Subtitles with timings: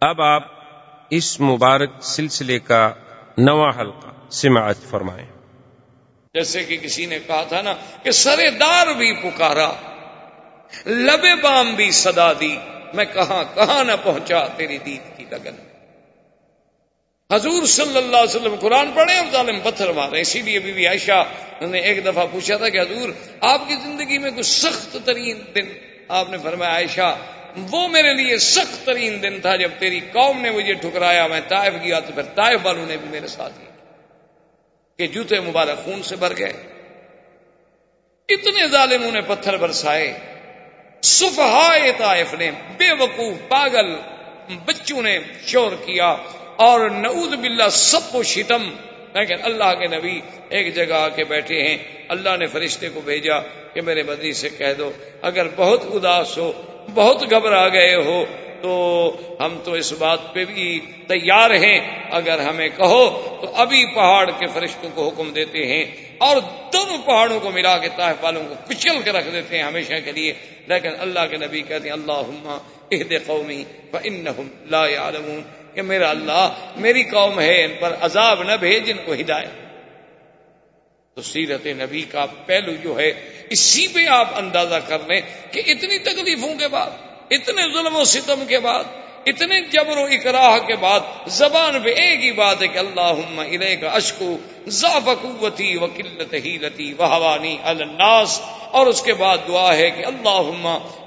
[0.00, 0.42] اب آپ
[1.10, 2.92] اس مبارک سلسلے کا
[3.38, 5.26] نواں حلقہ سماعت فرمائیں۔
[6.34, 9.72] جیسے کہ کسی نے کہا تھا نا کہ سرے دار بھی پکارا،
[10.86, 12.56] لبے بام بھی صدا دی،
[12.94, 15.54] میں کہاں کہاں نہ پہنچا تیری دید کی لگن۔
[17.32, 20.86] حضور صلی اللہ علیہ وسلم قرآن پڑھے اور ظالم پتھر مارے، اسی لیے بی بی
[20.86, 21.24] عائشہ
[21.60, 23.08] نے ایک دفعہ پوچھا تھا کہ حضور،
[23.40, 25.66] آپ کی زندگی میں کچھ سخت ترین دن
[26.08, 27.16] آپ نے فرمایا، عائشہ
[27.70, 31.74] وہ میرے لیے سخت ترین دن تھا جب تیری قوم نے مجھے ٹھکرایا، میں طائف
[31.84, 33.70] گیا تو پھر طائف والوں نے بھی میرے ساتھ کیا
[34.98, 36.52] کہ جوتے مبارک خون سے بھر گئے۔
[38.28, 40.18] اتنے ظالموں نے پتھر برسائے۔
[41.02, 43.94] صفحائے طائف نے بے وقوف پاگل
[44.64, 46.16] بچوں نے شور کیا
[46.56, 48.62] اور نعوذ باللہ سب کو شتم،
[49.14, 51.76] لیکن اللہ کے نبی ایک جگہ آ کے بیٹھے ہیں۔
[52.08, 53.38] اللہ نے فرشتے کو بھیجا
[53.74, 54.92] کہ میرے بدی سے کہہ دو،
[55.22, 56.52] اگر بہت اداس ہو
[56.94, 58.24] بہت گھبرا گئے ہو
[58.62, 64.30] تو ہم تو اس بات پہ بھی تیار ہیں۔ اگر ہمیں کہو تو ابھی پہاڑ
[64.30, 65.84] کے فرشتوں کو حکم دیتے ہیں
[66.18, 66.36] اور
[66.72, 70.12] دونوں پہاڑوں کو ملا کے تاہ والوں کو کچل کے رکھ دیتے ہیں ہمیشہ کے
[70.12, 70.32] لیے۔
[70.66, 72.54] لیکن اللہ کے نبی کہتے ہیں اللہ
[72.92, 73.64] عہد قومی
[74.70, 75.42] لا يعلمون
[75.74, 79.66] کہ میرا اللہ میری قوم ہے، ان پر عذاب نہ بھیج، ان کو ہدایت۔
[81.14, 83.12] تو سیرت نبی کا پہلو جو ہے
[83.50, 85.20] اسی پہ آپ اندازہ کر لیں
[85.52, 86.90] کہ اتنی تکلیفوں کے بعد،
[87.30, 88.84] اتنے ظلم و ستم کے بعد،
[89.26, 91.00] اتنے جبر و اکراہ کے بعد،
[91.36, 94.36] زبان پہ ایک ہی بات ہے کہ اللہ علیہ کا اشکو
[94.72, 100.04] ذاف قوتی و قلت ہی لتی وحوانی الناس، اور اس کے بعد دعا ہے کہ
[100.04, 100.46] اللہ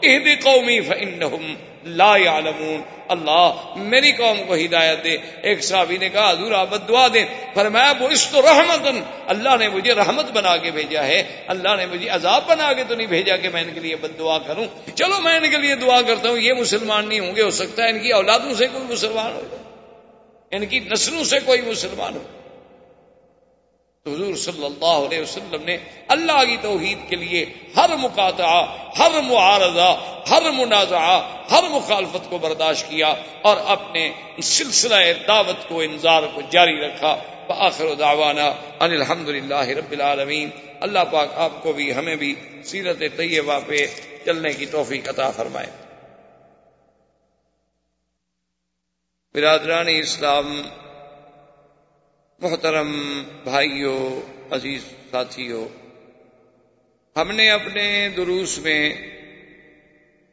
[0.03, 6.31] اہد قومی فنحم لا يعلمون اللہ میری قوم کو ہدایت دے، ایک صحابی نے کہا،
[6.31, 8.88] حضور آپ دعا دیں، فرمایا، وہ اس تو رحمت
[9.27, 12.95] اللہ نے مجھے رحمت بنا کے بھیجا ہے، اللہ نے مجھے عذاب بنا کے تو
[12.95, 15.75] نہیں بھیجا کہ میں ان کے لیے بد دعا کروں۔ چلو میں ان کے لیے
[15.75, 18.67] دعا کرتا ہوں، یہ مسلمان نہیں ہوں گے، ہو سکتا ہے ان کی اولادوں سے
[18.67, 19.57] کوئی مسلمان ہو،
[20.52, 22.38] ان کی نسلوں سے کوئی مسلمان ہو۔
[24.03, 28.63] تو حضور صلی اللہ علیہ وسلم نے اللہ کی توحید کے لیے ہر مقاطعہ،
[29.00, 34.12] ہر معارضہ، ہر منازعہ، ہر مخالفت کو برداشت کیا اور اپنے
[34.44, 34.96] سلسلہ
[35.28, 38.47] دعوت کو انظار کو جاری رکھا۔ بآخر دعوانا
[38.79, 40.50] ان الحمد للہ رب العالمین۔
[40.81, 43.88] اللہ پاک آپ کو بھی، ہمیں بھی سیرت طیبہ پہ
[44.25, 45.68] چلنے کی توفیق عطا فرمائے۔
[49.34, 50.62] برادران اسلام
[52.41, 52.91] محترم
[53.44, 55.67] بھائیوں عزیز ساتھیوں
[57.16, 58.94] ہم نے اپنے دروس میں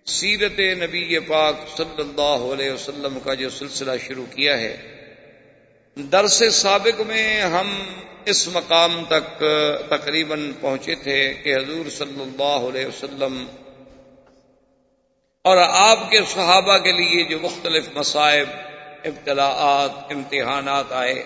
[0.06, 4.76] سیرت نبی پاک صلی اللہ علیہ وسلم کا جو سلسلہ شروع کیا ہے،
[5.96, 7.74] درس سابق میں ہم
[8.24, 9.44] اس مقام تک
[9.88, 13.46] تقریباً پہنچے تھے کہ حضور صلی اللہ علیہ وسلم
[15.44, 18.48] اور آپ کے صحابہ کے لیے جو مختلف مصائب،
[19.04, 21.24] ابتلاعات، امتحانات آئے۔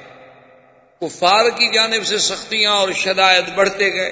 [1.01, 4.11] کفار کی جانب سے سختیاں اور شدائد بڑھتے گئے۔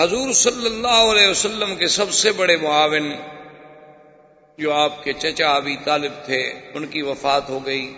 [0.00, 3.12] حضور صلی اللہ علیہ وسلم کے سب سے بڑے معاون
[4.58, 7.94] جو آپ کے چچا ابھی طالب تھے، ان کی وفات ہو گئی۔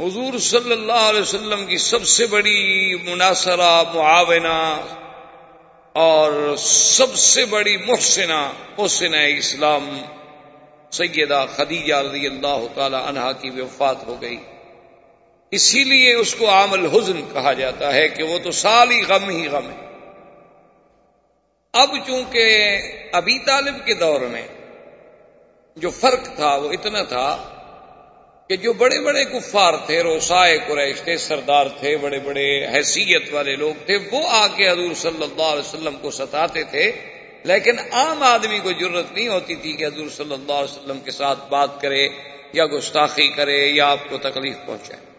[0.00, 4.80] حضور صلی اللہ علیہ وسلم کی سب سے بڑی مناصرہ، معاونہ
[5.92, 10.02] اور سب سے بڑی محسنہ محسن اسلام
[10.90, 14.36] سیدہ خدیجہ رضی اللہ تعالی عنہا کی وفات ہو گئی۔
[15.50, 19.28] اسی لیے اس کو عام الحزن کہا جاتا ہے کہ وہ تو سال ہی غم
[19.28, 19.84] ہی غم ہے۔
[21.72, 22.78] اب چونکہ
[23.12, 24.46] ابھی طالب کے دور میں
[25.76, 27.50] جو فرق تھا، وہ اتنا تھا
[28.48, 33.56] کہ جو بڑے بڑے کفار تھے روسائے قریش تھے، سردار تھے، بڑے بڑے حیثیت والے
[33.56, 36.92] لوگ تھے، وہ آ کے حضور صلی اللہ علیہ وسلم کو ستاتے تھے۔
[37.44, 41.10] لیکن عام آدمی کو ضرورت نہیں ہوتی تھی کہ حضور صلی اللہ علیہ وسلم کے
[41.10, 42.08] ساتھ بات کرے
[42.52, 45.13] یا گستاخی کرے یا آپ کو تکلیف پہنچائے۔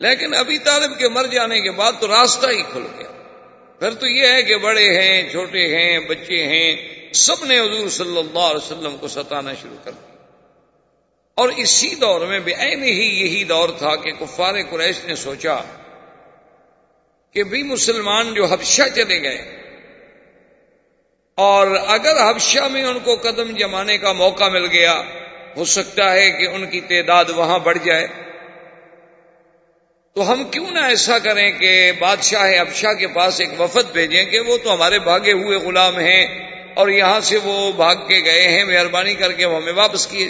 [0.00, 3.10] لیکن ابھی طالب کے مر جانے کے بعد تو راستہ ہی کھل گیا۔
[3.78, 8.18] پھر تو یہ ہے کہ بڑے ہیں، چھوٹے ہیں، بچے ہیں، سب نے حضور صلی
[8.18, 10.08] اللہ علیہ وسلم کو ستانا شروع کر دیا۔
[11.34, 15.56] اور اسی دور میں بے ہی یہی دور تھا کہ کفار قریش نے سوچا
[17.34, 19.38] کہ بھی مسلمان جو حبشہ چلے گئے،
[21.38, 25.02] اور اگر حبشہ میں ان کو قدم جمانے کا موقع مل گیا،
[25.56, 28.06] ہو سکتا ہے کہ ان کی تعداد وہاں بڑھ جائے۔
[30.16, 34.40] تو ہم کیوں نہ ایسا کریں کہ بادشاہ ابشاہ کے پاس ایک وفد بھیجیں کہ
[34.40, 36.24] وہ تو ہمارے بھاگے ہوئے غلام ہیں
[36.74, 40.26] اور یہاں سے وہ بھاگ کے گئے ہیں، مہربانی کر کے وہ ہمیں واپس کیے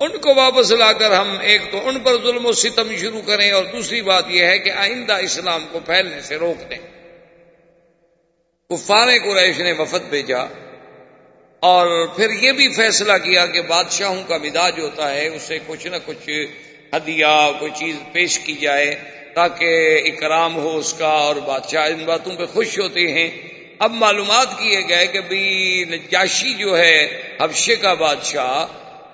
[0.00, 3.50] ان کو واپس لا کر ہم ایک تو ان پر ظلم و ستم شروع کریں
[3.50, 6.78] اور دوسری بات یہ ہے کہ آئندہ اسلام کو پھیلنے سے روک دیں۔
[8.70, 10.42] کفار قریش نے وفد بھیجا
[11.62, 15.96] اور پھر یہ بھی فیصلہ کیا کہ بادشاہوں کا مزاج ہوتا ہے، اسے کچھ نہ
[16.04, 16.30] کچھ
[16.96, 18.94] ہدیہ کوئی چیز پیش کی جائے
[19.34, 23.30] تاکہ اکرام ہو اس کا اور بادشاہ ان باتوں پہ خوش ہوتے ہیں۔
[23.78, 28.66] اب معلومات کیے گئے کہ بھی نجاشی جو ہے، حبشے کا بادشاہ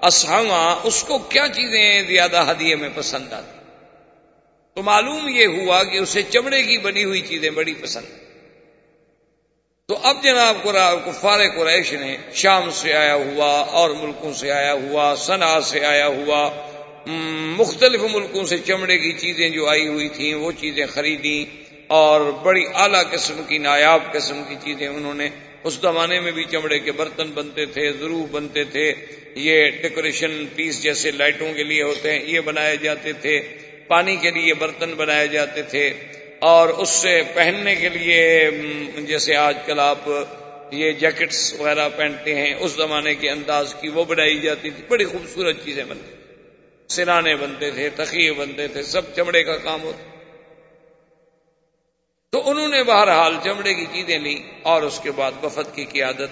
[0.04, 3.58] اسہما اس کو کیا چیزیں زیادہ ہدیے میں پسند آتی؟
[4.74, 8.04] تو معلوم یہ ہوا کہ اسے چمڑے کی بنی ہوئی چیزیں بڑی پسند۔
[9.88, 10.68] تو اب جناب
[11.04, 16.06] کفار قریش نے شام سے آیا ہوا اور ملکوں سے آیا ہوا سنا سے آیا
[16.06, 16.50] ہوا
[17.56, 21.44] مختلف ملکوں سے چمڑے کی چیزیں جو آئی ہوئی تھیں، وہ چیزیں خریدی
[21.86, 25.28] اور بڑی اعلیٰ قسم کی، نایاب قسم کی چیزیں انہوں نے
[25.64, 28.94] اس زمانے میں بھی چمڑے کے برتن بنتے تھے، ضرور بنتے تھے۔
[29.34, 33.40] یہ ڈیکوریشن پیس جیسے لائٹوں کے لیے ہوتے ہیں، یہ بنائے جاتے تھے۔
[33.86, 35.92] پانی کے لیے برتن بنائے جاتے تھے۔
[36.38, 38.50] اور اس سے پہننے کے لیے
[38.98, 40.08] جیسے آج کل آپ
[40.72, 45.04] یہ جیکٹس وغیرہ پہنتے ہیں، اس زمانے کے انداز کی وہ بنائی جاتی تھی۔ بڑی
[45.04, 46.15] خوبصورت چیزیں بنتی۔
[46.88, 50.02] سرانے بنتے تھے، تخیے بنتے تھے، سب چمڑے کا کام ہوتا۔
[52.30, 56.30] تو انہوں نے بہرحال چمڑے کی چیزیں لی اور اس کے بعد وفد کی قیادت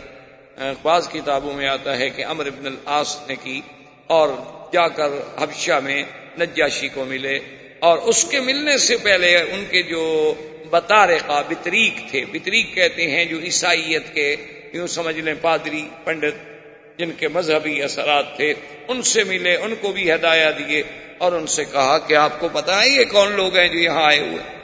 [0.83, 3.61] بعض کتابوں میں آتا ہے کہ امر ابن العاص نے کی
[4.07, 4.29] اور
[4.73, 5.09] جا کر
[5.39, 6.03] حبشہ میں
[6.41, 7.39] نجاشی کو ملے۔
[7.79, 10.35] اور اس کے ملنے سے پہلے ان کے جو
[10.71, 14.37] بطارے کا بطریق تھے، بطریق کہتے ہیں جو عیسائیت کے،
[14.73, 16.54] یوں سمجھ لیں، پادری پنڈت
[16.99, 18.55] جن کے مذہبی اثرات تھے،
[18.89, 20.83] ان سے ملے، ان کو بھی ہدایہ دیے
[21.19, 24.05] اور ان سے کہا کہ آپ کو پتا ہے یہ کون لوگ ہیں جو یہاں
[24.05, 24.57] آئے ہوئے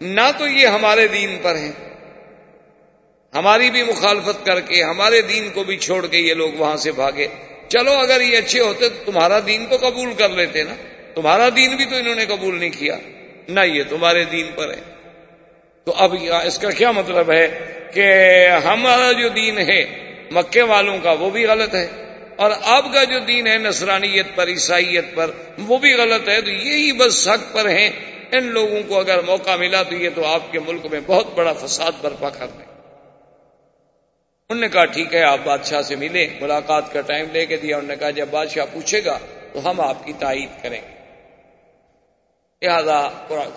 [0.00, 1.72] نہ تو یہ ہمارے دین پر ہیں۔
[3.34, 6.92] ہماری بھی مخالفت کر کے، ہمارے دین کو بھی چھوڑ کے یہ لوگ وہاں سے
[6.92, 7.26] بھاگے۔
[7.68, 10.74] چلو، اگر یہ اچھے ہوتے تو تمہارا دین تو قبول کر لیتے نا۔
[11.14, 12.96] تمہارا دین بھی تو انہوں نے قبول نہیں کیا۔
[13.48, 14.80] نہ یہ تمہارے دین پر ہے۔
[15.84, 16.14] تو اب
[16.44, 18.12] اس کا کیا مطلب ہے کہ
[18.64, 21.88] ہمارا جو دین ہے مکے والوں کا وہ بھی غلط ہے
[22.36, 26.50] اور اب کا جو دین ہے نصرانیت پر، عیسائیت پر، وہ بھی غلط ہے، تو
[26.50, 27.90] یہی بس حق پر ہیں۔
[28.32, 31.52] ان لوگوں کو اگر موقع ملا تو یہ تو آپ کے ملک میں بہت بڑا
[31.52, 32.66] فساد برپا کر دیں۔
[34.48, 37.76] انہوں نے کہا، ٹھیک ہے، آپ بادشاہ سے ملے ملاقات کا ٹائم لے کے دیا۔
[37.76, 39.18] انہوں نے کہا، جب بادشاہ پوچھے گا
[39.52, 40.96] تو ہم آپ کی تائید کریں گے۔
[42.66, 43.08] لہذا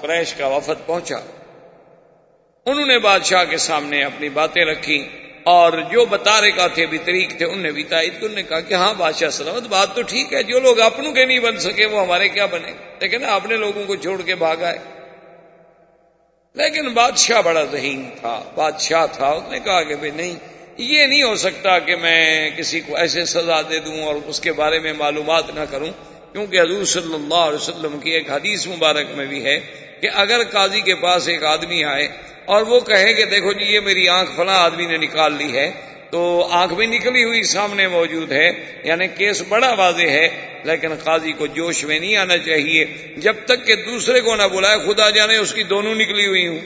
[0.01, 1.17] قریش کا وفد پہنچا۔
[2.65, 5.07] انہوں نے بادشاہ کے سامنے اپنی باتیں رکھی
[5.43, 8.59] اور جو بتارے کا تھے، بھی طریق تھے، انہوں نے بھی تائید انہوں نے کہا
[8.59, 11.85] کہ ہاں بادشاہ سلامت، بات تو ٹھیک ہے، جو لوگ اپنوں کے نہیں بن سکے،
[11.85, 14.77] وہ ہمارے کیا بنے؟ لیکن اپنے لوگوں کو چھوڑ کے بھاگا ہے
[16.53, 20.35] لیکن بادشاہ بڑا ذہین تھا، بادشاہ تھا، اس نے کہا کہ بھائی نہیں،
[20.77, 24.51] یہ نہیں ہو سکتا کہ میں کسی کو ایسے سزا دے دوں اور اس کے
[24.51, 29.05] بارے میں معلومات نہ کروں۔ کیونکہ حضور صلی اللہ علیہ وسلم کی ایک حدیث مبارک
[29.15, 29.59] میں بھی ہے
[30.01, 32.07] کہ اگر قاضی کے پاس ایک آدمی آئے
[32.45, 35.71] اور وہ کہے کہ دیکھو جی یہ میری آنکھ فلاں آدمی نے نکال لی ہے،
[36.11, 38.51] تو آنکھ بھی نکلی ہوئی سامنے موجود ہے
[38.83, 40.27] یعنی کیس بڑا واضح ہے،
[40.63, 42.85] لیکن قاضی کو جوش میں نہیں آنا چاہیے۔
[43.17, 46.59] جب تک کہ دوسرے کو نہ بلائے، خدا جانے اس کی دونوں نکلی ہوئی ہوں۔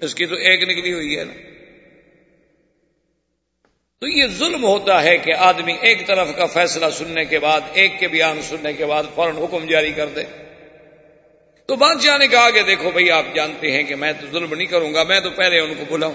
[0.00, 1.32] اس کی تو ایک نکلی ہوئی ہے۔ نا
[4.00, 7.98] تو یہ ظلم ہوتا ہے کہ آدمی ایک طرف کا فیصلہ سننے کے بعد، ایک
[7.98, 10.22] کے بیان سننے کے بعد فوراً حکم جاری کر دے۔
[11.66, 14.66] تو بادشاہ نے کہا کہ دیکھو بھائی، آپ جانتے ہیں کہ میں تو ظلم نہیں
[14.66, 16.14] کروں گا، میں تو پہلے ان کو بلاؤں۔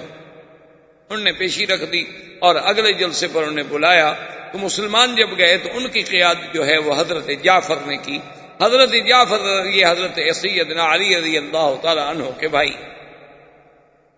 [1.09, 2.03] انہوں نے پیشی رکھ دی
[2.39, 4.13] اور اگلے جلسے پر انہوں نے بلایا۔
[4.51, 8.19] تو مسلمان جب گئے تو ان کی قیادت جو ہے وہ حضرت جعفر نے کی۔
[8.61, 12.71] حضرت جعفر یہ حضرت سیدنا علی رضی اللہ تعالیٰ عنہ کے بھائی،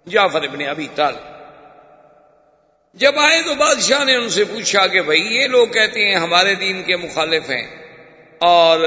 [0.08, 1.15] جعفر ابن ابھی تال
[2.98, 6.56] جب آئے تو بادشاہ نے ان سے پوچھا کہ بھائی یہ لوگ کہتے ہیں ہمارے
[6.56, 7.68] دین کے مخالف ہیں۔
[8.38, 8.80] اور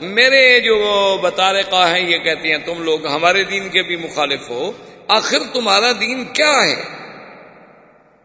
[0.00, 4.72] میرے جو بطارقہ ہیں یہ کہتے ہیں تم لوگ ہمارے دین کے بھی مخالف ہو،
[5.08, 6.74] آخر تمہارا دین کیا ہے؟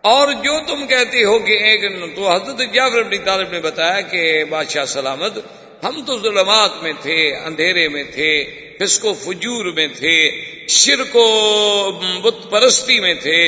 [0.02, 4.44] اور جو تم کہتے ہو کہ ایک تو حضرت جعفر ابن طالب نے بتایا کہ
[4.50, 5.38] بادشاہ سلامت
[5.84, 8.32] ہم تو ظلمات میں تھے، اندھیرے میں تھے،
[8.80, 10.32] فسق و فجور میں تھے،
[10.68, 11.92] شرک و
[12.24, 13.40] بت پرستی میں تھے،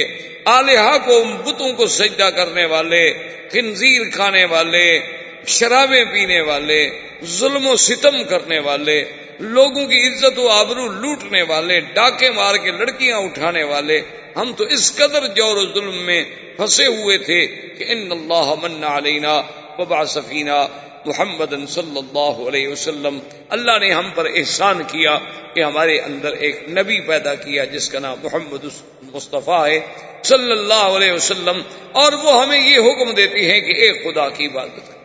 [0.46, 3.04] آلیہ کو بتوں کو سجدہ کرنے والے،
[3.52, 5.00] خنزیر کھانے والے،
[5.48, 6.80] شرابیں پینے والے،
[7.26, 9.04] ظلم و ستم کرنے والے،
[9.40, 14.00] لوگوں کی عزت و آبرو لوٹنے والے، ڈاکے مار کے لڑکیاں اٹھانے والے،
[14.36, 16.24] ہم تو اس قدر جور و ظلم میں
[16.58, 19.42] پھنسے ہوئے تھے کہ ان اللہ من علینا
[19.80, 20.60] وبا سفینہ
[21.08, 25.18] محمد صلی اللہ علیہ وسلم، اللہ نے ہم پر احسان کیا
[25.54, 28.66] کہ ہمارے اندر ایک نبی پیدا کیا جس کا نام محمد
[29.02, 29.80] مصطفیٰ ہے،
[30.24, 31.62] صلی اللہ علیہ وسلم،
[31.92, 34.98] اور وہ ہمیں یہ حکم دیتی ہے کہ ایک خدا کی عبادت۔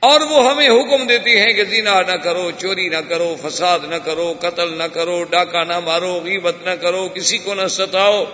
[0.00, 3.94] اور وہ ہمیں حکم دیتی ہیں کہ زنا نہ کرو، چوری نہ کرو، فساد نہ
[4.04, 8.24] کرو، قتل نہ کرو، ڈاکہ نہ مارو، غیبت نہ کرو، کسی کو نہ ستاؤ۔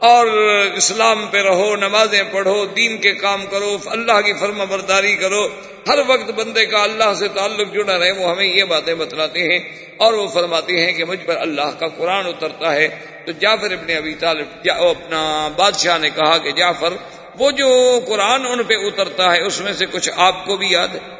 [0.00, 0.26] اور
[0.74, 5.48] اسلام پہ رہو، نمازیں پڑھو، دین کے کام کرو، اللہ کی فرما برداری کرو۔
[5.88, 9.58] ہر وقت بندے کا اللہ سے تعلق جڑا رہے، وہ ہمیں یہ باتیں بتلاتے ہیں
[9.96, 12.88] اور وہ فرماتے ہیں کہ مجھ پر اللہ کا قرآن اترتا ہے۔
[13.26, 16.92] تو جعفر ابن ابی طالب اپنا بادشاہ نے کہا کہ جعفر،
[17.38, 20.88] وہ جو قرآن ان پہ اترتا ہے، اس میں سے کچھ آپ کو بھی یاد
[20.88, 21.16] ہے؟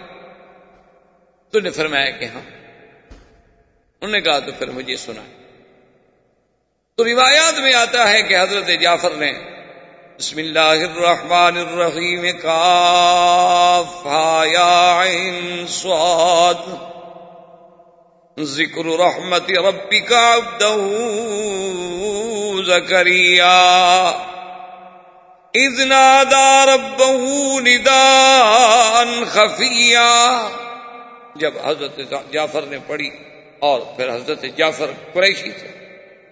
[1.53, 2.51] تو نے فرمایا کہ ہاں۔
[4.01, 5.40] انہوں نے کہا تو پھر مجھے سنا۔
[7.01, 9.31] تو روایات میں آتا ہے کہ حضرت جعفر نے
[10.19, 14.07] بسم اللہ الرحمن الرحیم کاف
[14.47, 14.67] یا
[15.05, 16.67] عین صاد
[18.37, 20.75] ذکر رحمت ربک عبدہ
[22.67, 23.57] زکریا
[25.55, 27.11] اذ نادا ربہ
[27.63, 30.09] نداء خفیا
[31.37, 32.01] جب حضرت
[32.33, 33.11] جعفر نے پڑھی
[33.63, 35.80] اور پھر حضرت جعفر قریشی تھے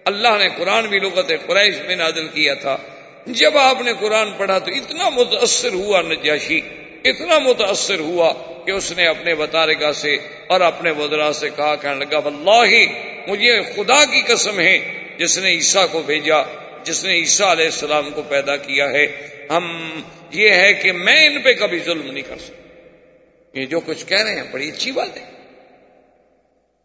[0.05, 2.77] اللہ نے قرآن بھی لغت قریش میں نازل کیا تھا۔
[3.25, 6.61] جب آپ نے قرآن پڑھا تو اتنا متاثر ہوا نجاشی،
[7.03, 8.33] اتنا متاثر ہوا
[8.65, 12.85] کہ اس نے اپنے بطارگاہ سے اور اپنے بدرا سے کہا، کہنے لگا، واللہ،
[13.27, 14.79] مجھے خدا کی قسم ہے،
[15.17, 16.35] جس نے عیسیٰ کو بھیجا،
[16.83, 19.07] جس نے عیسیٰ علیہ السلام کو پیدا کیا ہے۔
[19.49, 19.99] ہم،
[20.31, 22.59] یہ ہے کہ میں ان پہ کبھی ظلم نہیں کر سکتا۔
[23.59, 25.38] یہ جو کچھ کہہ رہے ہیں، بڑی اچھی بات ہے۔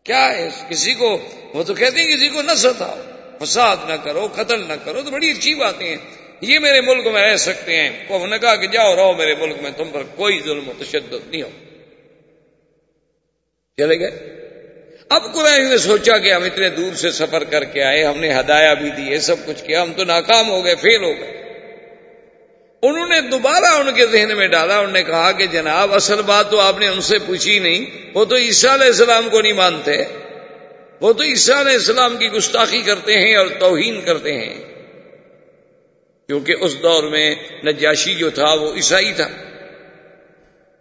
[0.04, 3.00] کیا ہے؟ کسی کو، وہ تو کہتے ہیں کسی کو نہ ستاؤ
[3.42, 5.96] فساد نہ کرو، قتل نہ کرو، تو بڑی اچھی باتیں ہیں۔
[6.40, 9.56] یہ میرے ملک میں رہ سکتے ہیں۔ انہوں نے کہا کہ جاؤ، رہو میرے ملک
[9.62, 11.48] میں، تم پر کوئی ظلم و تشدد نہیں ہو۔
[13.76, 14.34] چلے گئے۔
[15.08, 18.34] اب قرآن نے سوچا کہ ہم اتنے دور سے سفر کر کے آئے، ہم نے
[18.40, 21.43] ہدایا بھی دی سب کچھ کیا، ہم تو ناکام ہو گئے، فیل ہو گئے۔
[22.88, 26.50] انہوں نے دوبارہ ان کے ذہن میں ڈالا انہوں نے کہا کہ جناب، اصل بات
[26.50, 30.04] تو آپ نے ان سے پوچھی نہیں۔ وہ تو عیسیٰ علیہ السلام کو نہیں مانتے۔
[31.00, 34.54] وہ تو عیسیٰ علیہ السلام کی گستاخی کرتے ہیں اور توہین کرتے ہیں۔
[36.26, 39.28] کیونکہ اس دور میں نجاشی جو تھا وہ عیسائی تھا۔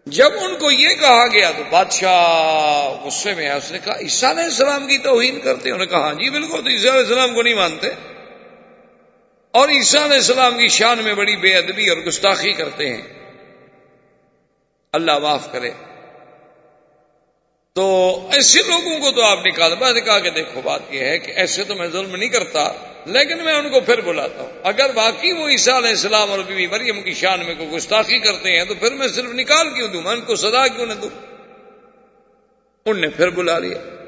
[0.06, 4.44] جب ان کو یہ کہا گیا تو بادشاہ غصے میں اس نے کہا، عیسیٰ علیہ
[4.44, 7.44] السلام کی توہین کرتے انہوں نے کہا ہاں جی بالکل تو عیسیٰ علیہ السلام کو
[7.44, 8.13] نہیں مانتے۔
[9.54, 13.02] اور عیسیٰ علیہ السلام کی شان میں بڑی بے ادبی اور گستاخی کرتے ہیں۔
[14.94, 15.72] اللہ معاف کرے۔
[17.74, 21.32] تو ایسے لوگوں کو تو آپ نکال بات کہا کہ دیکھو، بات یہ ہے کہ
[21.32, 22.72] ایسے تو میں ظلم نہیں کرتا،
[23.06, 26.68] لیکن میں ان کو پھر بلاتا ہوں۔ اگر باقی وہ عیسیٰ علیہ السلام اور بیوی
[26.68, 30.02] مریم کی شان میں کوئی گستاخی کرتے ہیں، تو پھر میں صرف نکال کیوں دوں؟
[30.02, 31.10] میں ان کو سزا کیوں نہ دوں؟
[32.86, 34.03] ان نے پھر بلا لیا۔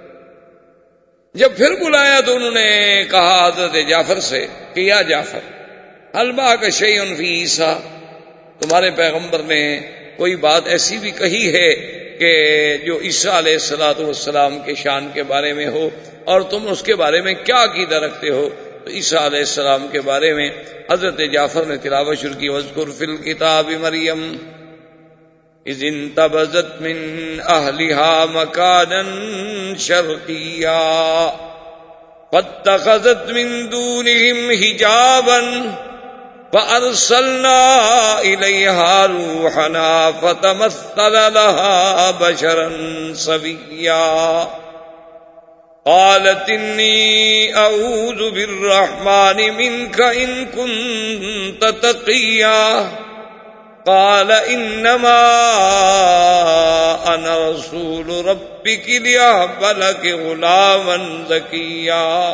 [1.35, 5.39] جب پھر بلایا تو انہوں نے کہا حضرت جعفر سے کہ یا جعفر
[6.19, 7.73] حلبا کا شعی فی عیسا
[8.59, 9.79] تمہارے پیغمبر نے
[10.17, 11.69] کوئی بات ایسی بھی کہی ہے
[12.19, 12.31] کہ
[12.85, 15.89] جو عیسیٰ علیہ السلاۃ والسلام کے شان کے بارے میں ہو
[16.25, 18.49] اور تم اس کے بارے میں کیا عقیدہ رکھتے ہو؟
[18.85, 20.49] تو عیسیٰ علیہ السلام کے بارے میں
[20.91, 24.21] حضرت جعفر نے تلاوت شروع کی وزقر فل کتاب مریم
[26.81, 29.05] من أهلها مكانا
[29.77, 31.31] شرقيا
[32.31, 35.71] فاتخذت من دونهم حجابا،
[36.53, 42.71] فأرسلنا إليها روحنا فتمثل لها بشرا
[43.13, 44.47] سويا
[45.85, 52.91] قالت إني أعوذ بالرحمن منك إن كنت تقيا
[53.85, 55.21] قال انما
[57.07, 62.33] انا رسول ربك ليهب لك غلاما زكيا۔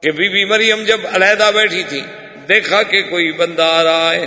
[0.00, 2.02] کہ بی بی مریم جب علیحدہ بیٹھی تھی،
[2.48, 4.26] دیکھا کہ کوئی بندہ آ رہا ہے،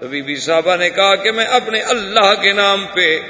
[0.00, 3.20] تو بی بی صاحبہ نے کہا کہ میں اپنے اللہ کے نام پہ،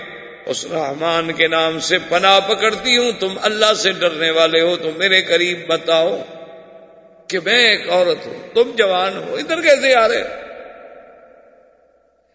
[0.46, 4.90] اس رحمان کے نام سے پناہ پکڑتی ہوں، تم اللہ سے ڈرنے والے ہو تو
[4.96, 6.22] میرے قریب بتاؤ
[7.28, 10.43] کہ میں ایک عورت ہوں، تم جوان ہو، ادھر کیسے آ رہے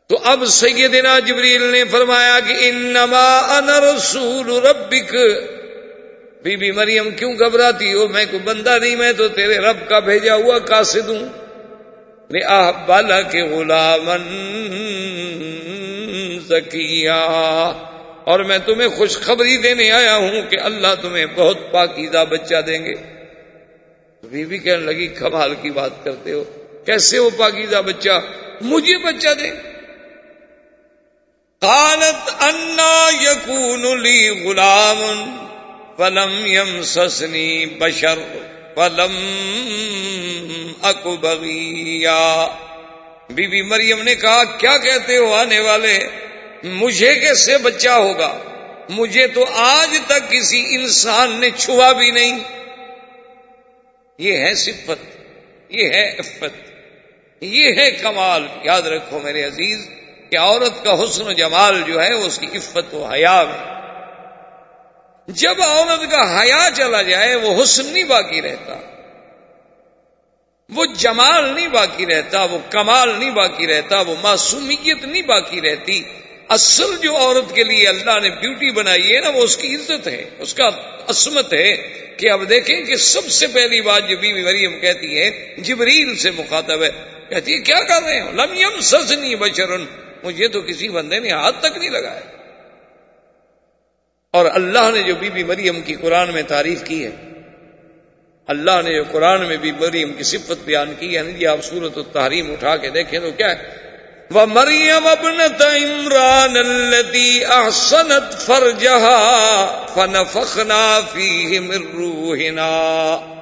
[0.09, 5.15] تو اب سیدنا جبریل نے فرمایا کہ انما انا رسول ربک۔
[6.43, 9.99] بی بی مریم کیوں گھبراتی ہو؟ میں کوئی بندہ نہیں، میں تو تیرے رب کا
[9.99, 11.29] بھیجا ہوا کاسد ہوں۔
[12.87, 14.23] بالا کے غلامن
[16.49, 17.25] زکیا
[18.23, 22.93] اور میں تمہیں خوشخبری دینے آیا ہوں کہ اللہ تمہیں بہت پاکیزہ بچہ دیں گے۔
[24.23, 26.43] بی بی کہنے لگی، کمال کی بات کرتے ہو۔
[26.85, 28.21] کیسے وہ پاکیزہ بچہ؟
[28.61, 29.51] مجھے بچہ دیں۔
[31.61, 34.99] قالت انا یقون لی غلام
[35.97, 38.19] پلم یم سسنی بشر
[38.75, 39.17] پلم
[40.81, 42.47] اکبیا
[43.29, 45.99] بی بی مریم نے کہا، کیا کہتے ہو آنے والے؟
[46.63, 48.39] مجھے کیسے بچہ ہوگا؟
[48.89, 52.39] مجھے تو آج تک کسی انسان نے چھوا بھی نہیں۔
[54.17, 55.17] یہ ہے صفت،
[55.69, 56.71] یہ ہے عفت،
[57.41, 59.89] یہ ہے کمال۔ یاد رکھو میرے عزیز
[60.29, 63.79] کہ عورت کا حسن و جمال جو ہے اس کی عفت و حیا میں
[65.27, 68.75] جب عورت کا حیا چلا جائے وہ حسن نہیں باقی رہتا،
[70.69, 76.03] وہ جمال نہیں باقی رہتا، وہ کمال نہیں باقی رہتا، وہ معصومیت نہیں باقی رہتی۔
[76.49, 80.07] اصل جو عورت کے لیے اللہ نے بیوٹی بنائی ہے نا، وہ اس کی عزت
[80.07, 80.69] ہے، اس کا
[81.07, 81.75] عصمت ہے
[82.17, 86.31] کہ اب دیکھیں کہ سب سے پہلی بات جو بیوی مریم کہتی ہے، جبریل سے
[86.31, 86.89] مخاطب ہے،
[87.29, 89.85] کہتی ہے، کیا کر رہے ہو؟ لمیم سزنی بشرن
[90.23, 92.21] مجھے تو کسی بندے نے ہاتھ تک نہیں لگایا۔
[94.33, 97.11] اور اللہ نے جو بی بی مریم کی قرآن میں تعریف کی ہے،
[98.47, 101.57] اللہ نے جو قرآن میں بھی مریم کی صفت بیان کی ہے یعنی جی آپ
[101.63, 103.89] صورت و تحریم اٹھا کے دیکھیں تو کیا ہے؟
[104.31, 113.38] وہ مریم ابنت عمران الدی احسنت فرجہا فنفخنا فیہ من روحنا۔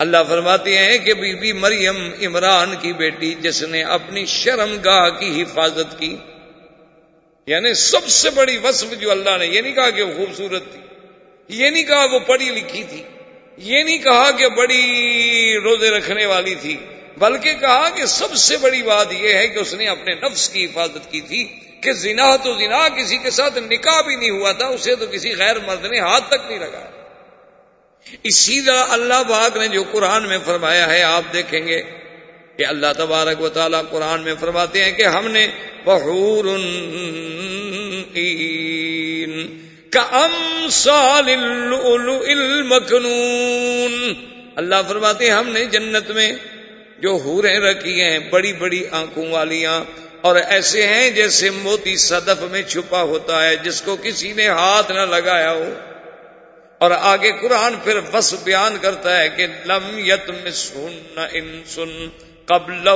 [0.00, 5.08] اللہ فرماتے ہیں کہ بی بی مریم عمران کی بیٹی جس نے اپنی شرم گاہ
[5.10, 6.16] کی حفاظت کی
[7.46, 10.80] یعنی سب سے بڑی وصف جو اللہ نے، یہ نہیں کہا کہ وہ خوبصورت تھی،
[11.48, 13.02] یہ نہیں کہا وہ پڑھی لکھی تھی،
[13.58, 14.82] یہ نہیں کہا کہ بڑی
[15.64, 16.76] روزے رکھنے والی تھی،
[17.18, 20.64] بلکہ کہا کہ سب سے بڑی بات یہ ہے کہ اس نے اپنے نفس کی
[20.64, 21.44] حفاظت کی تھی
[21.80, 25.34] کہ زنا تو زنا، کسی کے ساتھ نکاح بھی نہیں ہوا تھا، اسے تو کسی
[25.34, 26.99] غیر مرد نے ہاتھ تک نہیں لگایا۔
[28.06, 31.82] اسی طرح اللہ باغ نے جو قرآن میں فرمایا ہے، آپ دیکھیں گے
[32.56, 35.46] کہ اللہ تبارک و تعالیٰ قرآن میں فرماتے ہیں کہ ہم نے
[35.84, 36.44] بحور
[39.90, 40.18] کا
[44.56, 46.32] اللہ فرماتے ہیں، ہم نے جنت میں
[46.98, 49.84] جو حوریں رکھی ہیں، بڑی بڑی آنکھوں والیاں،
[50.20, 54.92] اور ایسے ہیں جیسے موتی صدف میں چھپا ہوتا ہے، جس کو کسی نے ہاتھ
[54.92, 55.70] نہ لگایا ہو۔
[56.80, 62.08] اور آگے قرآن پھر بس بیان کرتا ہے کہ لم یت مسن ان سن
[62.44, 62.88] قبل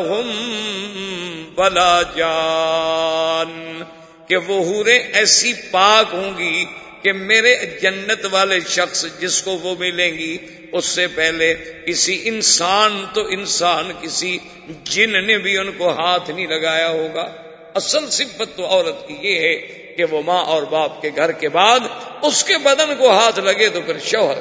[1.54, 3.82] بلا جان،
[4.28, 6.64] کہ وہ ہورے ایسی پاک ہوں گی
[7.02, 10.36] کہ میرے جنت والے شخص جس کو وہ ملیں گی،
[10.72, 11.54] اس سے پہلے
[11.86, 14.38] کسی انسان تو انسان، کسی
[14.84, 17.32] جن نے بھی ان کو ہاتھ نہیں لگایا ہوگا۔
[17.74, 21.48] اصل صفت تو عورت کی یہ ہے کہ وہ ماں اور باپ کے گھر کے
[21.48, 21.80] بعد
[22.22, 24.38] اس کے بدن کو ہاتھ لگے تو پھر شوہر۔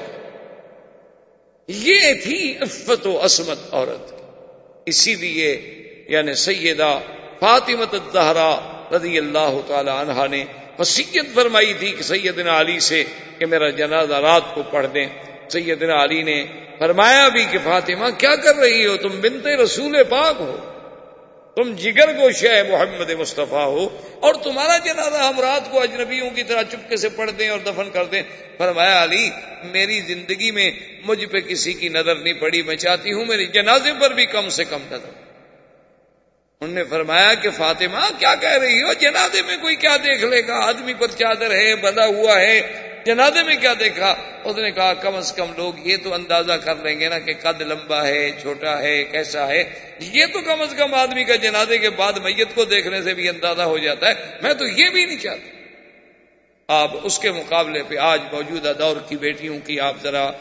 [1.67, 4.13] یہ تھی عفت و عصمت عورت۔
[4.85, 5.61] اسی لیے
[6.07, 6.99] یعنی سیدہ
[7.39, 8.59] فاطمت الزہرا
[8.95, 10.45] رضی اللہ تعالی عنہا نے
[10.79, 13.03] وسیعت فرمائی تھی کہ سیدنا علی سے
[13.37, 15.05] کہ میرا جنازہ رات کو پڑھ دیں۔
[15.49, 16.45] سیدنا علی نے
[16.79, 20.72] فرمایا بھی کہ فاطمہ، کیا کر رہی ہو؟ تم بنتے رسول پاک ہو۔
[21.55, 26.43] تم جگر کو شہ محمد مصطفیٰ ہو اور تمہارا جنازہ ہم رات کو اجنبیوں کی
[26.43, 28.21] طرح چپکے سے پڑھ دیں اور دفن کر دیں۔
[28.57, 29.29] فرمایا علی،
[29.63, 30.71] میری زندگی میں
[31.05, 34.49] مجھ پہ کسی کی نظر نہیں پڑی، میں چاہتی ہوں میری جنازے پر بھی کم
[34.49, 35.23] سے کم نظر۔
[36.61, 40.47] انہوں نے فرمایا کہ فاطمہ، کیا کہہ رہی ہو؟ جنازے میں کوئی کیا دیکھ لے
[40.47, 42.61] گا؟ آدمی پر چادر ہے بدا ہوا ہے
[43.05, 46.75] جنازے میں کیا دیکھا؟ اس نے کہا، کم از کم لوگ یہ تو اندازہ کر
[46.75, 49.63] لیں گے نا کہ قد لمبا ہے، چھوٹا ہے، کیسا ہے۔
[49.99, 53.29] یہ تو کم از کم آدمی کا جنازے کے بعد میت کو دیکھنے سے بھی
[53.29, 55.53] اندازہ ہو جاتا ہے۔ میں تو یہ بھی نہیں چاہتا۔
[56.67, 60.31] آپ اس کے مقابلے پہ آج موجودہ دور کی بیٹیوں کی آپ ذرا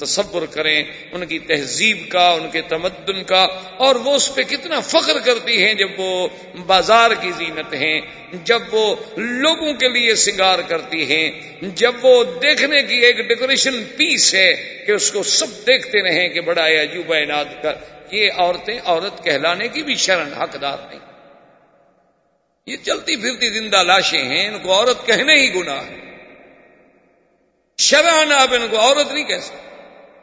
[0.00, 3.42] تصور کریں، ان کی تہذیب کا، ان کے تمدن کا،
[3.76, 6.28] اور وہ اس پہ کتنا فخر کرتی ہیں جب وہ
[6.66, 8.00] بازار کی زینت ہیں،
[8.44, 11.30] جب وہ لوگوں کے لیے سنگار کرتی ہیں،
[11.62, 16.40] جب وہ دیکھنے کی ایک ڈیکوریشن پیس ہے کہ اس کو سب دیکھتے رہیں کہ
[16.40, 17.72] بڑا عجوبہ عناد کر،
[18.10, 21.00] یہ عورتیں عورت کہلانے کی بھی شرن، حقدار نہیں۔
[22.66, 26.07] یہ چلتی پھرتی زندہ لاشیں ہیں، ان کو عورت کہنے ہی گناہ ہے۔
[27.78, 29.68] شران آپ ان کو عورت نہیں کہہ سکتے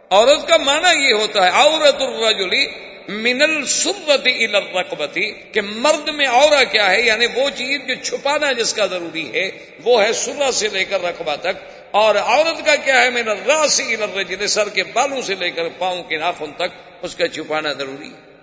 [0.10, 2.68] عورت کا معنی یہ ہوتا ہے، عورت الرجلی
[3.08, 8.74] من السرتی الرقبتی کہ مرد میں عورا کیا ہے یعنی وہ چیز جو چھپانا جس
[8.74, 9.52] کا ضروری ہے،
[9.84, 13.96] وہ ہے سرا سے لے کر رقبہ تک۔ اور عورت کا کیا ہے میرا راسی
[13.96, 18.08] الرجل، سر کے بالوں سے لے کر پاؤں کے ناخن تک، اس کا چھپانا ضروری
[18.08, 18.34] ہے۔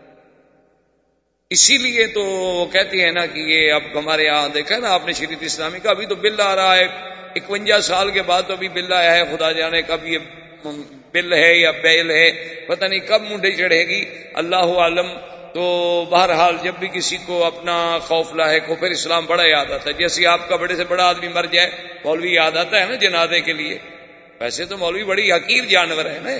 [1.50, 5.06] اسی لیے تو وہ کہتی ہے نا کہ یہ اب ہمارے یہاں دیکھا نا، آپ
[5.06, 8.52] نے شریف اسلامی کا، ابھی تو بل آ رہا ہے۔ اکوجا سال کے بعد تو
[8.52, 10.18] ابھی بل آیا ہے، خدا جانے کب یہ
[11.12, 12.30] بل ہے یا بیل ہے،
[12.68, 15.06] پتہ نہیں کب منڈے چڑھے گی۔ اللہ عالم
[15.54, 19.90] تو بہرحال جب بھی کسی کو اپنا خوف لاحق ہو، پھر اسلام بڑا یاد آتا
[19.90, 21.70] ہے۔ جیسے آپ کا بڑے سے بڑا آدمی مر جائے،
[22.04, 23.78] مولوی یاد آتا ہے نا جنازے کے لیے۔
[24.40, 26.30] ویسے تو مولوی بڑی حقیر جانور ہے نا۔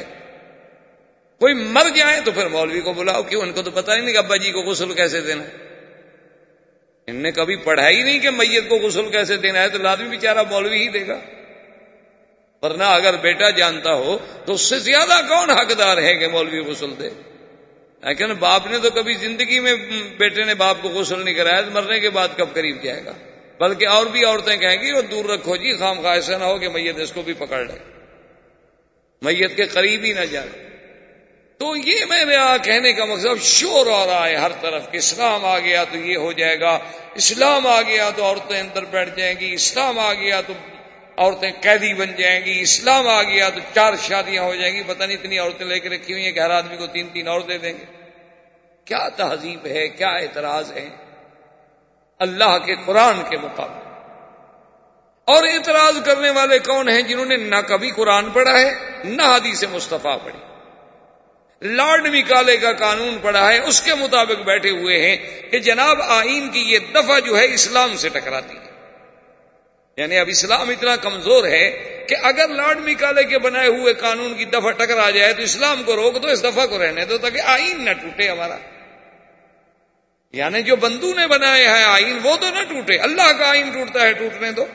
[1.39, 4.19] کوئی مر جائے تو پھر مولوی کو بلاؤ، کیوں؟ ان کو تو پتا نہیں کہ
[4.19, 5.45] ابا جی کو غسل کیسے دینا
[7.07, 10.09] ان نے کبھی پڑھا ہی نہیں کہ میت کو غسل کیسے دینا ہے تو لازمی
[10.09, 11.21] بیچارہ مولوی ہی دے گا۔
[12.63, 16.91] ورنہ اگر بیٹا جانتا ہو تو اس سے زیادہ کون حقدار ہے کہ مولوی غسل
[16.99, 17.09] دے؟
[18.03, 19.75] لیکن باپ نے تو کبھی زندگی میں
[20.19, 23.13] بیٹے نے باپ کو غسل نہیں کرایا، مرنے کے بعد کب قریب جائے گا؟
[23.61, 26.59] بلکہ اور بھی عورتیں کہیں گی وہ دور رکھو جی خام خواہ ایسا نہ ہو
[26.59, 27.93] کہ میت اس کو بھی پکڑ لے۔
[29.23, 30.72] میت کے قریب ہی نہ جائے۔
[31.59, 35.59] تو یہ میرے کہنے کا مقصد شور آ رہا ہے ہر طرف کہ اسلام آ
[35.59, 36.79] گیا تو یہ ہو جائے گا،
[37.15, 40.53] اسلام آ گیا تو عورتیں اندر بیٹھ جائیں گی، اسلام آ گیا تو
[41.17, 45.05] عورتیں قیدی بن جائیں گی، اسلام آ گیا تو چار شادیاں ہو جائیں گی، پتہ
[45.05, 47.41] نہیں اتنی عورتیں لے کے رکھی ہوئی ہیں کہ ہر آدمی کو تین تین اور
[47.41, 47.85] دے دیں گے۔
[48.85, 50.89] کیا تہذیب ہے، کیا اعتراض ہے؟
[52.19, 53.81] اللہ کے قرآن کے مقابلے
[55.29, 58.73] اور اعتراض کرنے والے کون ہیں جنہوں نے نہ کبھی قرآن پڑھا ہے،
[59.05, 60.52] نہ حدیث مصطفیٰ پڑھی۔
[61.63, 66.49] لارڈ نکالے کا قانون پڑھا ہے، اس کے مطابق بیٹھے ہوئے ہیں کہ جناب آئین
[66.49, 68.73] کی یہ دفعہ جو ہے اسلام سے ٹکراتی ہے۔
[69.97, 71.71] یعنی اب اسلام اتنا کمزور ہے
[72.09, 75.97] کہ اگر لارڈ مکالے کے بنائے ہوئے قانون کی دفعہ ٹکرا جائے تو اسلام کو
[75.97, 78.57] روک دو، اس دفعہ کو رہنے دو تاکہ آئین نہ ٹوٹے ہمارا۔
[80.33, 84.01] یعنی جو بندو نے بنایا ہے آئین، وہ تو نہ ٹوٹے، اللہ کا آئین ٹوٹتا
[84.03, 84.67] ہے، ٹوٹنے دو۔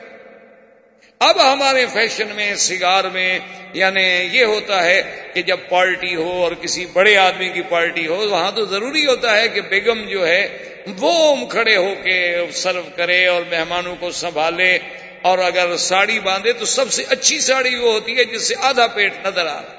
[1.20, 3.38] اب ہمارے فیشن میں، سگار میں
[3.72, 4.02] یعنی
[4.32, 8.50] یہ ہوتا ہے کہ جب پارٹی ہو اور کسی بڑے آدمی کی پارٹی ہو، وہاں
[8.50, 10.58] تو ضروری ہوتا ہے کہ بیگم جو ہے،
[10.98, 14.78] وہ کھڑے ہو کے سرو کرے اور مہمانوں کو سنبھالے
[15.22, 18.86] اور اگر ساڑی باندھے تو سب سے اچھی ساڑی وہ ہوتی ہے جس سے آدھا
[18.86, 19.74] پیٹ نظر آ رہا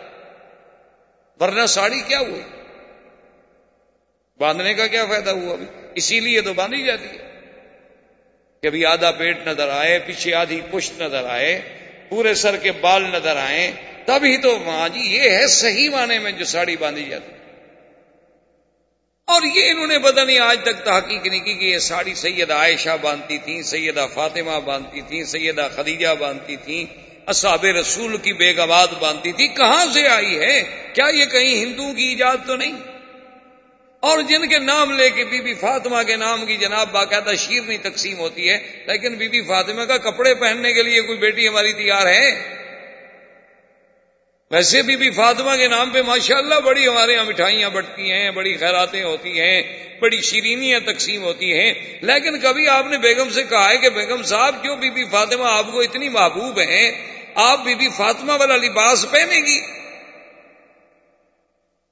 [1.39, 2.41] ورنہ ساڑی کیا ہوئی؟
[4.39, 7.28] باندھنے کا کیا فائدہ ہوا ابھی؟ اسی لیے تو باندھی جاتی ہے۔
[8.61, 11.61] کہ ابھی آدھا پیٹ نظر آئے، پیچھے آدھی پشت نظر آئے،
[12.09, 13.71] پورے سر کے بال نظر آئے،
[14.05, 17.31] تبھی تو ماں جی یہ ہے صحیح معنی میں جو ساڑی باندھی جاتی۔
[19.27, 22.53] اور یہ انہوں نے پتہ نہیں آج تک تحقیق نہیں کی کہ یہ ساڑی سیدہ
[22.53, 26.85] عائشہ باندھتی تھیں سیدہ فاطمہ باندھتی تھیں سیدہ خدیجہ باندھتی تھیں
[27.25, 32.03] اصحاب رسول کی بیگمات باندھتی تھی، کہاں سے آئی ہے؟ کیا یہ کہیں ہندوؤں کی
[32.03, 32.75] ایجاد تو نہیں؟
[33.99, 37.77] اور جن کے نام لے کے بی بی فاطمہ کے نام کی جناب باقاعدہ شیرنی
[37.77, 38.57] تقسیم ہوتی ہے،
[38.87, 42.59] لیکن بی بی فاطمہ کا کپڑے پہننے کے لیے کوئی بیٹی ہماری تیار ہے؟
[44.51, 48.57] ویسے بی بی فاطمہ کے نام پہ ماشاءاللہ بڑی ہمارے یہاں مٹھائیاں بٹتی ہیں، بڑی
[48.57, 49.61] خیراتیں ہوتی ہیں،
[49.99, 54.23] بڑی شیرینیاں تقسیم ہوتی ہیں۔ لیکن کبھی آپ نے بیگم سے کہا ہے کہ بیگم
[54.23, 56.91] صاحب، کیوں بی بی فاطمہ آپ کو اتنی محبوب ہیں؟
[57.35, 59.78] آپ بی بی فاطمہ والا لباس پہنے گی؟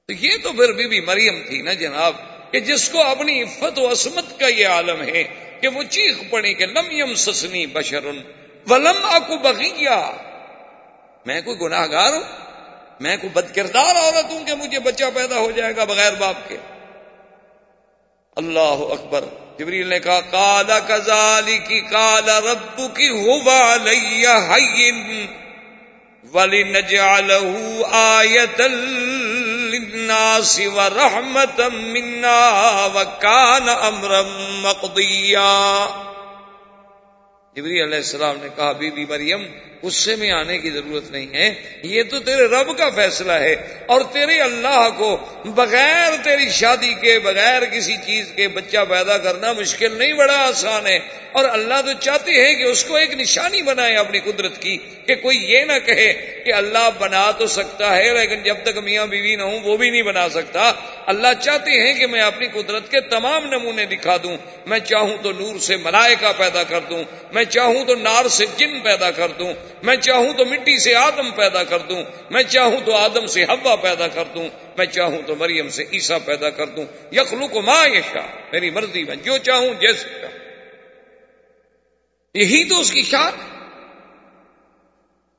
[0.08, 2.12] تو یہ تو پھر بی بی مریم تھی نا جناب،
[2.52, 5.24] کہ جس کو اپنی عفت و عصمت کا یہ عالم ہے
[5.60, 8.22] کہ وہ چیخ پڑی کہ لم یم سسنی بشرن
[8.70, 10.10] ولم آکو بغیا
[11.26, 12.22] میں کوئی گناہ گار ہوں؟
[13.00, 16.48] میں کوئی بد کردار عورت ہوں کہ مجھے بچہ پیدا ہو جائے گا بغیر باپ
[16.48, 16.56] کے؟
[18.36, 19.24] اللہ اکبر۔
[19.58, 24.56] جبریل نے کہا کالا کزالی کی کالا ربو کی ہوا لیا
[26.32, 27.30] ولی نجال
[27.90, 28.60] آیت
[29.98, 34.22] للناس ورحمة منا وكان أمرا
[34.62, 35.86] مقضيا.
[37.56, 39.44] جبری علیہ السلام نے کہا بی بی مریم
[39.82, 44.00] غصے میں آنے کی ضرورت نہیں ہے۔ یہ تو تیرے رب کا فیصلہ ہے اور
[44.12, 49.98] تیرے اللہ کو بغیر تیری شادی کے، بغیر کسی چیز کے بچہ پیدا کرنا مشکل
[49.98, 50.98] نہیں، بڑا آسان ہے۔
[51.32, 55.14] اور اللہ تو چاہتے ہیں کہ اس کو ایک نشانی بنائے اپنی قدرت کی، کہ
[55.14, 59.36] کوئی یہ نہ کہے کہ اللہ بنا تو سکتا ہے، لیکن جب تک میاں بیوی
[59.36, 60.72] نہ ہوں وہ بھی نہیں بنا سکتا۔
[61.06, 64.36] اللہ چاہتے ہیں کہ میں اپنی قدرت کے تمام نمونے دکھا دوں۔
[64.66, 68.80] میں چاہوں تو نور سے ملائکہ پیدا کر دوں۔ میں چاہوں تو نار سے جن
[68.80, 72.96] پیدا کر دوں۔ میں چاہوں تو مٹی سے آدم پیدا کر دوں میں چاہوں تو
[72.96, 76.84] آدم سے ہوا پیدا کر دوں میں چاہوں تو مریم سے عیسا پیدا کر دوں۔
[77.12, 80.38] یخلو کو ماں یشا میری مرضی میں جو چاہوں جیسے چاہوں۔
[82.34, 83.32] یہی تو اس کی شان۔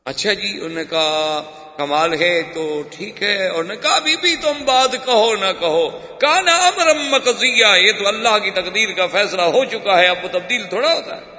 [0.05, 1.43] اچھا جی انہوں نے کہا
[1.77, 5.89] کمال ہے تو ٹھیک ہے۔ اور نے کہا بھی, بھی تم بات کہو نہ کہو۔
[5.89, 10.17] کہا نا امرم مقضیہ یہ تو اللہ کی تقدیر کا فیصلہ ہو چکا ہے اب
[10.23, 11.38] وہ تبدیل تھوڑا ہوتا ہے۔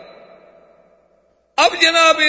[1.61, 2.21] اب جناب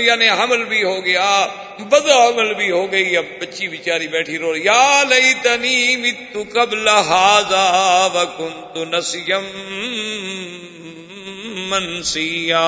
[0.00, 1.46] یعنی حمل بھی ہو گیا
[1.78, 6.88] بد عمل بھی ہو گئی، اب بچی بیچاری بیٹھی رو، یا لئی تنی متو قبل
[6.88, 9.44] ہاضا وکنت نسیم
[11.70, 12.64] منسیا۔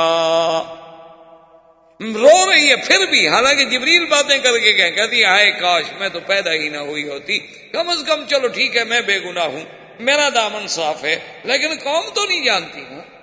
[2.01, 6.21] رو رہی ہے، پھر بھی، حالانکہ جبریل باتیں کر کے کہتی آئے کاش، میں تو
[6.21, 7.39] پیدا ہی نہ ہوئی ہوتی۔
[7.73, 9.65] کم از کم، چلو ٹھیک ہے، میں بے گناہ ہوں،
[10.01, 13.16] میرا دامن صاف ہے، لیکن قوم تو نہیں جانتی ہوں۔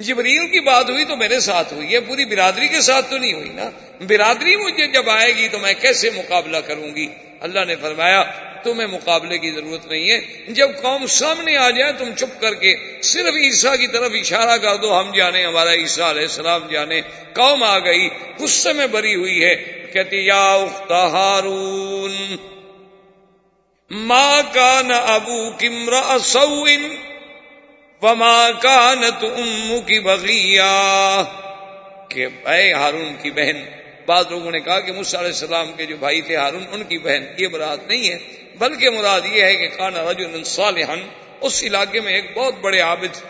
[0.00, 3.32] جبریل کی بات ہوئی تو میرے ساتھ ہوئی ہے، پوری برادری کے ساتھ تو نہیں
[3.32, 7.06] ہوئی نا۔ برادری مجھے جب آئے گی تو میں کیسے مقابلہ کروں گی؟
[7.40, 8.22] اللہ نے فرمایا،
[8.64, 12.76] تمہیں مقابلے کی ضرورت نہیں ہے۔ جب قوم سامنے آ جائے تم چپ کر کے
[13.02, 17.00] صرف عیسیٰ کی طرف اشارہ کر دو، ہم جانے ہمارا عیسیٰ علیہ السلام جانے۔
[17.32, 18.08] قوم آ گئی،
[18.38, 19.54] غصے میں بری ہوئی ہے۔
[19.92, 22.36] کہتی، یا اخت ہارون
[23.90, 26.96] ماں کا نہ ابو کمرا سوئن
[28.02, 30.72] وما کانت امو کی بغیا
[32.08, 33.64] کہ اے ہارون کی بہن،
[34.06, 37.24] بعض لوگوں نے کہا کہ علیہ السلام کے جو بھائی تھے ہارون، ان کی بہن،
[37.38, 38.18] یہ مراد نہیں ہے،
[38.58, 41.00] بلکہ مراد یہ ہے کہ کانا رجل صالحن
[41.40, 43.20] اس علاقے میں ایک بہت بڑے عابد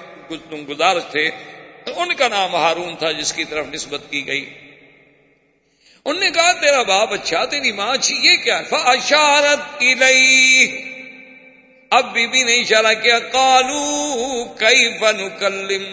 [0.68, 1.26] گزار تھے،
[1.96, 4.44] ان کا نام ہارون تھا جس کی طرف نسبت کی گئی۔
[6.06, 10.97] انہوں نے کہا، تیرا باپ اچھا تیری ماں اچھی، یہ کیا فاشارت الیہ
[11.90, 15.84] اب بی بی نے اشارہ کیا کالو کئی فن کلم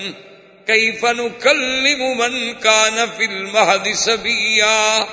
[0.66, 5.04] کئی فن کلم من کا نفل مہد سبیا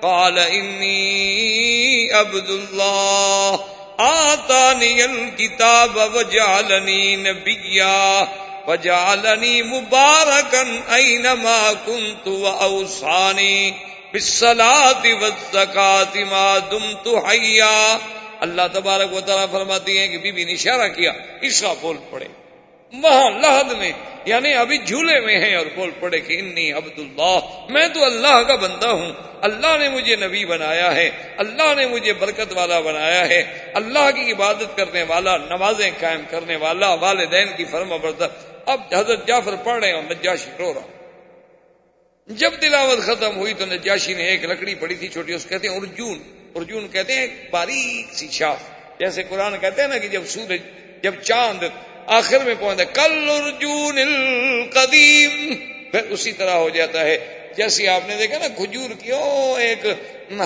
[0.00, 3.56] کال انی عبد اللہ،
[3.98, 8.24] آتانی الکتاب وجعلنی نبیا،
[8.66, 13.70] وجعلنی مبارکن اینما کنت و اوسانی
[14.12, 17.98] بالصلاة والزکاة ما دمت حیا۔
[18.40, 22.24] اللہ تبارک و تعالیٰ فرماتی ہیں کہ بی بی نے اشارہ کیا عشا بول پڑے۔
[22.92, 23.92] وہاں لہد میں
[24.24, 28.42] یعنی ابھی جھولے میں ہیں اور بول پڑے کہ انی عبد اللہ میں تو اللہ
[28.42, 33.28] کا بندہ ہوں۔ اللہ نے مجھے نبی بنایا ہے، اللہ نے مجھے برکت والا بنایا
[33.28, 38.28] ہے۔ اللہ کی عبادت کرنے والا، نمازیں قائم کرنے والا، والدین کی فرما بردہ۔
[38.66, 40.86] اب حضرت جعفر پڑھ رہے ہیں اور نجاشی رو رہا۔
[42.26, 45.76] جب تلاوت ختم ہوئی تو نجاشی نے ایک لکڑی پڑی تھی چھوٹی، اس کہتے ہیں
[45.76, 48.58] ارجون۔ ارجون کہتے ہیں باریک سی شاخ
[48.98, 50.60] جیسے قرآن کہتے ہیں نا کہ جب سورج،
[51.02, 51.64] جب چاند
[52.06, 55.54] آخر میں پہنچتا کل ارجون القدیم،
[55.90, 59.12] پھر اسی طرح ہو جاتا ہے۔ جیسے آپ نے دیکھا نا، کھجور کی
[59.58, 59.86] ایک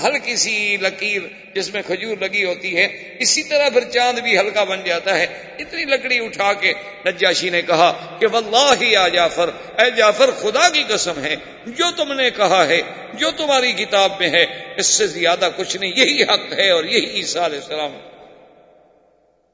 [0.05, 1.23] ہلکی سی لکیر
[1.55, 5.27] جس میں کھجور لگی ہوتی ہے۔ اسی طرح پھر چاند بھی ہلکا بن جاتا ہے۔
[5.59, 6.73] اتنی لکڑی اٹھا کے
[7.07, 11.85] نجاشی نے کہا کہ واللہ ہی آ جعفر، اے جعفر، خدا کی قسم ہے، جو
[11.97, 12.81] تم نے کہا ہے،
[13.15, 14.47] جو تمہاری کتاب میں ہے،
[14.77, 17.99] اس سے زیادہ کچھ نہیں۔ یہی حق ہے اور یہی عیسیٰ علیہ السلام۔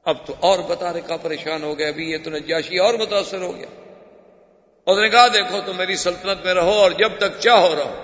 [0.05, 3.41] اب تو اور بتا رہے کا پریشان ہو گیا ابھی یہ تو نجاشی اور متاثر
[3.41, 3.88] ہو گیا۔
[4.89, 7.95] اس نے کہا، دیکھو، تم میری سلطنت میں رہو اور جب تک چاہو رہو۔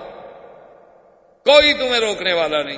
[1.45, 2.77] کوئی تمہیں روکنے والا نہیں۔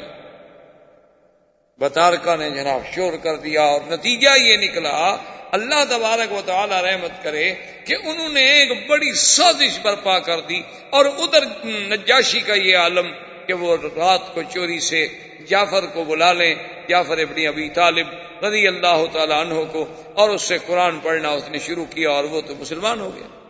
[1.80, 5.18] بتارکا نے جناب شور کر دیا اور نتیجہ یہ نکلا،
[5.52, 7.54] اللہ تبارک و تعالی رحمت کرے
[7.86, 13.12] کہ انہوں نے ایک بڑی سازش برپا کر دی اور ادھر نجاشی کا یہ عالم
[13.48, 15.08] کہ وہ رات کو چوری سے
[15.50, 16.56] جعفر کو بلا لیں،
[16.90, 18.08] جعفر ابنی ابی طالب
[18.46, 22.24] رضی اللہ تعالی عنہ کو اور اس سے قرآن پڑھنا اس نے شروع کیا اور
[22.24, 23.47] وہ تو مسلمان ہو گیا۔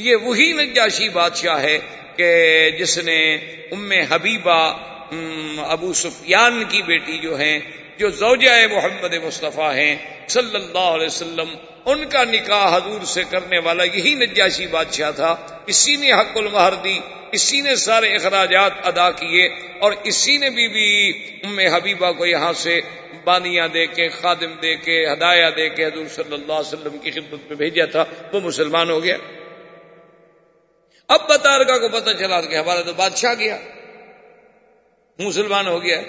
[0.00, 1.78] یہ وہی نجاشی بادشاہ ہے
[2.16, 2.28] کہ
[2.78, 3.34] جس نے
[3.72, 4.60] ام حبیبہ
[5.66, 7.58] ابو سفیان کی بیٹی جو ہیں،
[7.98, 9.96] جو زوجہ محمد مصطفیٰ ہیں،
[10.28, 11.48] صلی اللہ علیہ وسلم،
[11.86, 15.36] ان کا نکاح حضور سے کرنے والا یہی نجاشی بادشاہ تھا۔
[15.66, 16.98] اسی نے حق المہر دی،
[17.32, 19.46] اسی نے سارے اخراجات ادا کیے
[19.80, 22.80] اور اسی نے بھی بھی ام حبیبہ کو یہاں سے
[23.24, 27.10] بانیاں دے کے، خادم دے کے، ہدایہ دے کے حضور صلی اللہ علیہ وسلم کی
[27.10, 29.16] خدمت میں بھیجا تھا۔ وہ مسلمان ہو گیا۔
[31.10, 33.58] اب بتارکا کو پتہ چلا کہ ہمارا تو بادشاہ گیا۔
[35.18, 36.00] مسلمان ہو گیا۔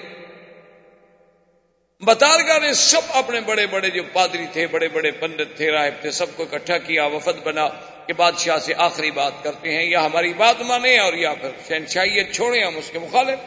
[2.02, 6.12] بتارگا نے سب اپنے بڑے بڑے جو پادری تھے، بڑے بڑے پنڈت تھے، راہب تھے،
[6.12, 7.68] سب کو اکٹھا کیا، وفد بنا
[8.08, 12.34] کہ بادشاہ سے آخری بات کرتے ہیں، یا ہماری بات مانے اور یا پھر شہنشاہیت
[12.34, 13.40] چھوڑیں، ہم اس کے مخالف۔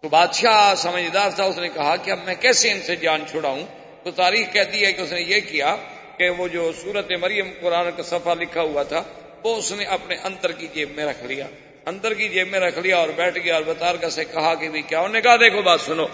[0.00, 3.62] تو بادشاہ سمجھدار تھا، اس نے کہا کہ اب میں کیسے ان سے جان چھوڑاؤں
[4.04, 5.76] تو تاریخ کہتی ہے کہ اس نے یہ کیا
[6.16, 9.02] کہ وہ جو سورت مریم قرآن کا صفحہ لکھا ہوا تھا
[9.44, 11.46] وہ اس نے اپنے انتر کی جیب میں رکھ لیا۔
[11.86, 14.82] اندر کی جیب میں رکھ لیا اور بیٹھ گیا۔ اور بتارکا سے کہا کہ بھی
[14.82, 16.06] کیا؟ انہوں نے کہا، دیکھو بات سنو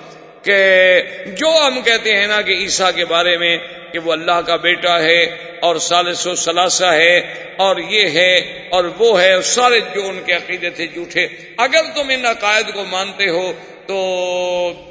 [0.43, 3.59] کہ جو ہم کہتے ہیں نا کہ عیسیٰ کے بارے میں
[3.93, 5.23] کہ وہ اللہ کا بیٹا ہے
[5.63, 7.19] اور سالس و سلاسا ہے
[7.57, 8.37] اور یہ ہے
[8.71, 12.85] اور وہ ہے سارے جو ان کے عقیدے تھے جھوٹے۔ اگر تم ان عقائد کو
[12.85, 13.53] مانتے ہو
[13.87, 13.97] تو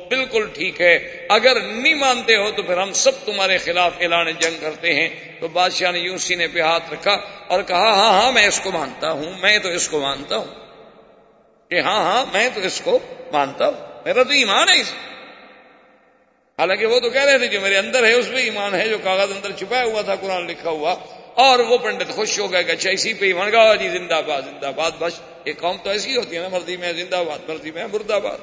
[0.10, 4.54] بالکل ٹھیک ہے۔ اگر نہیں مانتے ہو تو پھر ہم سب تمہارے خلاف اعلان جنگ
[4.62, 7.12] کرتے ہیں۔ تو بادشاہ نے یوں سینے پہ ہاتھ رکھا
[7.48, 10.46] اور کہا ہاں ہاں میں اس کو مانتا ہوں، میں تو اس کو مانتا ہوں۔
[11.70, 13.00] کہ ہاں ہاں میں تو اس کو
[13.32, 14.94] مانتا ہوں۔ میرا تو ایمان ہے اس۔
[16.60, 18.98] حالانکہ وہ تو کہہ رہے تھے جو میرے اندر ہے، اس میں ایمان ہے، جو
[19.04, 20.96] کاغذ اندر چھپایا ہوا تھا، قرآن لکھا ہوا۔
[21.36, 24.42] اور وہ پنڈت خوش ہو گئے کہ اچھا اسی پہ ایمان گا۔ جی زندہ باد
[24.42, 25.14] زندہ باد بس،
[25.46, 28.38] یہ قوم تو ایسی ہوتی ہے نا، مرضی میں زندہ باد مرضی میں مرد آباد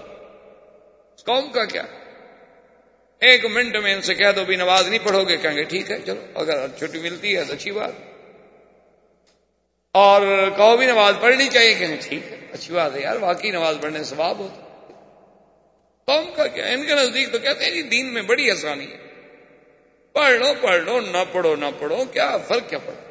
[1.24, 1.82] قوم کا کیا؟
[3.18, 5.90] ایک منٹ میں ان سے کہہ دو بھی نماز نہیں پڑھو گے، کہیں گے ٹھیک
[5.90, 7.92] ہے، چلو، اگر چھٹی ملتی ہے تو اچھی بات۔
[9.92, 13.76] اور کہو بھی نماز پڑھنی چاہیے کہ ٹھیک ہے، اچھی بات ہے یار، واقعی نماز
[13.80, 14.66] پڑھنے سے ثواب ہوتا
[16.04, 18.96] قوم کا کیا؟ ان کے نزدیک تو کہتے ہیں جی دین میں بڑی آسانی ہے۔
[20.12, 23.09] پڑھ لو پڑھ لو نہ پڑھو نہ پڑھو، کیا فرق، کیا پڑھو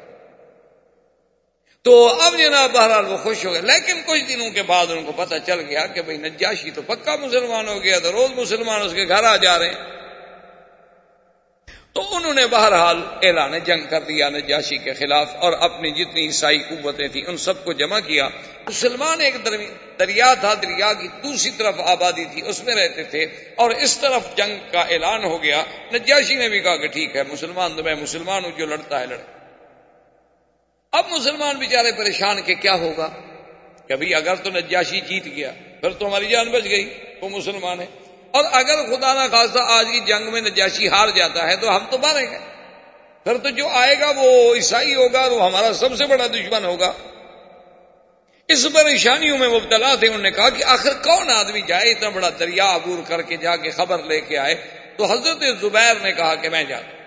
[1.82, 5.12] تو اب جناب بہرحال وہ خوش ہو گئے۔ لیکن کچھ دنوں کے بعد ان کو
[5.12, 8.92] پتہ چل گیا کہ بھائی نجاشی تو پکا مسلمان ہو گیا، تو روز مسلمان اس
[8.92, 10.00] کے گھر آ جا رہے ہیں۔
[11.92, 16.58] تو انہوں نے بہرحال اعلان جنگ کر دیا نجاشی کے خلاف اور اپنی جتنی عیسائی
[16.58, 18.28] قوتیں تھیں، ان سب کو جمع کیا۔
[18.68, 19.34] مسلمان ایک
[19.98, 24.36] دریا تھا، دریا کی دوسری طرف آبادی تھی، اس میں رہتے تھے۔ اور اس طرف
[24.36, 25.62] جنگ کا اعلان ہو گیا۔
[25.94, 29.06] نجاشی نے بھی کہا کہ ٹھیک ہے، مسلمان تو میں مسلمان ہوں، جو لڑتا ہے
[29.06, 29.39] لڑے۔
[30.92, 33.08] اب مسلمان بیچارے پریشان کہ کیا ہوگا؟
[33.88, 37.86] کبھی اگر تو نجاشی جیت گیا، پھر تو ہماری جان بچ گئی، وہ مسلمان ہے
[38.30, 41.84] اور اگر خدا نہ خاصہ آج کی جنگ میں نجاشی ہار جاتا ہے تو ہم
[41.90, 42.38] تو ماریں گے۔
[43.24, 46.92] پھر تو جو آئے گا وہ عیسائی ہوگا وہ ہمارا سب سے بڑا دشمن ہوگا۔
[48.48, 52.30] اس پریشانیوں میں مبتلا تھے، انہوں نے کہا کہ آخر کون آدمی جائے، اتنا بڑا
[52.38, 54.54] دریا عبور کر کے جا کے خبر لے کے آئے۔
[54.96, 56.99] تو حضرت زبیر نے کہا کہ میں جاتا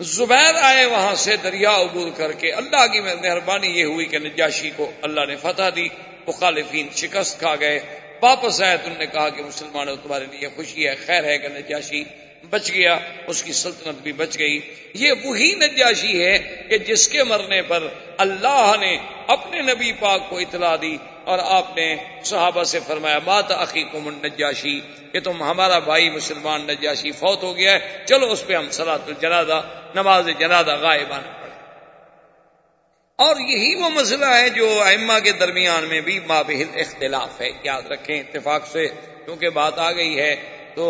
[0.00, 4.70] زبیر آئے وہاں سے دریا عبور کر کے اللہ کی مہربانی یہ ہوئی کہ نجاشی
[4.76, 5.88] کو اللہ نے فتح دی،
[6.26, 7.80] مخالفین شکست کھا گئے۔
[8.22, 12.04] واپس آئے تو نے کہا کہ مسلمانوں، تمہارے لیے خوشی ہے، خیر ہے کہ نجاشی
[12.50, 14.60] بچ گیا، اس کی سلطنت بھی بچ گئی۔
[14.94, 20.38] یہ وہی نجاشی ہے کہ جس کے مرنے پر اللہ نے اپنے نبی پاک کو
[20.38, 24.80] اطلاع دی۔ اور آپ نے صحابہ سے فرمایا مات عقیق نجاشی
[25.12, 29.06] کہ تم ہمارا بھائی مسلمان نجاشی فوت ہو گیا ہے، چلو اس پہ ہم سلاۃ
[29.06, 29.60] الجنازہ،
[29.94, 31.22] نماز جنازہ غائبان
[33.18, 37.82] اور یہی وہ مسئلہ ہے جو ائمہ کے درمیان میں بھی مابحل اختلاف ہے۔ یاد
[37.90, 38.86] رکھیں اتفاق سے
[39.24, 40.34] کیونکہ بات آ گئی ہے
[40.74, 40.86] تو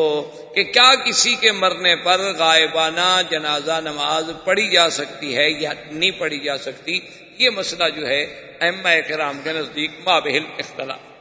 [0.54, 6.10] کہ کیا کسی کے مرنے پر غائبانہ جنازہ نماز پڑھی جا سکتی ہے یا نہیں
[6.10, 6.98] پڑھی جا سکتی
[7.38, 8.22] یہ مسئلہ جو ہے
[8.60, 11.12] ائمہ کرام کے نزدیک مابحل اختلاف۔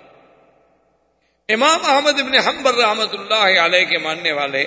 [1.49, 4.63] امام احمد ابن حمبر رحمت اللہ علیہ کے ماننے والے،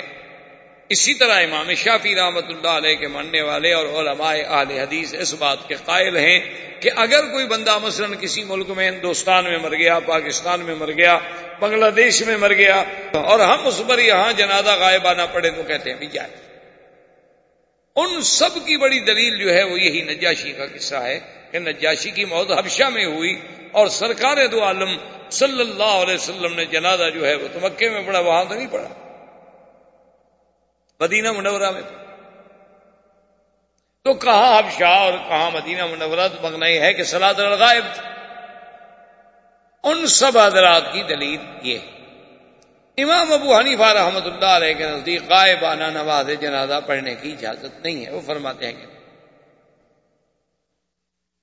[0.91, 5.35] اسی طرح امام شافی رحمۃ اللہ علیہ کے ماننے والے اور علماء اہل حدیث اس
[5.35, 6.39] بات کے قائل ہیں
[6.81, 10.93] کہ اگر کوئی بندہ مثلا کسی ملک میں، ہندوستان میں مر گیا، پاکستان میں مر
[10.93, 11.19] گیا،
[11.61, 12.83] بنگلہ دیش میں مر گیا،
[13.25, 16.46] اور ہم اس پر یہاں جنازہ غائبانہ پڑے تو کہتے ہیں بھی جائے
[17.97, 22.11] ان سب کی بڑی دلیل جو ہے وہ یہی نجاشی کا قصہ ہے کہ نجاشی
[22.11, 23.41] کی موت حبشہ میں ہوئی
[23.73, 24.97] اور سرکار دو عالم
[25.31, 28.55] صلی اللہ علیہ وسلم نے جنازہ جو ہے وہ تو مکے میں پڑا، وہاں تو
[28.55, 28.89] نہیں پڑا۔
[31.01, 31.83] مدینہ منورہ میں۔
[34.05, 37.85] تو کہاں اب شاہ اور کہاں مدینہ منورہ تو مگنا ہے کہ سلاد الغائب
[39.85, 41.96] ان سب حضرات کی دلیل یہ ہے۔
[42.99, 48.07] امام ابو حنیفہ رحمۃ اللہ علیہ کے نزدیک غائبانہ نواز جنازہ پڑھنے کی اجازت نہیں
[48.07, 48.87] ہے۔ وہ فرماتے ہیں کہ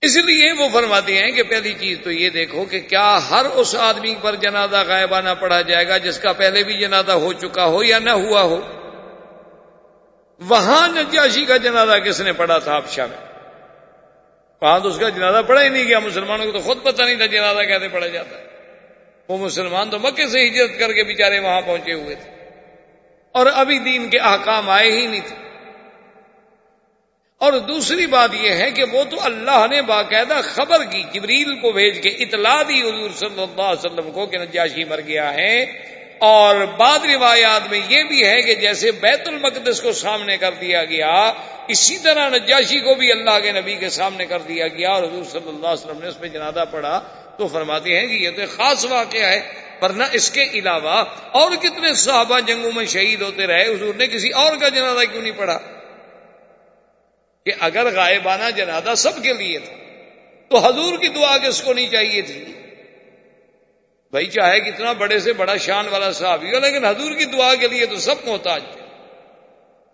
[0.01, 3.75] اس لیے وہ فرماتے ہیں کہ پہلی چیز تو یہ دیکھو کہ کیا ہر اس
[3.75, 7.83] آدمی پر جنازہ غائبانہ پڑھا جائے گا جس کا پہلے بھی جنازہ ہو چکا ہو
[7.83, 8.61] یا نہ ہوا ہو۔
[10.39, 13.17] وہاں نجاشی کا جنازہ کس نے پڑھا تھا آپشا میں؟
[14.61, 17.15] وہاں تو اس کا جنازہ پڑھا ہی نہیں گیا، مسلمانوں کو تو خود پتہ نہیں
[17.15, 18.42] تھا جنازہ کیسے پڑھا جاتا ہے۔
[19.29, 22.31] وہ مسلمان تو مکے سے ہجرت کر کے بیچارے وہاں پہنچے ہوئے تھے۔
[23.31, 25.43] اور ابھی دین کے احکام آئے ہی نہیں تھے۔
[27.37, 31.71] اور دوسری بات یہ ہے کہ وہ تو اللہ نے باقاعدہ خبر کی، جبریل کو
[31.71, 35.63] بھیج کے اطلاع دی حضور صلی اللہ علیہ وسلم کو کہ نجاشی مر گیا ہے۔
[36.17, 40.85] اور بعد روایات میں یہ بھی ہے کہ جیسے بیت المقدس کو سامنے کر دیا
[40.85, 41.33] گیا،
[41.67, 45.23] اسی طرح نجاشی کو بھی اللہ کے نبی کے سامنے کر دیا گیا اور حضور
[45.23, 48.41] صلی اللہ علیہ وسلم نے اس میں جنازہ پڑھا۔ تو فرماتے ہیں کہ یہ تو
[48.55, 53.63] خاص واقعہ ہے ورنہ اس کے علاوہ اور کتنے صحابہ جنگوں میں شہید ہوتے رہے،
[53.63, 55.59] حضور نے کسی اور کا جنازہ کیوں نہیں پڑھا؟
[57.45, 59.73] کہ اگر غائبانہ جنازہ سب کے لیے تھا،
[60.49, 62.45] تو حضور کی دعا کس کو نہیں چاہیے تھی؟
[64.11, 67.67] بھائی چاہے کتنا بڑے سے بڑا شان والا صحابی ہو، لیکن حضور کی دعا کے
[67.67, 68.82] لیے تو سب محتاج تھے۔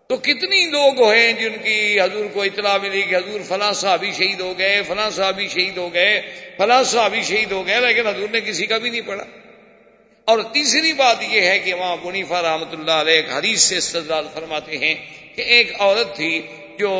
[0.09, 4.39] تو کتنی لوگ ہیں جن کی حضور کو اطلاع ملی کہ حضور فلاں صحابی شہید
[4.39, 6.21] ہو گئے، فلاں صحابی شہید ہو گئے،
[6.57, 9.23] فلاں صحابی شہید ہو گئے، لیکن حضور نے کسی کا بھی نہیں پڑھا۔
[10.25, 14.25] اور تیسری بات یہ ہے کہ وہاں منیفا رحمۃ اللہ علیہ ایک حدیث سے استدلال
[14.33, 14.95] فرماتے ہیں
[15.35, 16.41] کہ ایک عورت تھی
[16.79, 16.91] جو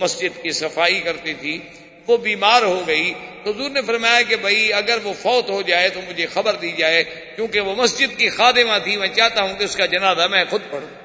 [0.00, 1.58] مسجد کی صفائی کرتی تھی،
[2.06, 5.88] وہ بیمار ہو گئی۔ تو حضور نے فرمایا کہ بھائی، اگر وہ فوت ہو جائے
[5.88, 7.04] تو مجھے خبر دی جائے،
[7.36, 10.60] کیونکہ وہ مسجد کی خادمہ تھی، میں چاہتا ہوں کہ اس کا جنازہ میں خود
[10.70, 11.01] پڑھوں۔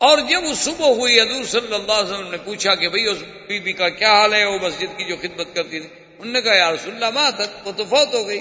[0.00, 3.18] اور جب وہ صبح ہوئی، حضور صلی اللہ علیہ وسلم نے پوچھا کہ بھائی اس
[3.48, 5.88] بی بی کا کیا حال ہے؟ وہ مسجد کی جو خدمت کرتی تھی۔
[6.18, 8.38] انہوں نے کہا یار اللہ، ماں تک وہ تو فوت ہو گئی۔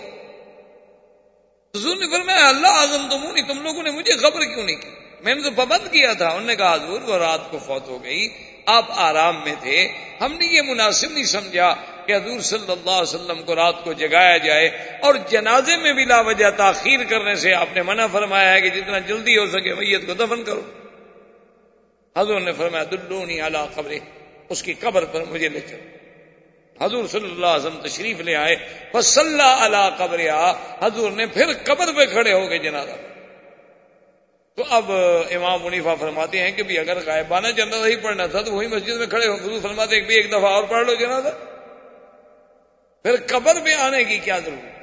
[1.76, 4.88] حضور نے فرمایا، اللہ اعظم تمونی تم لوگوں نے مجھے خبر کیوں نہیں کی؟
[5.24, 8.04] میں نے تو پابند کیا تھا۔ انہوں نے کہا، حضور، وہ رات کو فوت ہو
[8.04, 8.30] گئی،
[8.66, 9.88] آپ آرام میں تھے۔
[10.22, 11.76] ہم نے یہ مناسب نہیں سمجھا
[12.06, 14.68] کہ حضور صلی اللہ علیہ وسلم کو رات کو جگایا جائے
[15.01, 18.70] اور جنازے میں بھی لا وجہ تاخیر کرنے سے آپ نے منع فرمایا ہے کہ
[18.70, 20.62] جتنا جلدی ہو سکے، میت کو دفن کرو۔
[22.18, 23.93] حضور نے فرمایا، دلونی اعلیٰ قبر
[24.49, 25.97] اس کی قبر پر مجھے لے چلو۔
[26.86, 28.55] حضور صلی اللہ علیہ وسلم تشریف لے آئے۔
[28.93, 30.20] بس اللہ قبر
[30.82, 32.91] حضور نے پھر قبر پہ کھڑے ہو گئے جنازہ۔
[34.55, 34.91] تو اب
[35.32, 38.97] امام منیفا فرماتے ہیں کہ بھی اگر غائبانہ جنازہ ہی پڑھنا تھا تو وہی مسجد
[38.97, 41.30] میں کھڑے ہو۔ حضور فرماتے ہیں کہ ایک دفعہ اور پڑھ لو جنازہ۔
[43.03, 44.74] پھر قبر میں آنے کی کیا ضرورت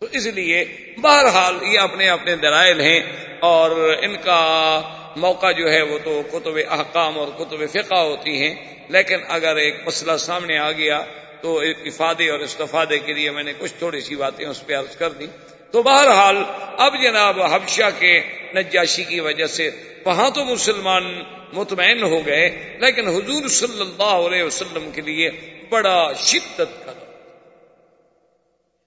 [0.00, 0.64] تو اس لیے
[1.02, 3.00] بہرحال یہ اپنے اپنے دلائل ہیں
[3.40, 3.70] اور
[4.02, 4.80] ان کا
[5.16, 8.54] موقع جو ہے وہ تو کتب احکام اور کتب فقہ ہوتی ہیں،
[8.88, 11.02] لیکن اگر ایک مسئلہ سامنے آ گیا
[11.40, 14.96] تو افادے اور استفادے کے لیے میں نے کچھ تھوڑی سی باتیں اس پہ عرض
[14.96, 15.26] کر دی۔
[15.70, 16.42] تو بہرحال
[16.78, 18.18] اب جناب حبشہ کے
[18.54, 19.70] نجاشی کی وجہ سے
[20.06, 21.04] وہاں تو مسلمان
[21.52, 25.30] مطمئن ہو گئے، لیکن حضور صلی اللہ علیہ وسلم کے لیے
[25.68, 26.92] بڑا شدت کا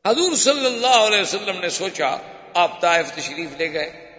[0.06, 2.18] حضور صلی اللہ علیہ وسلم نے سوچا،
[2.54, 4.11] آپ طائف تشریف لے گئے۔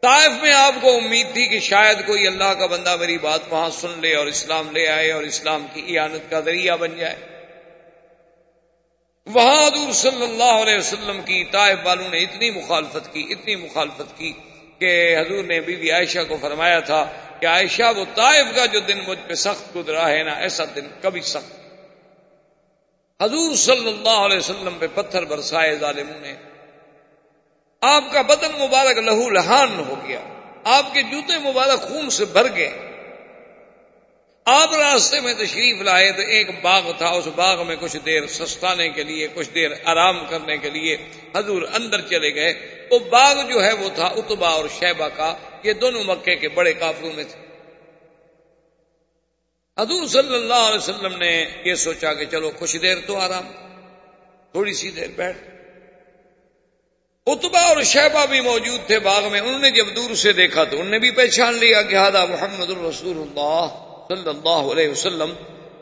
[0.00, 3.70] طائف میں آپ کو امید تھی کہ شاید کوئی اللہ کا بندہ میری بات وہاں
[3.70, 7.16] سن لے اور اسلام لے آئے اور اسلام کی اعانت کا ذریعہ بن جائے۔
[9.26, 14.18] وہاں حضور صلی اللہ علیہ وسلم کی طائف والوں نے اتنی مخالفت کی، اتنی مخالفت
[14.18, 14.32] کی
[14.78, 18.80] کہ حضور نے بی بی عائشہ کو فرمایا تھا کہ عائشہ وہ طائف کا جو
[18.80, 21.58] دن مجھ پہ سخت گزرا ہے نا، ایسا دن کبھی سخت۔
[23.22, 26.34] حضور صلی اللہ علیہ وسلم پہ پتھر برسائے ظالموں نے
[27.80, 30.20] آپ کا بدن مبارک لہو لہان ہو گیا۔
[30.64, 32.78] آپ کے جوتے مبارک خون سے بھر گئے۔
[34.44, 38.88] آپ راستے میں تشریف لائے تو ایک باغ تھا، اس باغ میں کچھ دیر سستانے
[38.88, 40.96] کے لیے، کچھ دیر آرام کرنے کے لیے
[41.36, 42.54] حضور اندر چلے گئے۔
[42.90, 46.72] وہ باغ جو ہے وہ تھا اتبا اور شیبہ کا، یہ دونوں مکے کے بڑے
[46.72, 47.40] کافروں میں تھے۔
[49.82, 53.48] حضور صلی اللہ علیہ وسلم نے یہ سوچا کہ چلو کچھ دیر تو آرام،
[54.52, 55.57] تھوڑی سی دیر بیٹھ۔
[57.30, 60.76] اتبا اور شہبہ بھی موجود تھے باغ میں، انہوں نے جب دور سے دیکھا تو
[60.76, 63.66] انہوں نے بھی پہچان لیا کہ ہادا محمد الرسول اللہ
[64.08, 65.32] صلی اللہ علیہ وسلم۔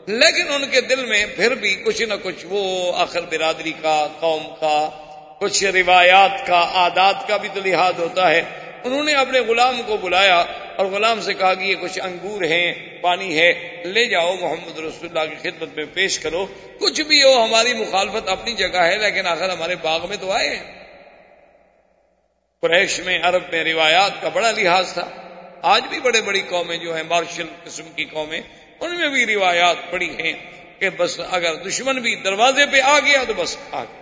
[0.07, 4.43] لیکن ان کے دل میں پھر بھی کچھ نہ کچھ وہ آخر برادری کا، قوم
[4.59, 4.89] کا،
[5.39, 8.41] کچھ روایات کا، عادات کا بھی تو لحاظ ہوتا ہے۔
[8.83, 10.45] انہوں نے اپنے غلام کو بلایا
[10.75, 15.17] اور غلام سے کہا کہ یہ کچھ انگور ہیں، پانی ہے، لے جاؤ محمد رسول
[15.17, 16.45] اللہ کی خدمت میں پیش کرو۔
[16.79, 20.49] کچھ بھی ہو، ہماری مخالفت اپنی جگہ ہے، لیکن آخر ہمارے باغ میں تو آئے
[20.49, 20.76] ہیں۔
[22.61, 25.09] قریش میں، عرب میں روایات کا بڑا لحاظ تھا۔
[25.61, 28.41] آج بھی بڑے بڑی قومیں جو ہیں، مارشل قسم کی قومیں،
[28.79, 30.33] ان میں بھی روایات پڑی ہیں
[30.79, 34.01] کہ بس اگر دشمن بھی دروازے پہ آ گیا تو بس آ گیا۔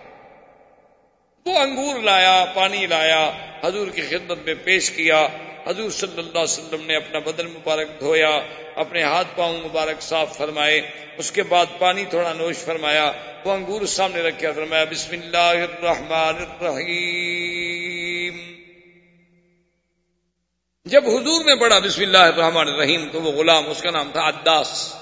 [1.45, 3.31] وہ انگور لایا، پانی لایا،
[3.63, 5.27] حضور کی خدمت میں پیش کیا۔
[5.67, 8.39] حضور صلی اللہ علیہ وسلم نے اپنا بدن مبارک دھویا،
[8.75, 10.81] اپنے ہاتھ پاؤں مبارک صاف فرمائے۔
[11.17, 13.11] اس کے بعد پانی تھوڑا نوش فرمایا۔
[13.45, 18.04] وہ انگور سامنے رکھا فرمایا، بسم اللہ الرحمن الرحیم.
[20.85, 24.27] جب حضور نے پڑھا بسم اللہ الرحمن الرحیم تو وہ غلام، اس کا نام تھا
[24.27, 24.95] عداس۔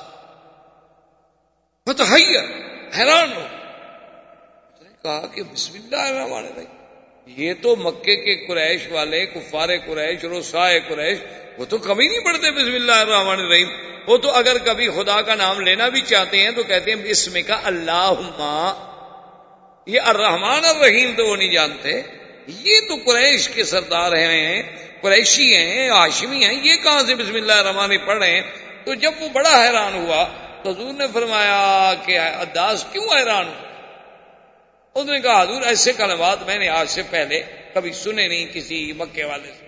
[2.98, 3.44] حیران ہو
[5.04, 10.80] کہا کہ بسم اللہ الرحمن الرحیم، یہ تو مکے کے قریش والے، کفار قریش روسائے
[10.88, 11.18] قریش،
[11.58, 13.70] وہ تو کبھی نہیں پڑھتے بسم اللہ الرحمن الرحیم۔
[14.08, 17.38] وہ تو اگر کبھی خدا کا نام لینا بھی چاہتے ہیں تو کہتے ہیں اسم
[17.48, 18.14] کا اللہ
[19.88, 22.02] یہ الرحمن الرحیم تو وہ نہیں جانتے۔
[22.48, 24.64] یہ تو قریش کے سردار ہیں۔
[25.04, 28.42] قریشی ہیں، ہاشمی ہیں، یہ کہاں سے بسم اللہ الرحمن پڑھ رہے ہیں؟
[28.86, 30.28] تو جب وہ بڑا حیران ہوا،
[30.64, 33.74] تو حضور نے فرمایا کہ اداس کیوں حیران ہوا
[34.94, 37.44] اس نے کہا، حضور ایسے کلمات میں نے آج سے پہلے
[37.74, 39.68] کبھی سنے نہیں کسی مکے والے سے۔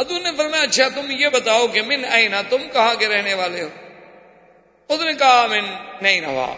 [0.00, 3.62] حضور نے فرمایا اچھا تم یہ بتاؤ کہ من آئینہ تم کہاں کے رہنے والے
[3.62, 3.68] ہو؟
[4.88, 5.64] اس نے کہا، من
[6.02, 6.54] نئی نوا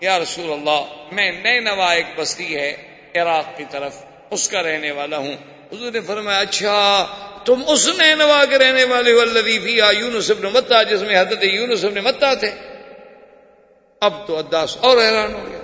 [0.00, 2.76] یا رسول اللہ، میں نئی نوا ایک بستی ہے،
[3.14, 7.06] عراق کی طرف، اس کا رہنے والا ہوں۔ حضور نے فرمایا اچھا
[7.44, 11.84] تم اس نینوا کے رہنے والے ہو اللہ یونس ابن متا، جس میں حضرت یونس
[11.84, 12.50] ابن متا تھے۔
[14.00, 15.58] اب تو اداس اور حیران ہو گیا۔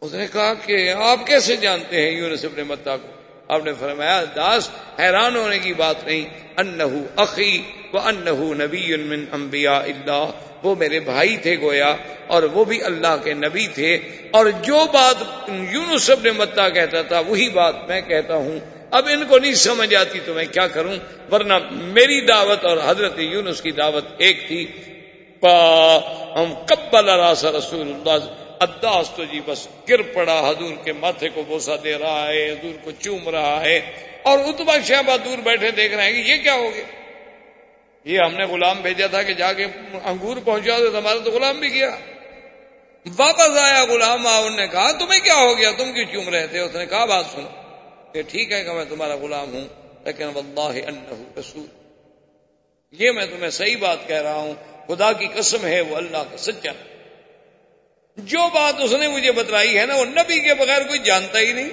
[0.00, 3.19] اس نے کہا کہ آپ کیسے جانتے ہیں یونس ابن متا کو؟
[3.50, 6.24] آپ نے فرمایا، داس حیران ہونے کی بات نہیں۔
[6.56, 10.30] انہو اخی و انہو نبی من انبیاء اللہ۔
[10.62, 11.96] وہ میرے بھائی تھے گویا،
[12.26, 13.98] اور وہ بھی اللہ کے نبی تھے۔
[14.30, 19.24] اور جو بات یونس ابن متا کہتا تھا، وہی بات میں کہتا ہوں۔ اب ان
[19.28, 20.94] کو نہیں سمجھ آتی تو میں کیا کروں؟
[21.32, 24.66] ورنہ میری دعوت اور حضرت یونس کی دعوت ایک تھی۔
[26.36, 31.42] ہم کبل راس رسول اللہ۔ اداس تو جی بس گر پڑا، حضور کے ماتھے کو
[31.42, 33.80] بوسا دے رہا ہے، حضور کو چوم رہا ہے،
[34.22, 36.84] اور اتبا شہبہ دور بیٹھے دیکھ رہے ہیں کہ یہ کیا ہو گیا؟
[38.04, 39.64] یہ ہم نے غلام بھیجا تھا کہ جا کے
[40.04, 41.96] انگور پہنچا دو ہمارا تو غلام بھی کیا
[43.16, 46.58] واپس آیا غلام انہوں نے کہا، تمہیں کیا ہو گیا؟ تم کیوں چوم رہے تھے؟
[46.58, 47.48] اس نے کہا، بات سنو۔
[48.12, 49.64] کہ ٹھیک ہے کہ میں تمہارا غلام ہوں،
[50.04, 51.66] لیکن واللہ انہ رسول۔
[52.92, 54.54] یہ میں تمہیں صحیح بات کہہ رہا ہوں۔
[54.88, 56.72] خدا کی قسم ہے، وہ اللہ کا سچا۔
[58.16, 61.52] جو بات اس نے مجھے بتلائی ہے نا، وہ نبی کے بغیر کوئی جانتا ہی
[61.52, 61.70] نہیں۔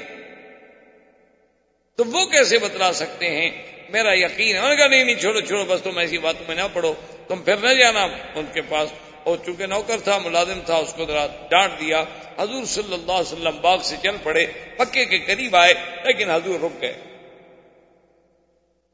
[1.96, 3.50] تو وہ کیسے بتلا سکتے ہیں؟
[3.90, 6.94] میرا یقین ہے۔ کہا، نہیں نہیں، چھوڑو چھوڑو، بس تم ایسی باتوں میں نہ پڑھو۔
[7.28, 8.90] تم پھر نہ جانا۔ ان کے پاس
[9.24, 12.04] اور چونکہ نوکر تھا، ملازم تھا، اس کو ذرا ڈانٹ دیا۔
[12.38, 14.46] حضور صلی اللہ علیہ وسلم باغ سے چل پڑے
[14.78, 15.74] پکے کے قریب آئے،
[16.04, 16.94] لیکن حضور رک گئے۔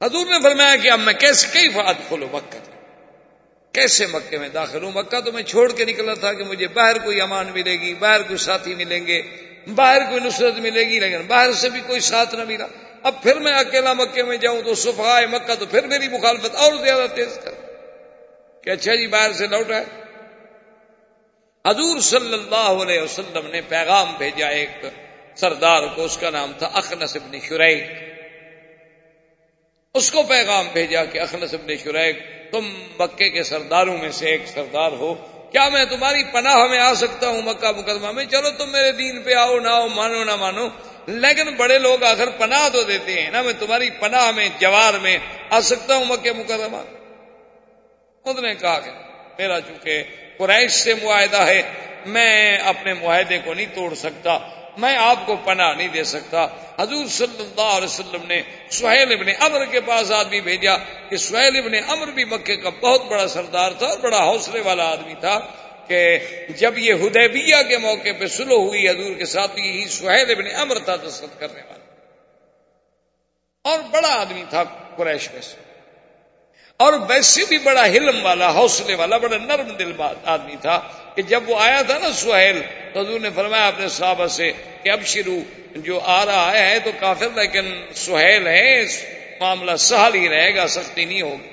[0.01, 2.72] حضور نے فرمایا کہ اب میں کیسے کئی فات کھولو مکہ؟
[3.73, 6.97] کیسے مکے میں داخل ہوں؟ مکہ تو میں چھوڑ کے نکلا تھا کہ مجھے باہر
[6.97, 9.21] کوئی امان ملے گی، باہر کوئی ساتھی ملیں گے،
[9.75, 12.67] باہر کوئی نصرت ملے گی، لیکن باہر سے بھی کوئی ساتھ نہ ملا۔
[13.03, 16.73] اب پھر میں اکیلا مکے میں جاؤں تو صفحہ مکہ تو پھر میری مخالفت اور
[16.73, 17.51] زیادہ تیز کر۔
[18.63, 19.83] کہ اچھا جی باہر سے لوٹ ہے۔
[21.67, 24.85] حضور صلی اللہ علیہ وسلم نے پیغام بھیجا ایک
[25.35, 28.12] سردار کو، اس کا نام تھا اخنس ابن شریک۔
[29.93, 32.19] اس کو پیغام بھیجا کہ اخنس ابن شریک،
[32.51, 32.69] تم
[32.99, 35.13] مکے کے سرداروں میں سے ایک سردار ہو۔
[35.51, 39.21] کیا میں تمہاری پناہ میں آ سکتا ہوں مکہ مقدمہ میں؟ چلو تم میرے دین
[39.21, 40.67] پہ آؤ، نہ آؤ، مانو، نہ مانو۔
[41.07, 45.17] لیکن بڑے لوگ آخر پناہ تو دیتے ہیں نا، میں تمہاری پناہ میں، جوار میں
[45.49, 46.77] آ سکتا ہوں مکہ مقدمہ
[48.23, 48.91] خود نے کہا کہ
[49.37, 50.03] میرا چونکہ
[50.37, 51.61] قریش سے معاہدہ ہے،
[52.05, 54.39] میں اپنے معاہدے کو نہیں توڑ سکتا۔
[54.77, 56.47] میں آپ کو پناہ نہیں دے سکتا۔
[56.79, 60.77] حضور صلی اللہ علیہ وسلم نے سہیل ابن امر کے پاس آدمی بھیجا
[61.09, 64.91] کہ سہیل ابن امر بھی مکے کا بہت بڑا سردار تھا اور بڑا حوصلے والا
[64.91, 65.39] آدمی تھا
[65.87, 66.19] کہ
[66.49, 70.79] جب یہ ہدیبیہ کے موقع پہ سلو ہوئی، حضور کے ساتھ یہی سہیل ابن امر
[70.79, 71.83] تھا دستخط کرنے والا۔
[73.63, 74.63] اور بڑا آدمی تھا
[74.97, 75.73] قریش میں سے۔
[76.77, 79.91] اور ویسے بھی بڑا حلم والا، حوصلے والا، بڑا نرم دل
[80.25, 80.81] آدمی تھا
[81.15, 82.61] کہ جب وہ آیا تھا نا سہیل
[82.93, 84.51] تو حضور نے فرمایا اپنے صحابہ سے
[84.83, 85.39] کہ اب شروع
[85.75, 88.85] جو آ رہا ہے تو کافر لیکن سہیل ہے
[89.39, 91.49] معاملہ سہل ہی رہے گا، سختی نہیں ہوگی۔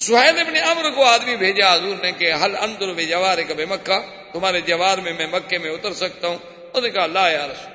[0.00, 4.00] سہیل ابن امر کو آدمی بھیجا، حضور نے کہ حل اندر بے جوار کب مکہ،
[4.32, 7.72] تمہارے جوار میں میں مکے میں اتر سکتا ہوں۔ انہوں نے کہا، لا یا رسول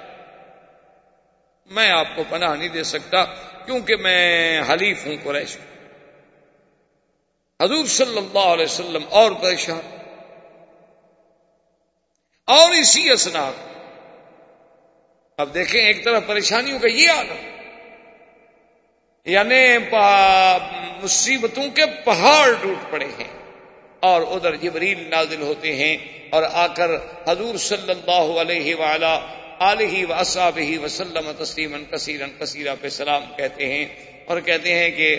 [1.72, 3.26] میں آپ کو پناہ نہیں دے سکتا
[3.66, 5.58] کیونکہ میں حلیف ہوں قریش۔
[7.62, 9.80] حضور صلی اللہ علیہ وسلم اور پریشان
[12.48, 13.52] اور اسی اسناد۔
[15.38, 17.34] اب دیکھیں ایک طرف پریشانیوں کا یہ آنا
[19.26, 19.78] یعنی
[21.04, 23.28] مصیبتوں کے پہاڑ ٹوٹ پڑے ہیں
[24.00, 25.98] اور ادھر جبریل نازل ہوتے ہیں
[26.30, 26.92] اور آ کر
[27.28, 29.20] حضور صلی اللہ علیہ وعلا
[29.60, 30.14] علیہ و
[30.58, 33.86] ہی وسلم تسلیم کثیرن کثیرہ پہ سلام کہتے ہیں۔
[34.28, 35.18] اور کہتے ہیں کہ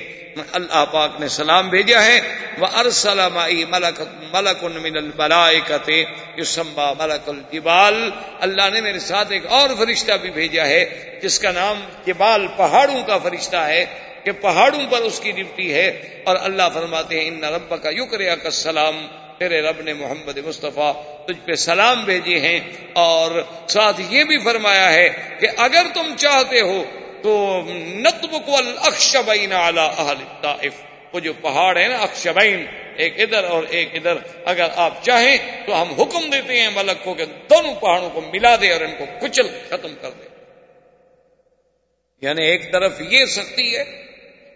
[0.52, 2.20] اللہ پاک نے سلام بھیجا ہے
[2.58, 3.38] وہ ارسلم
[3.70, 4.00] ملک
[4.32, 5.90] ملک من الملائکت
[6.36, 10.84] یسمى ملک الجبال۔ اللہ نے میرے ساتھ ایک اور فرشتہ بھی بھیجا ہے،
[11.22, 13.84] جس کا نام جبال پہاڑوں کا فرشتہ ہے،
[14.24, 18.36] کہ پہاڑوں پر اس کی ڈپٹی ہے۔ اور اللہ فرماتے ہیں ان رب کا یکریا
[18.36, 19.06] کا سلام
[19.38, 20.92] تیرے رب نے محمد مصطفیٰ
[21.26, 22.60] تجھ پہ سلام بھیجے ہیں۔
[22.92, 25.08] اور ساتھ یہ بھی فرمایا ہے
[25.40, 26.84] کہ اگر تم چاہتے ہو
[27.22, 30.72] تو نتب کو اکشبین اہل طائف
[31.12, 32.66] وہ جو پہاڑ ہے نا اکشبین
[32.96, 34.14] ایک ادھر اور ایک ادھر۔
[34.44, 38.56] اگر آپ چاہیں تو ہم حکم دیتے ہیں ملک کو کہ دونوں پہاڑوں کو ملا
[38.60, 40.28] دے اور ان کو کچل ختم کر دے۔
[42.22, 43.82] یعنی ایک طرف یہ سختی ہے،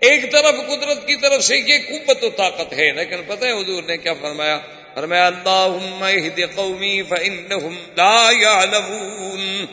[0.00, 3.82] ایک طرف قدرت کی طرف سے یہ قوت و طاقت ہے۔ لیکن پتہ ہے حضور
[3.82, 4.58] نے کیا فرمایا؟
[4.94, 9.66] فرمایا، اللہم اہد قومی فانہم لا یعلمون۔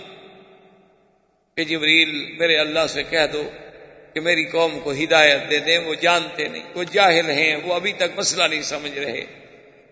[1.60, 3.50] کہ جبریل میرے اللہ سے کہہ دو
[4.14, 7.92] کہ میری قوم کو ہدایت دے دیں، وہ جانتے نہیں، وہ جاہل ہیں، وہ ابھی
[7.92, 9.24] تک مسئلہ نہیں سمجھ رہے۔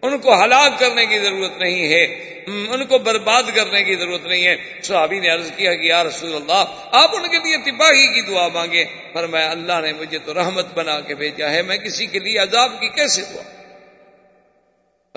[0.02, 2.04] ان کو ہلاک کرنے کی ضرورت نہیں ہے،
[2.48, 6.36] ان کو برباد کرنے کی ضرورت نہیں ہے۔ صحابی نے عرض کیا کہ یا رسول
[6.36, 10.34] اللہ، آپ ان کے لیے تباہی کی دعا مانگے پر میں اللہ نے مجھے تو
[10.34, 13.57] رحمت بنا کے بھیجا ہے، میں کسی کے لیے عذاب کی کیسے دعا؟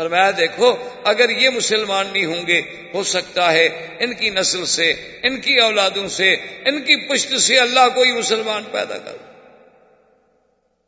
[0.01, 2.63] پر میں دیکھو، اگر یہ مسلمان نہیں ہوں گے،
[2.95, 4.91] ہو سکتا ہے ان کی نسل سے،
[5.23, 6.33] ان کی اولادوں سے،
[6.65, 9.17] ان کی پشت سے اللہ کوئی مسلمان پیدا کر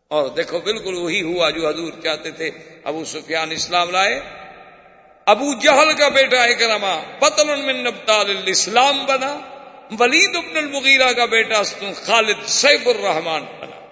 [0.08, 2.50] اور دیکھو، بالکل وہی ہوا جو حضور چاہتے تھے۔
[2.84, 4.20] ابو سفیان اسلام لائے۔
[5.26, 9.40] ابو جہل کا بیٹا اکرما پتل من نبتال الاسلام بنا۔
[9.98, 11.62] ولید ابن المغیرہ کا بیٹا
[11.96, 13.86] خالد سیف الرحمان بنا۔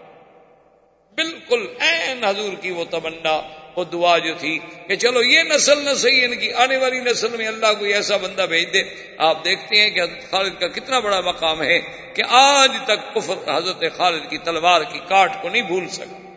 [1.14, 4.58] بالکل این حضور کی وہ تمنا۔ وہ دعا جو تھی
[4.88, 8.16] کہ چلو یہ نسل نہ صحیح ان کی آنے والی نسل میں اللہ کوئی ایسا
[8.16, 8.82] بندہ بھیج دے۔
[9.18, 11.80] آپ دیکھتے ہیں کہ حضرت خالد کا کتنا بڑا مقام ہے
[12.14, 16.29] کہ آج تک کفر حضرت خالد کی تلوار کی کاٹ کو نہیں بھول سکا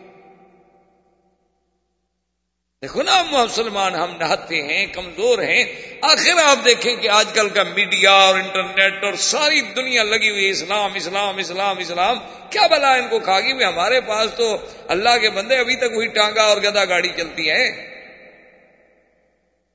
[2.84, 5.64] دیکھو نا مسلمان ہم نہتے ہیں، کمزور ہیں۔
[6.00, 10.48] آخر آپ دیکھیں کہ آج کل کا میڈیا اور انٹرنیٹ اور ساری دنیا لگی ہوئی
[10.48, 12.18] اسلام اسلام اسلام اسلام۔
[12.50, 14.56] کیا بلا ان کو کھا گی ہمارے پاس تو
[14.88, 17.64] اللہ کے بندے ابھی تک وہی ٹانگا اور گدا گاڑی چلتی ہے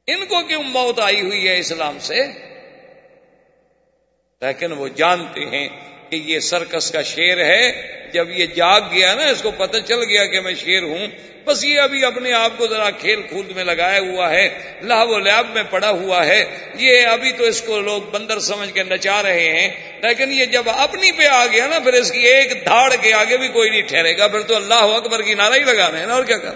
[0.08, 2.22] ان کو کیوں موت آئی ہوئی ہے اسلام سے؟
[4.42, 5.68] لیکن وہ جانتے ہیں
[6.10, 10.04] کہ یہ سرکس کا شیر ہے۔ جب یہ جاگ گیا نا، اس کو پتہ چل
[10.04, 11.08] گیا کہ میں شیر ہوں۔
[11.46, 14.50] بس یہ ابھی اپنے آپ کو ذرا کھیل کود میں لگایا ہوا ہے۔
[14.82, 16.46] لاہ و لیاب میں پڑا ہوا ہے۔
[16.76, 20.64] یہ ابھی تو اس کو لوگ بندر سمجھ کے نچا رہے ہیں۔ لیکن یہ جب
[20.66, 23.82] اپنی پہ آ گیا نا، پھر اس کی ایک دھاڑ کے آگے بھی کوئی نہیں
[23.82, 26.38] ٹھہرے گا۔ پھر تو اللہ اکبر کی نعرہ ہی لگا رہے ہیں نا، اور کیا
[26.38, 26.52] کر؟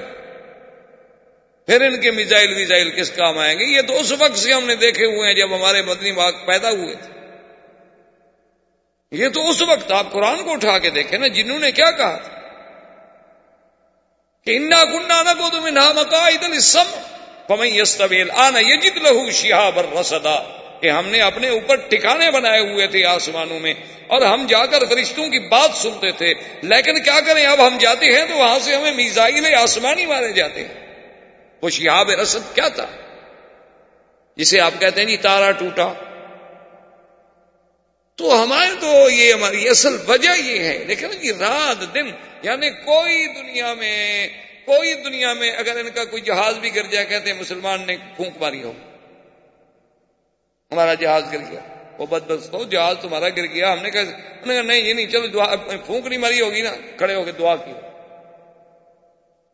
[1.68, 4.66] پھر ان کے میزائل ویزائل کس کام آئیں گے؟ یہ تو اس وقت سے ہم
[4.66, 7.23] نے دیکھے ہوئے ہیں جب ہمارے مدنی باغ پیدا ہوئے تھے۔
[9.14, 12.16] یہ تو اس وقت آپ قرآن کو اٹھا کے دیکھیں نا، جنہوں نے کیا کہا؟
[12.16, 12.30] تھا
[14.46, 16.58] کہ انا گنڈا نہ کو تمہیں نہ مکا ادل
[17.48, 20.36] پمئی استویل آنا یہ جت لہو شہاب رسدا
[20.82, 23.74] کہ ہم نے اپنے اوپر ٹھکانے بنائے ہوئے تھے آسمانوں میں،
[24.08, 28.06] اور ہم جا کر فرشتوں کی بات سنتے تھے۔ لیکن کیا کریں، اب ہم جاتے
[28.06, 30.74] ہیں تو وہاں سے ہمیں میزائل آسمانی مارے جاتے ہیں۔
[31.62, 32.86] وہ شہاب رسد کیا تھا؟
[34.38, 35.94] جسے آپ کہتے ہیں جی تارا ٹوٹا۔
[38.24, 42.08] تو ہمارے تو یہ ہماری اصل وجہ یہ ہے۔ لیکن جی رات دن
[42.42, 44.28] یعنی کوئی دنیا میں،
[44.66, 47.98] کوئی دنیا میں اگر ان کا کوئی جہاز بھی گر جائے، کہتے ہیں مسلمان نے
[48.16, 48.74] پھونک ماری ہو۔
[50.72, 51.60] ہمارا جہاز گر گیا۔
[51.98, 54.82] وہ بد بس ہو جہاز تمہارا گر گیا۔ ہم نے کہا، ہم نے کہا، نہیں،
[54.82, 57.72] یہ نہیں، چلو دعا، پھونک نہیں ماری ہوگی نا، کھڑے ہو کے دعا کی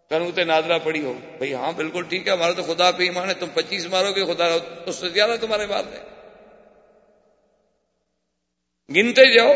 [0.09, 3.33] کنوتے نادرا پڑی ہو بھائی ہاں بالکل ٹھیک ہے، ہمارا تو خدا پہ ایمان ہے،
[3.33, 4.45] تم پچیس مارو گے، خدا
[4.85, 6.18] اس سے زیادہ تمہارے بات ہے
[8.95, 9.53] گنتے جاؤ۔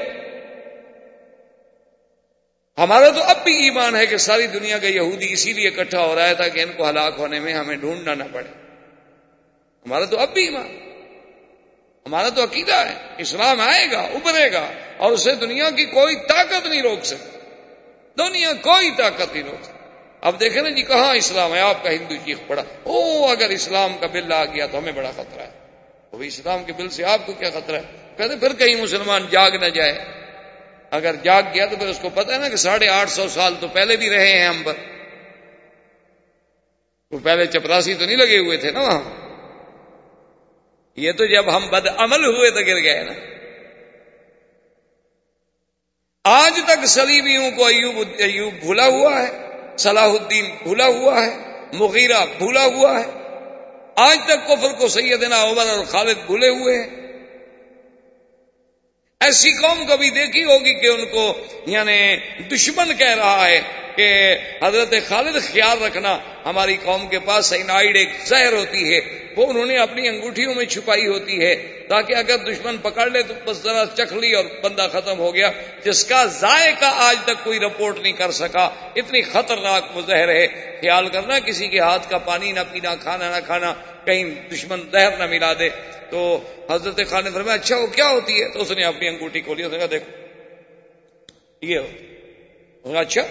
[2.77, 6.15] ہمارا تو اب بھی ایمان ہے کہ ساری دنیا کا یہودی اسی لیے اکٹھا ہو
[6.15, 8.49] رہا تھا کہ ان کو ہلاک ہونے میں ہمیں ڈھونڈنا نہ پڑے۔
[9.85, 10.77] ہمارا تو اب بھی ایمان۔
[12.05, 16.67] ہمارا تو عقیدہ ہے۔ اسلام آئے گا، ابھرے گا اور اسے دنیا کی کوئی طاقت
[16.67, 17.37] نہیں روک سکتی۔
[18.17, 19.77] دنیا کوئی طاقت نہیں روک سکتی۔
[20.21, 23.97] اب دیکھیں نا جی کہاں اسلام ہے؟ آپ کا ہندو چیخ پڑا۔ او اگر اسلام
[23.97, 25.49] کا بل آ گیا تو ہمیں بڑا خطرہ ہے۔
[26.11, 29.51] وہ اسلام کے بل سے آپ کو کیا خطرہ ہے؟ کہتے پھر کہیں مسلمان جاگ
[29.51, 30.05] نہ جائے۔
[30.91, 33.53] اگر جاگ گیا تو پھر اس کو پتا ہے نا کہ ساڑھے آٹھ سو سال
[33.59, 34.73] تو پہلے بھی رہے ہیں ہم۔ پر
[37.11, 39.23] وہ پہلے چپراسی تو نہیں لگے ہوئے تھے نا وہاں۔
[40.95, 43.13] یہ تو جب ہم بد عمل ہوئے تو گر گئے نا۔
[46.23, 49.47] آج تک سلیبیوں کو ایوب ایوب بھولا ہوا ہے،
[49.77, 51.37] صلاح الدین بھولا ہوا ہے،
[51.73, 53.23] مغیرہ بھولا ہوا ہے۔
[53.95, 57.02] آج تک کفر کو سیدنا عمر اور خالد بھولے ہوئے ہیں۔
[59.23, 61.25] ایسی قوم کبھی دیکھی ہوگی کہ ان کو
[61.65, 61.97] یعنی
[62.51, 63.59] دشمن کہہ رہا ہے
[63.95, 68.99] کہ حضرت خالد خیال رکھنا ہماری قوم کے پاس سینائڈ ایک زہر ہوتی ہے،
[69.35, 71.55] وہ انہوں نے اپنی انگوٹھیوں میں چھپائی ہوتی ہے،
[71.89, 75.51] تاکہ اگر دشمن پکڑ لے تو بس ذرا چکھ لی اور بندہ ختم ہو گیا،
[75.83, 80.47] جس کا ذائقہ آج تک کوئی رپورٹ نہیں کر سکا۔ اتنی خطرناک وہ زہر ہے۔
[80.81, 83.73] خیال کرنا، کسی کے ہاتھ کا پانی نہ پینا، کھانا نہ کھانا،
[84.05, 84.23] کہیں
[84.53, 85.69] دشمن زہر نہ ملا دے۔
[86.09, 89.41] تو حضرت خان نے فرمایا اچھا وہ کیا ہوتی ہے؟ تو اس نے اپنی انگوٹھی
[89.41, 90.11] کھولی، اس نے کہا، دیکھو،
[91.61, 91.79] یہ
[92.97, 93.21] اچھا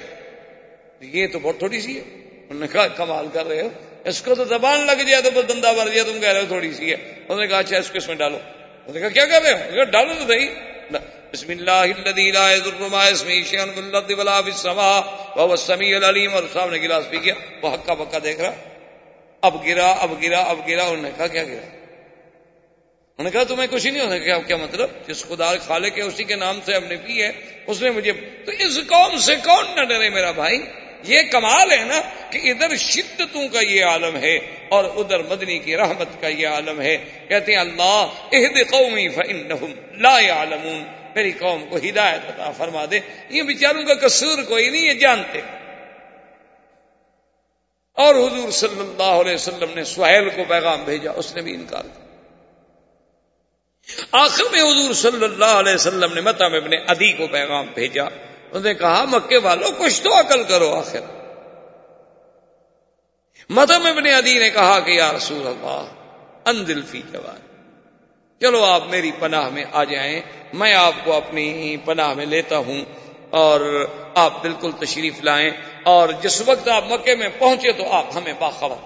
[1.03, 2.03] یہ تو بہت تھوڑی سی ہے۔
[2.51, 3.69] انہوں نے کہا، کمال کر رہے ہو۔
[4.05, 6.47] اس کو تو زبان لگ جائے تو بس دندا بھر جائے تم کہہ رہے ہو
[6.49, 9.09] تھوڑی سی ہے۔ انہوں نے کہا اچھا اس کو اس میں ڈالو۔ انہوں نے کہا،
[9.09, 10.49] کیا کر رہے ہو؟ کہا، ڈالو تو صحیح۔
[11.33, 15.01] بسم اللہ الذي لا يضر مع اسمه شيء في الارض ولا في السماء
[15.37, 18.55] وهو السميع العليم اور صاحب نے گلاس پی گیا۔ وہ ہکا بکا دیکھ رہا۔
[19.41, 23.67] اب گرا اب گرا اب گرا۔ انہوں نے کہا، کیا گرا؟ انہوں نے کہا، تمہیں
[23.71, 26.75] کچھ ہی نہیں ہوتا۔ کیا کیا مطلب؟ جس خدا خالے کے اسی کے نام سے
[26.75, 27.33] ہم نے پی ہے۔
[27.67, 28.13] اس نے مجھے،
[28.45, 30.59] تو اس قوم سے کون نہ ڈرے میرا بھائی؟
[31.03, 32.01] یہ کمال ہے نا
[32.31, 34.37] کہ ادھر شدتوں کا یہ عالم ہے
[34.69, 36.97] اور ادھر مدنی کی رحمت کا یہ عالم ہے۔
[37.29, 40.85] کہتے ہیں، اللہ عہد قومی فنحم لا عالمون
[41.15, 43.01] میری قوم کو ہدایت عطا فرما دے۔
[43.31, 45.41] یہ بیچاروں کا قصور کوئی نہیں یہ جانتے۔
[47.93, 51.83] اور حضور صلی اللہ علیہ وسلم نے سہیل کو پیغام بھیجا، اس نے بھی انکار
[51.83, 52.03] کیا۔
[54.13, 58.05] آخر میں حضور صلی اللہ علیہ وسلم نے متم ابن ادی کو پیغام بھیجا۔
[58.53, 61.01] انہوں نے کہا، مکے والوں کچھ تو عقل کرو آخر۔
[63.49, 65.87] متم ابن ادی نے کہا کہ یا رسول اللہ،
[66.45, 67.37] اندل فی جوان۔
[68.41, 70.21] چلو آپ میری پناہ میں آ جائیں۔
[70.53, 72.85] میں آپ کو اپنی پناہ میں لیتا ہوں
[73.31, 75.51] اور آپ بالکل تشریف لائیں۔
[75.83, 78.77] اور جس وقت آپ مکے میں پہنچے تو آپ ہمیں باخبر۔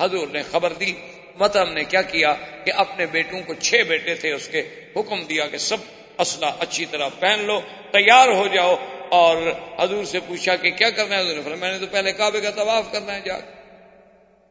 [0.00, 0.92] حضور نے خبر دی۔
[1.40, 2.34] متم نے کیا کیا
[2.64, 4.62] کہ اپنے بیٹوں کو چھ بیٹے تھے، اس کے
[4.96, 5.76] حکم دیا کہ سب
[6.18, 7.60] اسلحہ اچھی طرح پہن لو،
[7.90, 8.76] تیار ہو جاؤ
[9.08, 9.36] اور
[9.78, 12.50] حضور سے پوچھا کہ کیا کرنا ہے؟ حضور نے میں نے تو پہلے کعبے کا
[12.50, 13.38] طواف کرنا ہے جا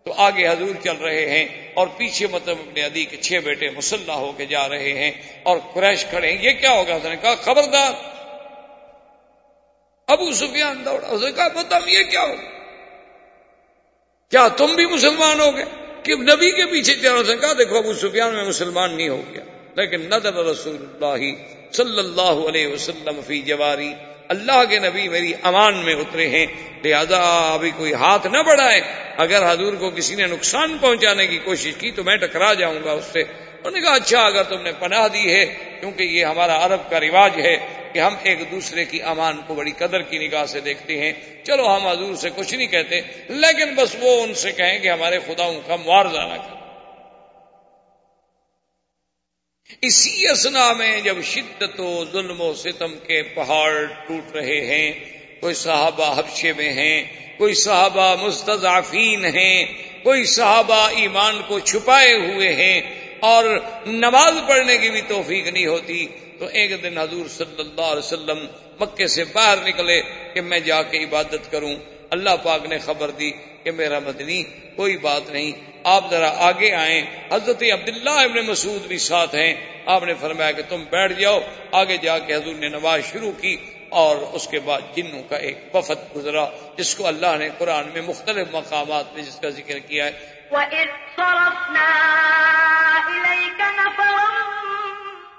[0.04, 4.14] تو آگے حضور چل رہے ہیں اور پیچھے مطلب اپنے ادی کے چھ بیٹے مسلح
[4.14, 5.12] ہو کے جا رہے ہیں
[5.44, 7.92] اور قریش کھڑے ہیں۔ یہ کیا ہوگا؟ اس نے کہا، خبردار۔
[10.08, 12.58] ابو سفیان دوڑا۔ اس نے کہا، بتاؤ، یہ کیا ہوگا؟
[14.32, 15.66] کیا تم بھی مسلمان ہو گئے
[16.04, 19.57] کہ نبی کے پیچھے چلو سے کہا، دیکھو، ابو سفیان میں مسلمان نہیں ہو گیا۔
[19.78, 21.26] لیکن نظر رسول اللہ
[21.72, 23.94] صلی اللہ علیہ وسلم فی جواری،
[24.28, 26.46] اللہ کے نبی میری امان میں اترے ہیں،
[26.84, 27.20] لہذا
[27.54, 28.82] ابھی کوئی ہاتھ نہ بڑھائے،
[29.18, 32.92] اگر حضور کو کسی نے نقصان پہنچانے کی کوشش کی تو میں ٹکرا جاؤں گا
[32.92, 35.46] اس سے۔ انہوں نے کہا اچھا اگر تم نے پناہ دی ہے،
[35.80, 37.58] کیونکہ یہ ہمارا عرب کا رواج ہے
[37.94, 41.14] کہ ہم ایک دوسرے کی امان کو بڑی قدر کی نگاہ سے دیکھتے ہیں۔
[41.44, 45.20] چلو، ہم حضور سے کچھ نہیں کہتے، لیکن بس وہ ان سے کہیں کہ ہمارے
[45.28, 46.57] خداؤں کا معاوضہ نہ کریں۔
[49.82, 54.92] اسی اسنا میں جب شدت و ظلم و ستم کے پہاڑ ٹوٹ رہے ہیں،
[55.42, 57.04] کوئی صحابہ حبشے میں ہیں،
[57.38, 59.66] کوئی صحابہ مستضعفین ہیں،
[60.04, 62.82] کوئی صحابہ ایمان کو چھپائے ہوئے ہیں
[63.20, 63.46] اور
[63.86, 66.08] نماز پڑھنے کی بھی توفیق نہیں ہوتی،
[66.40, 68.46] تو ایک دن حضور صلی اللہ علیہ وسلم
[68.80, 70.02] مکے سے باہر نکلے
[70.34, 71.76] کہ میں جا کے عبادت کروں۔
[72.10, 73.32] اللہ پاک نے خبر دی
[73.64, 74.44] کہ میرا مدنی
[74.76, 75.52] کوئی بات نہیں۔
[75.84, 77.02] آپ ذرا آگے آئیں۔
[77.32, 79.54] حضرت عبداللہ ابن مسعود بھی ساتھ ہیں۔
[79.86, 81.40] آپ نے فرمایا کہ تم بیٹھ جاؤ۔
[81.72, 83.58] آگے جا کے حضور نے نماز شروع کی
[83.90, 88.02] اور اس کے بعد جنوں کا ایک وفد گزرا، جس کو اللہ نے قرآن میں
[88.02, 90.12] مختلف مقامات میں جس کا ذکر کیا ہے۔
[90.52, 91.90] وَإِذْ صَرَفْنَا
[93.06, 94.52] إِلَيْكَ نَفَرًا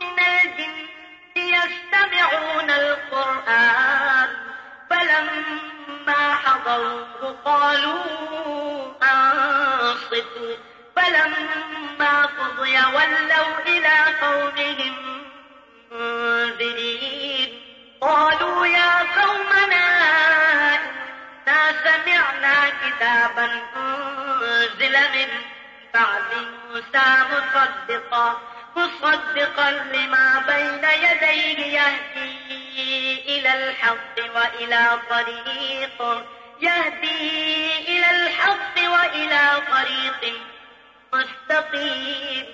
[0.01, 4.48] مِنَ الْجِنِّ يَسْتَمِعُونَ الْقُرْآنَ
[4.91, 10.57] فَلَمَّا حَضَرُوهُ قَالُوا أَنصِتُوا.
[10.97, 15.23] فَلَمَّا قُضِيَ وَلَّوْا إِلَىٰ قَوْمِهِم
[15.91, 17.49] مُّنذِرِينَ.
[18.01, 19.87] قَالُوا يَا قَوْمَنَا
[20.75, 22.69] إِنَّا سَمِعْنَا
[28.77, 36.03] مصدقا لما بين يديه يهدي إلى الحق وإلى طريق.
[36.63, 37.31] يهدي
[37.89, 40.29] إلى الحق وإلى طريق
[41.13, 42.45] مستقيم.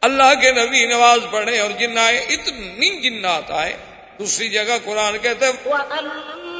[0.00, 3.76] اللہ کے نبی نواز پڑھے اور جن آئے اتنی جنات آئے
[4.18, 6.59] دوسری جگہ قرآن کہتے لَمَّا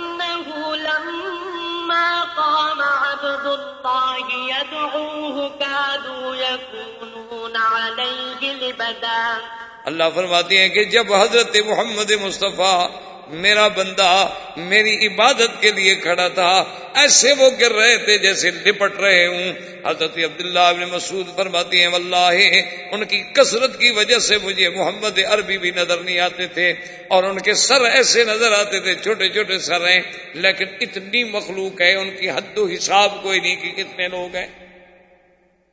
[2.37, 4.17] قام عبد الله
[4.51, 9.39] يدعوه كادوا يكونون عليه لبدا.
[9.85, 16.29] اللہ فرماتے ہیں کہ جب حضرت محمد مصطفیٰ میرا بندہ میری عبادت کے لیے کھڑا
[16.29, 16.65] تھا،
[16.95, 19.53] ایسے وہ گر رہے تھے جیسے لپٹ رہے ہوں۔
[19.85, 22.31] حضرت عبداللہ ابن مسعود فرماتی ہیں، واللہ،
[22.93, 26.73] ان کی کثرت کی وجہ سے مجھے محمد عربی بھی نظر نہیں آتے تھے
[27.09, 30.01] اور ان کے سر ایسے نظر آتے تھے، چھوٹے چھوٹے سر ہیں،
[30.35, 34.47] لیکن اتنی مخلوق ہے، ان کی حد و حساب کوئی نہیں کہ کتنے لوگ ہیں۔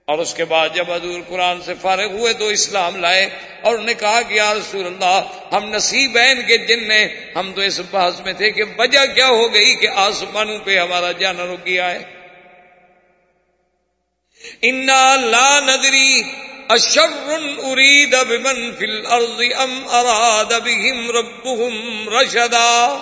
[0.07, 3.29] اور اس کے بعد جب حضور قرآن سے فارغ ہوئے تو اسلام لائے
[3.61, 7.61] اور انہوں نے کہا کہ یا رسول اللہ، ہم نصیبین کے جن نے ہم تو
[7.61, 11.65] اس بحث میں تھے کہ وجہ کیا ہو گئی کہ آسمانوں پہ ہمارا جانا رک
[11.65, 12.03] گیا ہے۔
[14.61, 16.23] انا لا ندری
[16.69, 17.31] اشر
[17.63, 22.97] ارید بمن فی الارض ام اراد بهم ربهم رشدا۔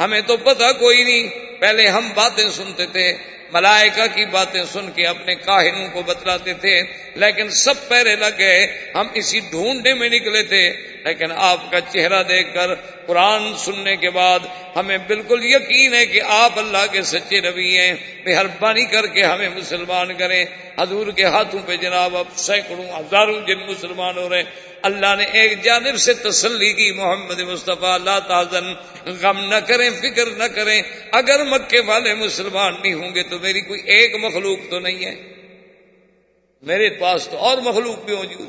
[0.00, 3.12] ہمیں تو پتہ کوئی نہیں۔ پہلے ہم باتیں سنتے تھے،
[3.52, 6.82] ملائکہ کی باتیں سن کے اپنے کاہنوں کو بتلاتے تھے،
[7.14, 10.72] لیکن سب پہرے لگ گئے، ہم اسی ڈھونڈنے میں نکلے تھے۔
[11.04, 12.74] لیکن آپ کا چہرہ دیکھ کر
[13.06, 14.40] قرآن سننے کے بعد
[14.76, 17.94] ہمیں بالکل یقین ہے کہ آپ اللہ کے سچے نبی ہیں۔
[18.26, 20.44] مہربانی کر کے ہمیں مسلمان کریں۔
[20.78, 24.42] حضور کے ہاتھوں پہ جناب اب سینکڑوں، ہزاروں جن مسلمان ہو رہے
[24.82, 28.74] اللہ نے ایک جانب سے تسلی کی، محمد مصطفیٰ اللہ تعظن
[29.06, 33.60] غم نہ کریں، فکر نہ کریں۔ اگر مکے والے مسلمان نہیں ہوں گے تو میری
[33.60, 35.14] کوئی ایک مخلوق تو نہیں ہے۔
[36.62, 38.48] میرے پاس تو اور مخلوق بھی موجود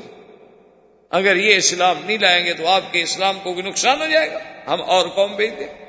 [1.10, 4.30] اگر یہ اسلام نہیں لائیں گے تو آپ کے اسلام کو بھی نقصان ہو جائے
[4.30, 5.81] گا۔ ہم اور قوم بھیج دیں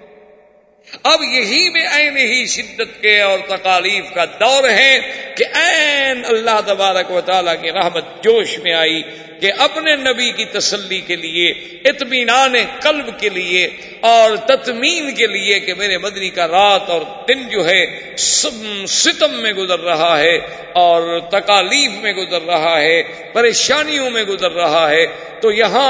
[1.03, 4.99] اب یہی میں این ہی شدت کے اور تکالیف کا دور ہے
[5.37, 9.01] کہ این اللہ تبارک و تعالیٰ کی رحمت جوش میں آئی
[9.41, 11.49] کہ اپنے نبی کی تسلی کے لیے،
[11.85, 13.65] اطمینان قلب کے لیے
[14.01, 17.85] اور تطمین کے لیے کہ میرے مدنی کا رات اور دن جو ہے
[18.17, 20.37] ستم میں گزر رہا ہے
[20.73, 23.01] اور تکالیف میں گزر رہا ہے،
[23.33, 25.05] پریشانیوں میں گزر رہا ہے۔
[25.43, 25.89] تو یہاں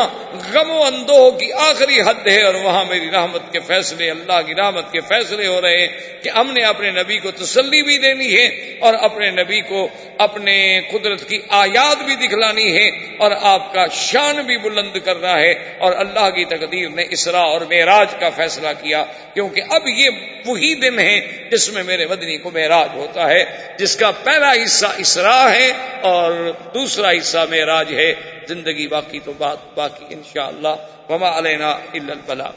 [0.54, 4.56] غم و اندوہ کی آخری حد ہے اور وہاں میری رحمت کے فیصلے، اللہ کی
[4.56, 5.88] رحمت کے فیصلے ہو رہے ہیں
[6.24, 8.47] کہ ہم نے اپنے نبی کو تسلی بھی دینی ہے
[8.80, 9.88] اور اپنے نبی کو
[10.18, 10.56] اپنے
[10.91, 12.88] قدرت کی آیات بھی دکھلانی ہے
[13.18, 17.62] اور آپ کا شان بھی بلند کرنا ہے اور اللہ کی تقدیر نے اسرا اور
[17.70, 20.10] معراج کا فیصلہ کیا کیونکہ اب یہ
[20.45, 21.20] وہی دن ہے
[21.51, 23.43] جس میں میرے مدنی کو معراج ہوتا ہے،
[23.78, 26.32] جس کا پہلا حصہ اسرا ہے اور
[26.74, 28.14] دوسرا حصہ معراج ہے،
[28.47, 30.76] زندگی باقی تو بات باقی انشاءاللہ
[31.10, 32.52] وما علینا الا البلا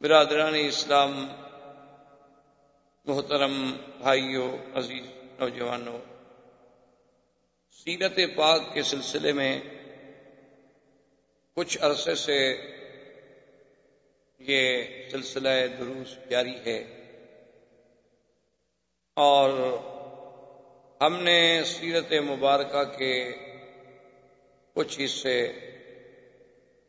[0.00, 1.12] برادران اسلام،
[3.06, 3.54] محترم
[3.98, 5.06] بھائیوں عزیز
[5.38, 5.98] نوجوانوں
[7.86, 9.52] سیرت پاک کے سلسلے میں
[11.56, 12.38] کچھ عرصے سے
[14.40, 15.48] یہ سلسلہ
[15.78, 16.78] دروس جاری ہے
[19.16, 19.50] اور
[21.00, 23.14] ہم نے سیرت مبارکہ کے
[24.74, 25.52] کچھ حصے،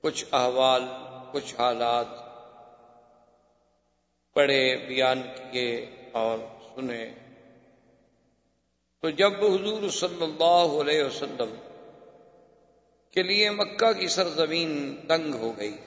[0.02, 0.84] کچھ احوال،
[1.32, 2.08] کچھ حالات
[4.34, 5.22] پڑھے، بیان
[5.52, 6.38] کیے اور
[6.76, 7.12] سنے۔
[9.02, 11.56] تو جب حضور صلی اللہ علیہ وسلم
[13.12, 15.78] کے لیے مکہ کی سرزمین تنگ ہو گئی،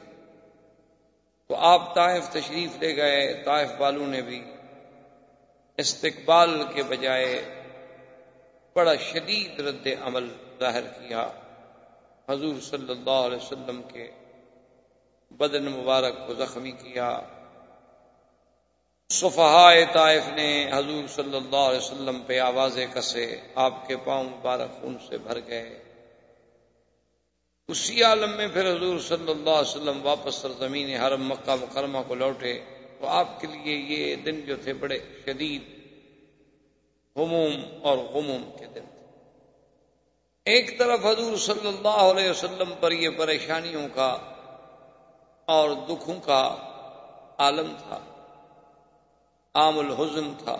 [1.46, 4.44] تو آپ طائف تشریف لے گئے، طائف والوں نے بھی
[5.76, 7.62] استقبال کے بجائے
[8.72, 10.28] بڑا شدید رد عمل
[10.60, 11.28] ظاہر کیا۔
[12.28, 14.10] حضور صلی اللہ علیہ وسلم کے
[15.30, 17.20] بدن مبارک کو زخمی کیا۔
[19.10, 24.80] صفحائے طائف نے حضور صلی اللہ علیہ وسلم پہ آوازیں کسے، آپ کے پاؤں مبارک
[24.80, 25.82] خون سے بھر گئے۔
[27.68, 32.14] اسی عالم میں پھر حضور صلی اللہ علیہ وسلم واپس سرزمین حرم مکہ مکرمہ کو
[32.14, 32.60] لوٹے۔
[33.00, 35.62] تو آپ کے لیے یہ دن جو تھے بڑے شدید،
[37.16, 37.52] ہموم
[37.82, 38.97] اور غموم کے دن۔ تھے
[40.48, 44.18] ایک طرف حضور صلی اللہ علیہ وسلم پر یہ پریشانیوں کا
[45.44, 46.56] اور دکھوں کا
[47.38, 47.98] عالم تھا،
[49.54, 50.56] عام الحزن تھا۔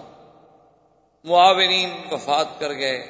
[1.25, 3.07] معاونین وفات کر گئے۔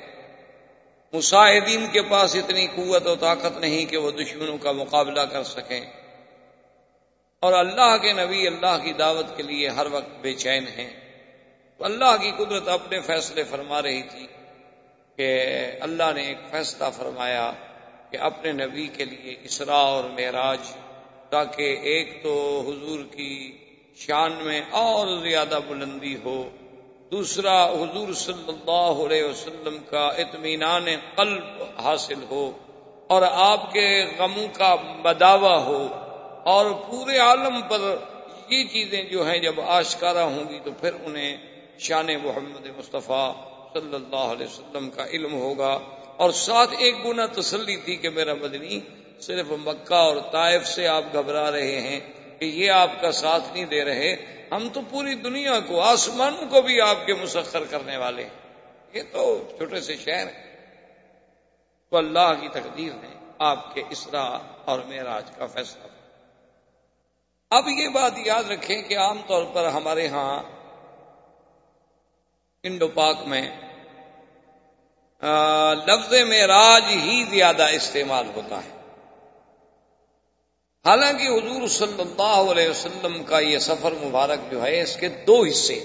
[1.12, 5.81] مساہدین کے پاس اتنی قوت و طاقت نہیں کہ وہ دشمنوں کا مقابلہ کر سکیں۔
[7.41, 10.91] اور اللہ کے نبی اللہ کی دعوت کے لیے ہر وقت بے چین ہیں۔
[11.79, 14.26] تو اللہ کی قدرت اپنے فیصلے فرما رہی تھی۔
[15.19, 17.53] کہ اللہ نے ایک فیصلہ فرمایا
[18.11, 20.59] کہ اپنے نبی کے لیے اسرا اور معراج،
[21.31, 23.59] تاکہ ایک تو حضور کی
[23.97, 26.49] شان میں اور زیادہ بلندی ہو،
[27.11, 32.51] دوسرا حضور صلی اللہ علیہ وسلم کا اطمینان قلب حاصل ہو
[33.09, 35.89] اور آپ کے غموں کا بداوا ہو۔
[36.45, 37.97] اور پورے عالم پر
[38.49, 41.37] یہ چیزیں جو ہیں، جب آشکارا ہوں گی تو پھر انہیں
[41.79, 43.33] شان محمد مصطفیٰ
[43.75, 45.79] صلی اللہ علیہ وسلم کا علم ہوگا
[46.16, 48.81] اور ساتھ ایک گنا تسلی تھی کہ میرا مدنی
[49.21, 52.01] صرف مکہ اور طائف سے آپ گھبرا رہے ہیں
[52.39, 54.16] کہ یہ آپ کا ساتھ نہیں دے رہے،
[54.53, 58.31] ہم تو پوری دنیا کو آسمان کو بھی آپ کے مسخر کرنے والے ہیں۔
[58.93, 60.49] یہ تو چھوٹے سے شہر ہیں
[61.91, 63.09] تو اللہ کی تقدیر نے
[63.39, 65.89] آپ کے اسرا اور معراج کا فیصلہ۔
[67.51, 70.43] اب یہ بات یاد رکھیں کہ عام طور پر ہمارے ہاں
[72.69, 73.43] انڈو پاک میں
[75.87, 78.77] لفظ معراج ہی زیادہ استعمال ہوتا ہے۔
[80.85, 85.43] حالانکہ حضور صلی اللہ علیہ وسلم کا یہ سفر مبارک جو ہے، اس کے دو
[85.45, 85.79] حصے۔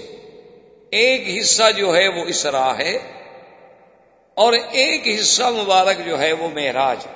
[0.92, 2.96] ایک حصہ جو ہے وہ اسرا ہے،
[4.36, 7.06] اور ایک حصہ مبارک جو ہے وہ معراج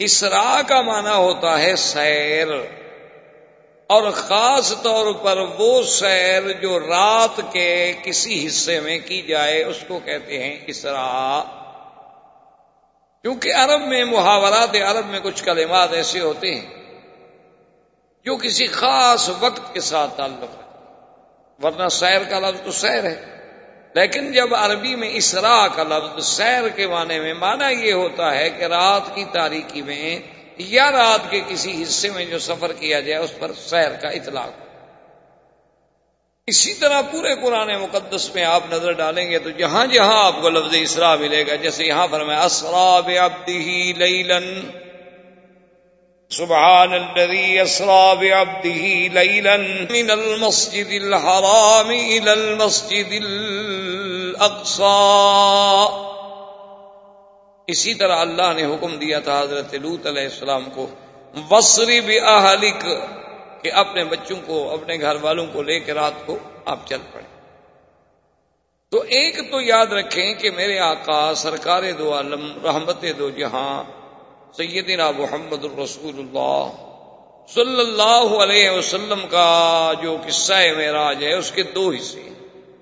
[0.00, 2.48] اسرا کا معنی ہوتا ہے سیر۔
[3.94, 9.76] اور خاص طور پر وہ سیر جو رات کے کسی حصے میں کی جائے، اس
[9.88, 11.42] کو کہتے ہیں اسرا۔
[13.22, 16.66] کیونکہ عرب میں، محاورات عرب میں کچھ کلمات ایسے ہوتے ہیں
[18.24, 20.62] جو کسی خاص وقت کے ساتھ تعلق ہے
[21.62, 23.24] ورنہ سیر کا لفظ تو سیر ہے۔
[23.94, 28.50] لیکن جب عربی میں اسرا کا لفظ سیر کے معنی میں مانا یہ ہوتا ہے
[28.50, 30.18] کہ رات کی تاریکی میں
[30.58, 34.50] یا رات کے کسی حصے میں جو سفر کیا جائے، اس پر سیر کا اطلاق۔
[36.46, 40.48] اسی طرح پورے قرآن مقدس میں آپ نظر ڈالیں گے تو جہاں جہاں آپ کو
[40.48, 44.60] لفظ اسرا ملے گا، جیسے یہاں پر میں اسراب ابدی لیلن۔
[46.30, 49.56] سبحان الذي اسرا بعبده ليلا
[49.90, 54.84] من المسجد الحرام الى المسجد الاقصى
[57.66, 60.86] اسی طرح اللہ نے حکم دیا تھا حضرت لوط علیہ السلام کو
[61.50, 62.86] وصری باہلک
[63.62, 67.22] کہ اپنے بچوں کو، اپنے گھر والوں کو لے کے رات کو آپ چل پڑے۔
[68.90, 73.82] تو ایک تو یاد رکھیں کہ میرے آقا سرکار دو عالم، رحمت دو جہاں،
[74.56, 76.70] سیدنا محمد الرسول اللہ
[77.54, 82.28] صلی اللہ علیہ وسلم کا جو قصہ معراج ہے، اس کے دو حصے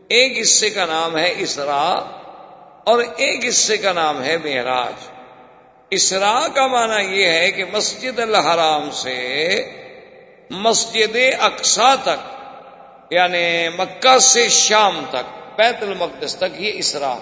[0.08, 1.84] ایک حصے کا نام ہے اسرا
[2.84, 5.08] اور ایک حصے کا نام ہے معراج۔
[5.90, 9.72] اسرا کا معنی یہ ہے کہ مسجد الحرام سے
[10.50, 12.34] مسجد اقسا تک
[13.10, 17.18] یعنی مکہ سے شام تک، بیت المقدس تک یہ اسرا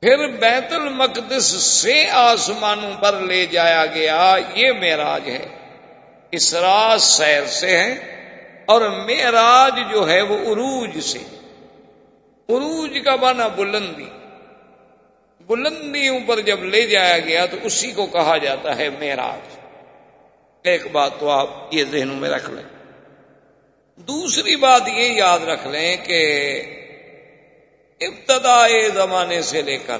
[0.00, 5.46] پھر بیت المقدس سے آسمانوں پر لے جایا گیا، یہ معراج ہے۔
[6.32, 7.90] اسرا سیر سے ہے
[8.66, 11.35] اور معراج جو ہے وہ عروج سے۔
[12.48, 14.08] عروج کا معنی بلندی۔
[15.40, 19.58] بلندیوں پر جب لے جایا گیا تو اسی کو کہا جاتا ہے معراج۔
[20.62, 22.62] ایک بات تو آپ یہ ذہنوں میں رکھ لیں۔
[23.96, 26.20] دوسری بات یہ یاد رکھ لیں کہ
[28.00, 29.98] ابتدائی زمانے سے لے کر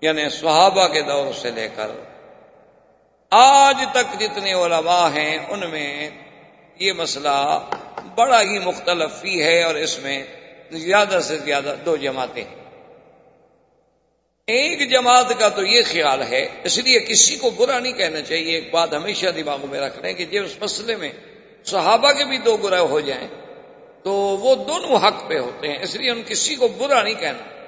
[0.00, 1.90] یعنی صحابہ کے دور سے لے کر،
[3.30, 6.10] آج تک جتنے علماء ہیں، ان میں
[6.78, 7.68] یہ مسئلہ
[8.14, 10.22] بڑا ہی مختلف ہی ہے اور اس میں
[10.70, 12.58] زیادہ سے زیادہ دو جماعتیں ہیں۔
[14.46, 18.54] ایک جماعت کا تو یہ خیال ہے، اس لیے کسی کو برا نہیں کہنا چاہیے،
[18.54, 21.12] ایک بات ہمیشہ دماغ میں رکھ لیں کہ جب اس مسئلے میں
[21.64, 23.28] صحابہ کے بھی دو گرہ ہو جائیں
[24.02, 27.58] تو وہ دونوں حق پہ ہوتے ہیں، اس لیے ان کسی کو برا نہیں کہنا۔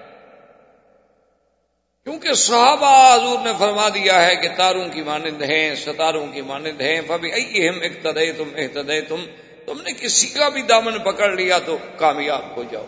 [2.05, 6.81] کیونکہ صحابہ حضور نے فرما دیا ہے کہ تاروں کی مانند ہیں، ستاروں کی مانند
[6.81, 9.25] ہیں۔ فبی اہم اقتدے تم احتدے تم
[9.71, 12.87] تم نے کسی کا بھی دامن پکڑ لیا تو کامیاب ہو جاؤ۔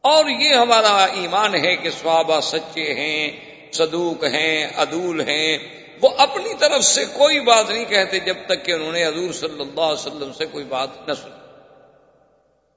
[0.00, 3.30] اور یہ ہمارا ایمان ہے کہ صحابہ سچے ہیں،
[3.72, 5.58] صدوق ہیں، عدول ہیں۔
[6.02, 9.60] وہ اپنی طرف سے کوئی بات نہیں کہتے جب تک کہ انہوں نے حضور صلی
[9.60, 11.46] اللہ علیہ وسلم سے کوئی بات نہ سنی۔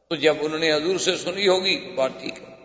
[0.10, 2.56] تو جب انہوں نے حضور سے سنی ہوگی بات ٹھیک ہے۔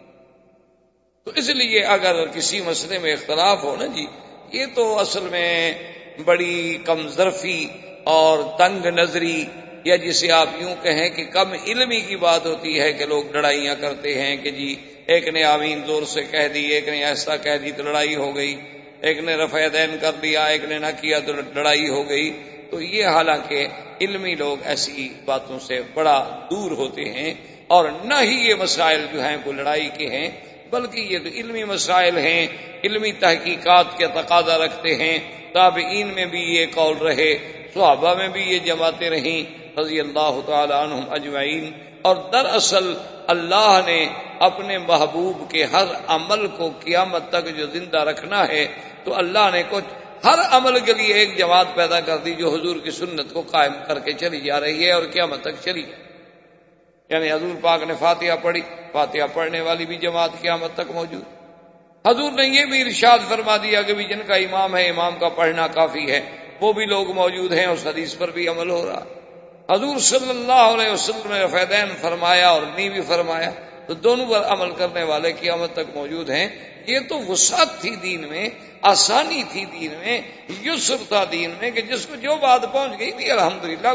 [1.25, 4.07] تو اس لیے اگر کسی مسئلے میں اختلاف ہو نا جی
[4.53, 5.75] یہ تو اصل میں
[6.25, 7.69] بڑی کم ظرفی
[8.05, 9.45] اور تنگ نظری
[9.85, 13.75] یا جسے آپ یوں کہیں کہ کم علمی کی بات ہوتی ہے کہ لوگ لڑائیاں
[13.81, 14.75] کرتے ہیں کہ جی
[15.07, 18.37] ایک نے آمین زور سے کہہ دی، ایک نے ایسا کہہ دی تو لڑائی ہو
[18.37, 18.55] گئی،
[19.01, 22.31] ایک نے رفع دین کر دیا، ایک نے نہ کیا تو لڑائی ہو گئی۔
[22.71, 23.67] تو یہ حالانکہ
[24.01, 27.35] علمی لوگ ایسی باتوں سے بڑا دور ہوتے ہیں
[27.67, 30.29] اور نہ ہی یہ مسائل جو ہیں کوئی لڑائی کے ہیں،
[30.71, 32.47] بلکہ یہ تو علمی مسائل ہیں،
[32.85, 35.19] علمی تحقیقات کے تقاضا رکھتے ہیں۔
[35.53, 37.35] تابعین میں بھی یہ قول رہے،
[37.75, 41.71] صحابہ میں بھی یہ جماعتیں رہیں رضی اللہ تعالی عنہم اجمعین،
[42.03, 42.93] اور دراصل
[43.27, 44.05] اللہ نے
[44.41, 48.67] اپنے محبوب کے ہر عمل کو قیامت تک جو زندہ رکھنا ہے،
[49.05, 52.77] تو اللہ نے کچھ ہر عمل کے لیے ایک جماعت پیدا کر دی جو حضور
[52.77, 55.85] کی سنت کو قائم کر کے چلی جا رہی ہے اور قیامت تک چلی
[57.11, 58.61] یعنی حضور پاک نے فاتحہ پڑھی،
[58.93, 61.25] فاتحہ پڑھنے والی بھی جماعت قیامت تک موجود۔
[62.05, 65.29] حضور نے یہ بھی ارشاد فرما دیا کہ بھی جن کا امام ہے، امام کا
[65.29, 66.21] پڑھنا کافی ہے،
[66.61, 69.05] وہ بھی لوگ موجود ہیں اس حدیث پر بھی عمل ہو رہا۔
[69.73, 73.51] حضور صلی اللہ علیہ وسلم نے فیدین فرمایا اور نی بھی فرمایا،
[73.87, 76.49] تو دونوں پر عمل کرنے والے قیامت تک موجود ہیں۔
[76.87, 78.49] یہ تو وسعت تھی دین میں،
[78.83, 80.21] آسانی تھی دین میں،
[80.63, 83.89] یسر تھا دین میں کہ جس کو جو بات پہنچ گئی تھی الحمد للہ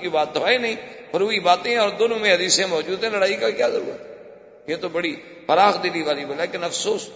[0.00, 0.74] کی بات تو ہے نہیں
[1.10, 5.16] فروئی باتیں اور دونوں میں حدیثیں موجود ہیں، لڑائی کا کیا ضرورت؟ یہ تو بڑی
[5.46, 7.08] فراخ دلی والی بلا لیکن افسوس،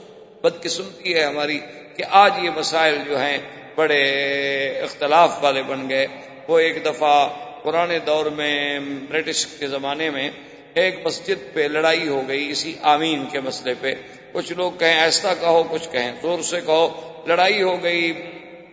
[0.43, 1.61] بدقسمتی ہے ہماری
[1.97, 3.39] کہ آج یہ مسائل جو ہیں
[3.75, 4.03] بڑے
[4.81, 6.07] اختلاف والے بن گئے۔
[6.49, 7.29] وہ ایک دفعہ
[7.69, 10.31] پرانے دور میں برٹش کے زمانے میں
[10.75, 13.93] ایک مسجد پہ لڑائی ہو گئی اسی آمین کے مسئلے پہ۔
[14.33, 16.89] کچھ لوگ کہیں ایسا کہو، کچھ کہیں زور سے کہو۔
[17.27, 18.31] لڑائی ہو گئی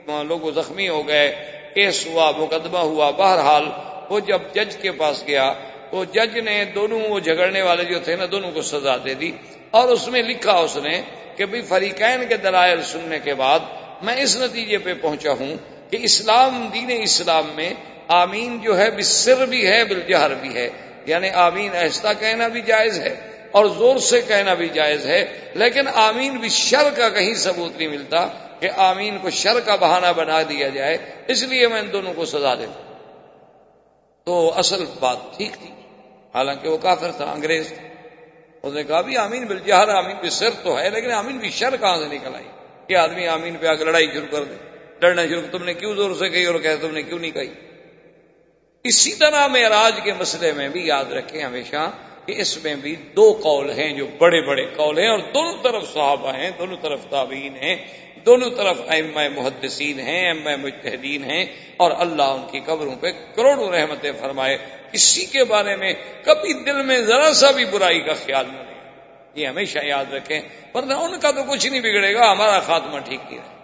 [0.07, 1.35] لوگ زخمی ہو گئے،
[1.73, 3.63] کیس ہوا، مقدمہ ہوا۔ بہرحال
[4.09, 5.53] وہ جب جج کے پاس گیا
[5.91, 9.31] تو جج نے دونوں وہ جھگڑنے والے جو تھے نا، دونوں کو سزا دے دی۔
[9.71, 11.01] اور اس میں لکھا اس نے
[11.35, 13.59] کہ بھائی فریقین کے دلائل سننے کے بعد
[14.01, 15.55] میں اس نتیجے پہ پہنچا ہوں
[15.91, 17.73] کہ اسلام، دین اسلام میں
[18.07, 20.69] آمین جو ہے بسر بھی ہے، بالجہر بھی ہے۔
[21.05, 23.15] یعنی آمین ایسا کہنا بھی جائز ہے
[23.51, 27.87] اور زور سے کہنا بھی جائز ہے، لیکن آمین بھی شر کا کہیں ثبوت نہیں
[27.87, 28.27] ملتا
[28.59, 30.97] کہ آمین کو شر کا بہانہ بنا دیا جائے۔
[31.27, 32.93] اس لیے میں ان دونوں کو سزا دوں۔
[34.25, 35.71] تو اصل بات ٹھیک تھی۔
[36.33, 37.73] حالانکہ وہ کافر تھا، انگریز۔
[38.63, 41.77] اس نے کہا بھی آمین بالجہر، آمین بھی سر تو ہے، لیکن آمین بھی شر
[41.77, 42.47] کہاں سے نکل آئی؟
[42.87, 44.53] کہ آدمی آمین پہ آ کے لڑائی شروع کر دے۔
[45.01, 47.53] لڑنا شروع، تم نے کیوں زور سے کہی اور کہ تم نے کیوں نہیں کہی؟
[48.85, 51.91] اسی طرح معراج کے مسئلے میں بھی یاد رکھیں ہمیشہ
[52.25, 55.93] کہ اس میں بھی دو قول ہیں جو بڑے بڑے قول ہیں اور دونوں طرف
[55.93, 57.75] صحابہ ہیں، دونوں طرف تابعین ہیں،
[58.25, 61.45] دونوں طرف ام محدثین ہیں ام مجتہدین ہیں
[61.77, 64.57] اور اللہ ان کی قبروں پہ کروڑوں رحمتیں فرمائے۔
[64.91, 68.73] کسی کے بارے میں کبھی دل میں ذرا سا بھی برائی کا خیال نہ لے
[69.35, 70.39] یہ ہمیشہ یاد رکھیں،
[70.73, 73.55] ورنہ ان کا تو کچھ نہیں بگڑے گا، ہمارا خاتمہ ٹھیک نہیں رہے۔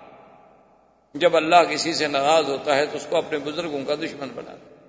[1.14, 4.52] جب اللہ کسی سے ناراض ہوتا ہے تو اس کو اپنے بزرگوں کا دشمن بنا
[4.52, 4.81] دے۔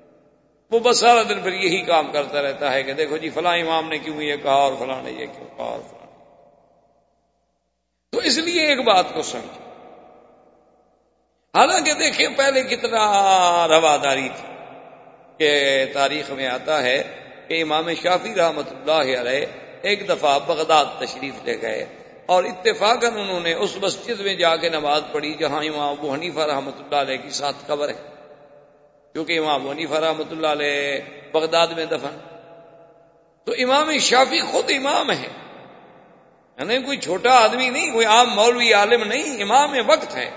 [0.73, 3.89] وہ بس سارا دن پھر یہی کام کرتا رہتا ہے کہ دیکھو جی فلاں امام
[3.89, 6.07] نے کیوں یہ کہا اور فلاں نے یہ کیوں کہا اور فلاں
[8.13, 9.59] تو اس لیے ایک بات کو سمجھ
[11.55, 14.49] حالانکہ دیکھیں، پہلے کتنا رواداری تھی
[15.39, 17.03] کہ تاریخ میں آتا ہے
[17.49, 19.47] کہ امام شافی رحمت اللہ علیہ
[19.83, 21.85] ایک دفعہ بغداد تشریف لے گئے
[22.27, 26.41] اور اتفاق انہوں نے اس مسجد میں جا کے نماز پڑھی جہاں امام ابو حنیفہ
[26.41, 28.12] رحمۃ اللہ علیہ کی ساتھ قبر ہے۔
[29.13, 31.01] کیونکہ امام ابو حنیفہ رحمۃ اللہ علیہ
[31.33, 32.19] بغداد میں دفن۔
[33.45, 35.29] تو امام شافی خود امام ہے
[36.59, 40.31] یعنی کوئی چھوٹا آدمی نہیں، کوئی عام مولوی عالم نہیں، امام وقت ہے۔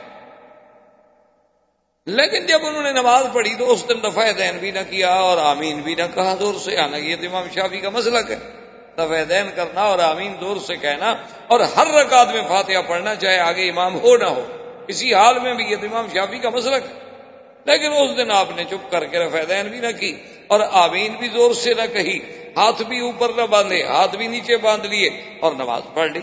[2.05, 5.37] لیکن جب انہوں نے نماز پڑھی تو اس دن دفاع دین بھی نہ کیا اور
[5.37, 8.39] آمین بھی نہ کہا، دور سے آنا یہ تو امام شافی کا مسلک ہے۔
[8.93, 11.15] دفاع دین کرنا اور آمین دور سے کہنا
[11.47, 14.47] اور ہر رکعت میں فاتحہ پڑھنا چاہے آگے امام ہو نہ ہو۔
[14.87, 17.04] کسی حال میں بھی یہ امام شافی کا مسلک ہے۔
[17.65, 20.15] لیکن اس دن آپ نے چپ کر کے رفع دین بھی نہ کی
[20.47, 22.19] اور آمین بھی زور سے نہ کہی۔
[22.57, 25.09] ہاتھ بھی اوپر نہ باندھے، ہاتھ بھی نیچے باندھ لیے
[25.41, 26.19] اور نماز پڑھ لی۔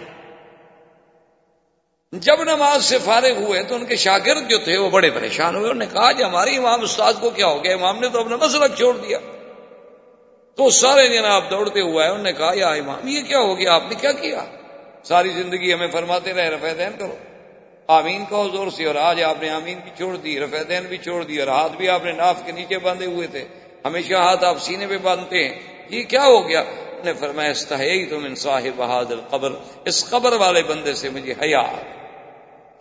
[2.13, 5.71] جب نماز سے فارغ ہوئے تو ان کے شاگرد جو تھے وہ بڑے پریشان ہوئے۔
[5.71, 8.21] انہوں نے کہا جی، کہ ہماری امام استاد کو کیا ہو گیا؟ امام نے تو
[8.21, 9.19] اپنا مسلک چھوڑ دیا۔
[10.57, 13.75] تو سارے جناب دوڑتے ہوا ہے انہوں نے کہا، یا امام، یہ کیا ہو گیا؟
[13.75, 14.45] آپ نے کیا کیا؟
[15.03, 17.17] ساری زندگی ہمیں فرماتے رہے رفع دین کرو۔
[17.89, 20.97] آمین کو زور سے، اور آج آپ نے آمین بھی چھوڑ دی، رفع دین بھی
[20.97, 23.45] چھوڑ دی، اور ہاتھ بھی آپ نے ناف کے نیچے باندھے ہوئے تھے۔
[23.85, 25.59] ہمیشہ ہاتھ آپ سینے پہ باندھتے ہیں۔
[25.89, 26.63] یہ کیا ہو گیا؟
[27.05, 29.53] نے فرمایا استحی تم ان صاحب بہادر قبر
[29.85, 31.63] اس قبر والے بندے سے مجھے حیا،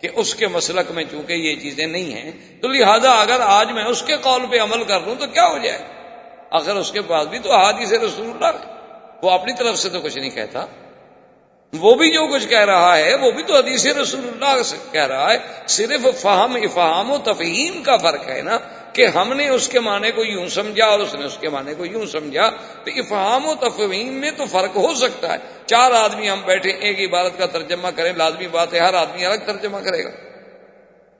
[0.00, 3.84] کہ اس کے مسلک میں چونکہ یہ چیزیں نہیں ہیں، تو لہذا اگر آج میں
[3.84, 5.78] اس کے قول پہ عمل کر لوں تو کیا ہو جائے؟
[6.50, 8.64] اگر اس کے پاس بھی تو حادث رسول اللہ
[9.22, 10.66] وہ اپنی طرف سے تو کچھ نہیں کہتا۔
[11.80, 15.06] وہ بھی جو کچھ کہہ رہا ہے، وہ بھی تو حدیث رسول اللہ سے کہہ
[15.06, 18.58] رہا ہے۔ صرف فہم، افہام و تفہیم کا فرق ہے نا
[18.92, 21.74] کہ ہم نے اس کے معنی کو یوں سمجھا اور اس نے اس کے معنی
[21.74, 22.50] کو یوں سمجھا۔
[22.84, 27.08] تو افہام و تفہیم میں تو فرق ہو سکتا ہے۔ چار آدمی ہم بیٹھے، ایک
[27.08, 30.10] عبارت کا ترجمہ کریں، لازمی بات ہے، ہر آدمی الگ ترجمہ کرے گا۔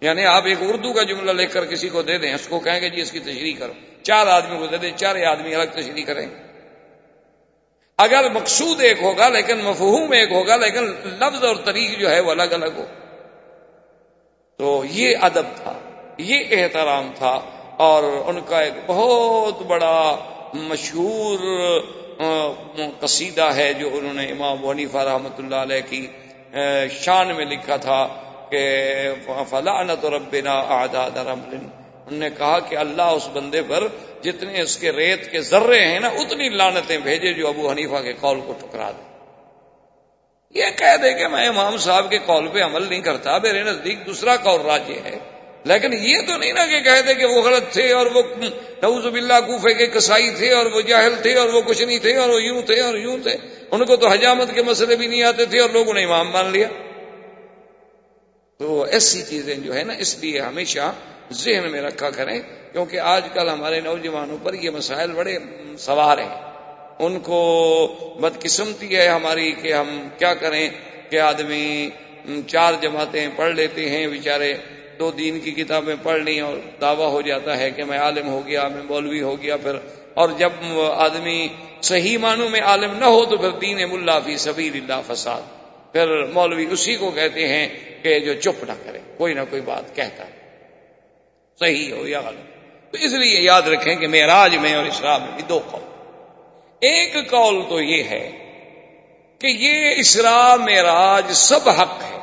[0.00, 2.80] یعنی آپ ایک اردو کا جملہ لے کر کسی کو دے دیں، اس کو کہیں
[2.80, 3.72] گے جی اس کی تشریح کرو۔
[4.02, 6.41] چار آدمی کو دے دیں چار آدمی الگ تشریح کریں۔ گے
[7.98, 10.84] اگر مقصود ایک ہوگا لیکن مفہوم ایک ہوگا لیکن
[11.20, 12.84] لفظ اور طریق جو ہے وہ الگ الگ ہو۔
[14.58, 15.72] تو یہ ادب تھا،
[16.18, 17.40] یہ احترام تھا
[17.76, 20.16] اور ان کا ایک بہت بڑا
[20.54, 21.38] مشہور
[23.00, 26.06] قصیدہ ہے جو انہوں نے امام ونیفا رحمۃ اللہ علیہ کی
[27.00, 28.06] شان میں لکھا تھا
[28.50, 28.60] کہ
[29.50, 33.86] فلاں ربنا آداد رمل۔ انہوں نے کہا کہ اللہ اس بندے پر
[34.22, 38.12] جتنے اس کے ریت کے ذرے ہیں نا، اتنی لانتیں بھیجے جو ابو حنیفہ کے
[38.20, 39.12] قول کو ٹکرا دے۔
[40.60, 44.06] یہ کہہ دے کہ میں امام صاحب کے قول پہ عمل نہیں کرتا، میرے نزدیک
[44.06, 45.18] دوسرا قول راجے ہے۔
[45.64, 48.22] لیکن یہ تو نہیں نا کہ کہہ دے کہ وہ غلط تھے اور وہ
[48.82, 52.16] نوز باللہ کوفے کے کسائی تھے اور وہ جاہل تھے اور وہ کچھ نہیں تھے
[52.16, 53.36] اور وہ یوں تھے اور یوں تھے۔
[53.70, 56.46] ان کو تو حجامت کے مسئلے بھی نہیں آتے تھے اور لوگوں نے امام مان
[56.46, 56.68] لیا۔
[58.58, 60.92] تو ایسی چیزیں جو ہے نا، اس لیے ہمیشہ
[61.32, 62.40] ذہن میں رکھا کریں۔
[62.72, 65.38] کیونکہ آج کل ہمارے نوجوانوں پر یہ مسائل بڑے
[65.78, 66.52] سوار ہیں۔
[66.98, 70.70] ان کو بدقسمتی ہے ہماری کہ ہم کیا کریں
[71.10, 71.90] کہ آدمی
[72.46, 74.54] چار جماعتیں پڑھ لیتے ہیں بیچارے،
[74.98, 78.46] دو دین کی کتابیں پڑھ لی اور دعویٰ ہو جاتا ہے کہ میں عالم ہو
[78.46, 79.76] گیا، میں مولوی ہو گیا پھر۔
[80.14, 80.50] اور جب
[80.96, 81.48] آدمی
[81.82, 85.42] صحیح معنوں میں عالم نہ ہو تو پھر دین ملا فی سبیل اللہ فساد۔
[85.92, 87.68] پھر مولوی اسی کو کہتے ہیں
[88.02, 90.58] کہ جو چپ نہ کرے، کوئی نہ کوئی بات کہتا ہے۔
[91.60, 92.51] صحیح ہو یا غلط؟
[92.92, 95.80] تو اس لیے یاد رکھیں کہ معراج میں اور اسرا میں بھی دو قول۔
[96.80, 98.30] ایک قول تو یہ ہے
[99.38, 102.18] کہ یہ اسرا معراج سب حق ہے،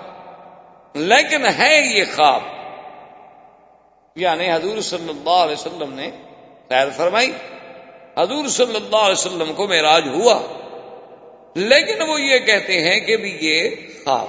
[0.93, 2.41] لیکن ہے یہ خواب۔
[4.15, 6.11] یعنی حضور صلی اللہ علیہ وسلم نے
[6.69, 7.31] خیر فرمائی۔
[8.17, 10.41] حضور صلی اللہ علیہ وسلم کو معراج ہوا۔
[11.55, 13.69] لیکن وہ یہ کہتے ہیں کہ بھی یہ
[14.03, 14.27] خواب۔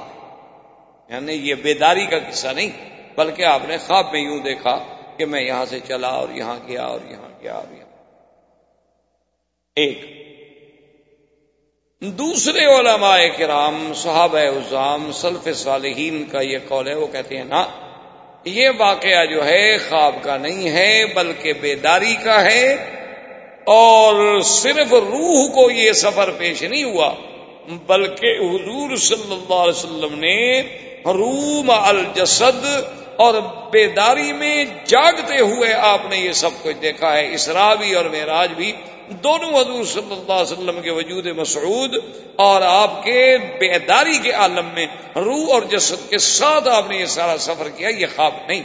[1.12, 2.70] یعنی یہ بیداری کا قصہ نہیں،
[3.16, 6.84] بلکہ آپ نے خواب میں یوں دیکھا۔ کہ میں یہاں سے چلا اور یہاں گیا
[6.84, 7.88] اور یہاں گیا اور یہاں
[9.76, 10.00] ایک۔
[12.02, 17.64] دوسرے علماء کرام، صحابہ ازام سلف صالحین کا یہ قول ہے، وہ کہتے ہیں نا
[18.44, 22.72] یہ واقعہ جو ہے خواب کا نہیں ہے، بلکہ بیداری کا ہے
[23.72, 27.12] اور صرف روح کو یہ سفر پیش نہیں ہوا،
[27.86, 30.38] بلکہ حضور صلی اللہ علیہ وسلم نے
[31.06, 32.64] روم الجسد
[33.20, 33.34] اور
[33.70, 38.52] بیداری میں جاگتے ہوئے آپ نے یہ سب کچھ دیکھا ہے۔ اسرا بھی اور معراج
[38.52, 38.72] بھی
[39.08, 41.96] دونوں حضور صلی اللہ علیہ وسلم کے وجود مسعود
[42.36, 44.86] اور آپ کے بیداری کے عالم میں
[45.16, 48.62] روح اور جسد کے ساتھ آپ نے یہ سارا سفر کیا، یہ خواب نہیں۔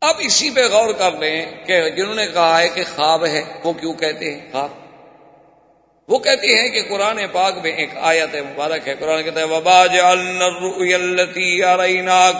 [0.00, 3.72] اب اسی پہ غور کر لیں کہ جنہوں نے کہا ہے کہ خواب ہے، وہ
[3.72, 4.85] کیوں کہتے ہیں خواب؟
[6.08, 9.86] وہ کہتے ہیں کہ قرآن پاک میں ایک آیت مبارک ہے۔ قرآن کہتا ہے وبا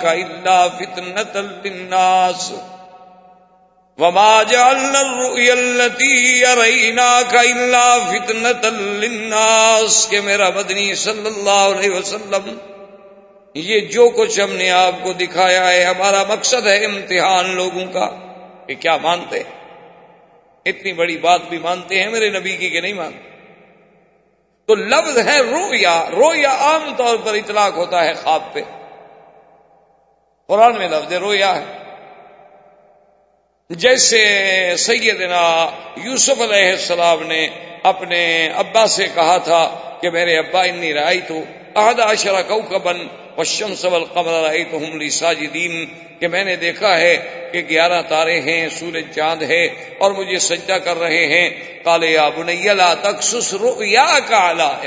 [0.02, 2.52] کا اللہ فتنت الناس
[3.98, 6.44] وما جعلنا الرؤيا التي
[8.74, 12.56] للناس کہ میرا بدنی صلی اللہ علیہ وسلم،
[13.54, 18.10] یہ جو کچھ ہم نے آپ کو دکھایا ہے، ہمارا مقصد ہے امتحان لوگوں کا،
[18.66, 19.42] کہ کیا مانتے
[20.66, 23.35] اتنی بڑی بات بھی مانتے ہیں میرے نبی کی کہ نہیں مانتے۔
[24.66, 28.60] تو لفظ ہے رویا رویا عام طور پر اطلاق ہوتا ہے خواب پہ۔
[30.46, 31.64] قرآن میں لفظ رویا ہے۔
[33.70, 37.48] جیسے سیدنا یوسف علیہ السلام نے
[37.82, 39.70] اپنے ابا سے کہا تھا
[40.00, 41.34] کہ میرے ابا انی رائی تو
[41.74, 42.62] عہد اشرا کو
[43.36, 45.86] کبن پشم سبل قبر رائی تو ہم ساجدین
[46.20, 47.16] کہ میں نے دیکھا ہے
[47.52, 49.64] کہ گیارہ تارے ہیں، سورج چاند ہے
[49.98, 51.50] اور مجھے سجدہ کر رہے ہیں۔
[51.84, 53.74] کالے یا بنیا تک سسرو
[54.28, 54.80] کالا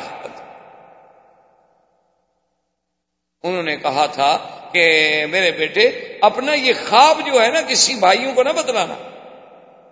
[3.44, 4.38] انہوں نے کہا تھا
[4.74, 5.90] کہ میرے بیٹے،
[6.22, 8.96] اپنا یہ خواب جو ہے نا، کسی بھائیوں کو نہ بتلانا۔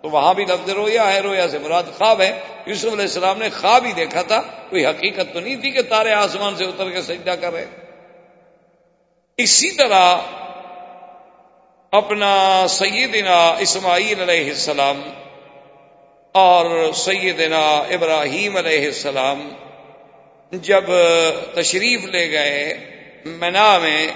[0.02, 3.48] تو وہاں بھی لفظ رویا ہے رویا سے مراد خواب ہے۔ یوسف علیہ السلام نے
[3.60, 7.02] خواب ہی دیکھا تھا، کوئی حقیقت تو نہیں تھی کہ تارے آسمان سے اتر کے
[7.02, 7.64] سجدہ کر رہے۔
[9.38, 10.16] اسی طرح
[11.92, 15.02] اپنا سیدنا اسماعیل علیہ السلام
[16.32, 19.48] اور سیدنا ابراہیم علیہ السلام
[20.50, 20.84] جب
[21.54, 22.74] تشریف لے گئے
[23.24, 24.06] منا میں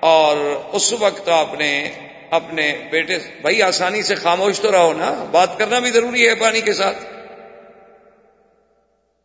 [0.00, 0.36] اور
[0.72, 1.90] اس وقت آپ نے
[2.30, 6.60] اپنے بیٹے، بھائی آسانی سے خاموش تو رہو نا، بات کرنا بھی ضروری ہے پانی
[6.60, 6.98] کے ساتھ۔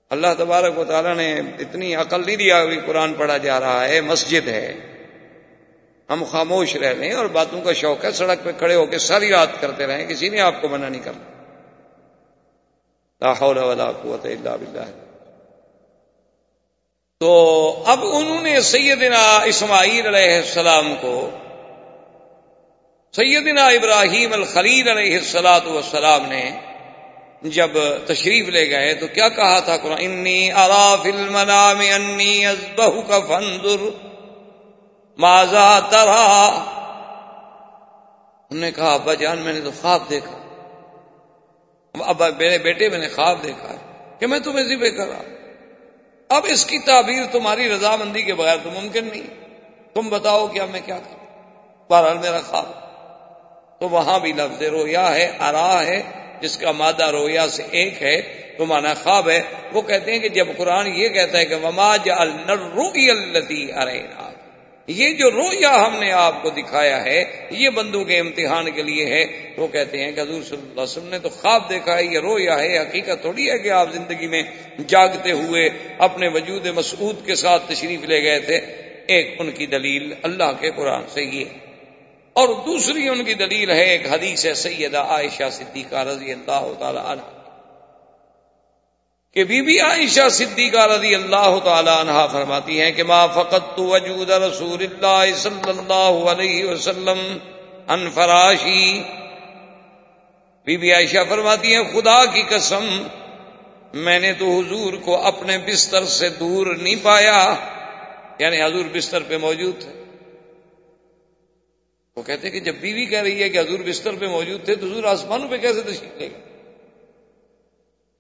[0.10, 4.02] اللہ تبارک و تعالیٰ نے اتنی عقل نہیں دیا ابھی قرآن پڑھا جا رہا ہے،
[4.02, 4.91] مسجد ہے۔
[6.12, 9.30] ہم خاموش رہ لیں اور باتوں کا شوق ہے، سڑک پہ کھڑے ہو کے ساری
[9.30, 11.32] رات کرتے رہیں، کسی نے آپ کو منع نہیں کرنا۔
[13.64, 14.86] ولا قوت الا باللہ۔
[17.20, 17.32] تو
[17.86, 21.30] اب انہوں نے سیدنا اسماعیل علیہ السلام کو،
[23.12, 26.52] سیدنا ابراہیم الخلیل علیہ السلاۃ والسلام نے
[27.42, 27.70] جب
[28.06, 34.11] تشریف لے گئے تو کیا کہا تھا قرآن؟ انی اراف المنام انی ازبہ کا فنزر
[35.22, 36.48] ماضا ترا
[38.50, 40.38] انہوں نے کہا، ابا جان، میں نے تو خواب دیکھا۔
[41.94, 43.76] ابا، میرے بیٹے، میں نے خواب دیکھا
[44.20, 45.22] کہ میں تمہیں ذبح کر رہا
[46.30, 49.44] اب اس کی تعبیر تمہاری رضامندی کے بغیر تو ممکن نہیں۔
[49.94, 51.26] تم بتاؤ کہ اب میں کیا کروں؟
[51.90, 52.66] بہرحال میرا خواب۔
[53.80, 56.04] تو وہاں بھی لفظ رویا ہے ارا ہے،
[56.42, 58.22] جس کا مادہ رویا سے ایک ہے
[58.58, 59.42] تو مانا خواب ہے۔
[59.74, 64.08] وہ کہتے ہیں کہ جب قرآن یہ کہتا ہے کہ وما الروی التی ارے
[64.92, 69.06] یہ جو رویا ہم نے آپ کو دکھایا ہے، یہ بندوں کے امتحان کے لیے
[69.06, 72.04] ہے۔ وہ کہتے ہیں کہ حضور صلی اللہ علیہ وسلم نے تو خواب دیکھا ہے،
[72.04, 74.44] یہ رویا ہے، حقیقت تھوڑی ہے کہ آپ زندگی میں
[74.88, 78.60] جاگتے ہوئے اپنے وجود مسعود کے ساتھ تشریف لے گئے تھے۔
[79.08, 81.46] ایک ان کی دلیل اللہ کے قرآن سے یہ
[82.34, 87.00] اور دوسری ان کی دلیل ہے، ایک حدیث ہے سیدہ عائشہ صدیقہ رضی اللہ تعالی
[87.06, 87.41] عنہ۔
[89.34, 93.84] کہ بی بی عائشہ صدیقہ رضی اللہ تعالی عنہ فرماتی ہیں کہ ما فقط تو
[93.84, 97.38] وجود رسول اللہ صلی اللہ علیہ وسلم
[97.88, 99.04] ان فراشی۔
[100.66, 103.04] بی بی عائشہ فرماتی ہیں، خدا کی قسم،
[103.94, 107.56] میں نے تو حضور کو اپنے بستر سے دور نہیں پایا
[108.40, 110.04] یعنی حضور بستر پہ موجود تھے۔
[112.16, 114.86] وہ کہتے کہ جب بیوی کہہ رہی ہے کہ حضور بستر پہ موجود تھے، تو
[114.86, 116.40] حضور آسمانوں پہ کیسے تشریف لے گا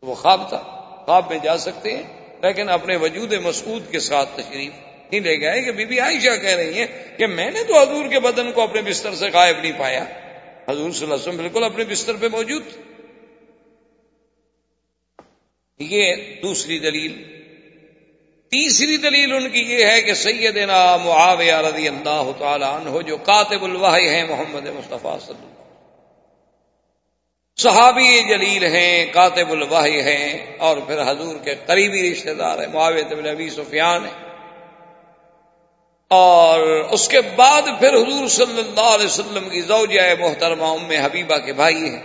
[0.02, 0.81] وہ خواب تھا۔
[1.12, 2.04] خواب میں جا سکتے ہیں،
[2.42, 4.72] لیکن اپنے وجود مسعود کے ساتھ تشریف
[5.12, 8.08] نہیں لے گئے۔ کہ بی بی عائشہ کہہ رہی ہیں کہ میں نے تو حضور
[8.08, 10.04] کے بدن کو اپنے بستر سے غائب نہیں پایا۔
[10.70, 12.64] حضور صلی اللہ علیہ وسلم بالکل اپنے بستر پہ موجود۔
[15.80, 17.24] یہ دوسری دلیل۔
[18.50, 23.64] تیسری دلیل ان کی یہ ہے کہ سیدنا معاویہ رضی اللہ تعالی عنہ، جو کاتب
[23.64, 25.61] الواحی ہیں، محمد مصطفیٰ صلی اللہ
[27.58, 33.14] صحابی جلیل ہیں، کاتب الواحی ہیں، اور پھر حضور کے قریبی رشتہ دار ہیں معاویت
[33.14, 34.32] بن ابی سفیان ہیں۔
[36.08, 36.60] اور
[36.92, 41.54] اس کے بعد پھر حضور صلی اللہ علیہ وسلم کی زوجہ محترمہ ام حبیبہ کے
[41.54, 42.02] بھائی ہیں۔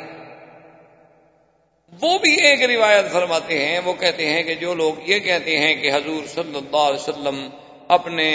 [2.02, 5.74] وہ بھی ایک روایت فرماتے ہیں، وہ کہتے ہیں کہ جو لوگ یہ کہتے ہیں
[5.74, 7.48] کہ حضور صلی اللہ علیہ وسلم
[7.89, 8.31] اپنے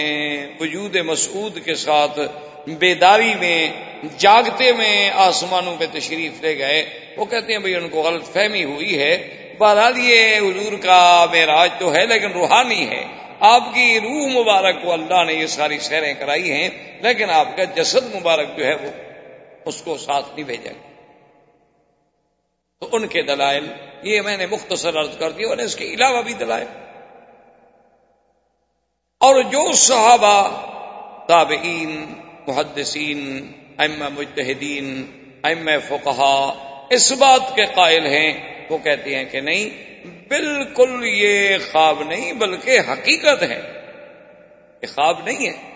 [0.60, 2.20] وجود مسعود کے ساتھ
[2.68, 3.72] بیداری میں،
[4.18, 8.64] جاگتے میں آسمانوں پہ تشریف لے گئے۔ وہ کہتے ہیں بھئی ان کو غلط فہمی
[8.64, 13.04] ہوئی ہے۔ بہرحال یہ حضور کا معراج تو ہے لیکن روحانی ہے۔
[13.40, 16.70] آپ کی روح مبارک کو اللہ نے یہ ساری سیریں کرائی ہیں،
[17.02, 18.92] لیکن آپ کا جسد مبارک جو ہے وہ
[19.66, 20.92] اس کو ساتھ نہیں بھیجا گیا۔
[22.80, 23.68] تو ان کے دلائل،
[24.04, 26.68] یہ میں نے مختصر عرض کر دیا اور اس کے علاوہ بھی دلائل۔
[29.20, 30.50] اور جو صحابہ،
[31.28, 32.14] تابعین
[32.48, 35.06] محدثین ام مجتہدین
[35.44, 36.54] ام فقہا
[36.90, 38.34] اس بات کے قائل ہیں،
[38.70, 39.70] وہ کہتے ہیں کہ نہیں،
[40.28, 43.62] بالکل یہ خواب نہیں، بلکہ حقیقت ہے
[44.82, 45.72] یہ خواب نہیں ہے۔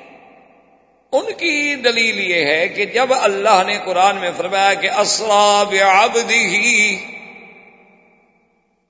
[1.12, 6.96] ان کی دلیل یہ ہے کہ جب اللہ نے قرآن میں فرمایا کہ اسراب عبدی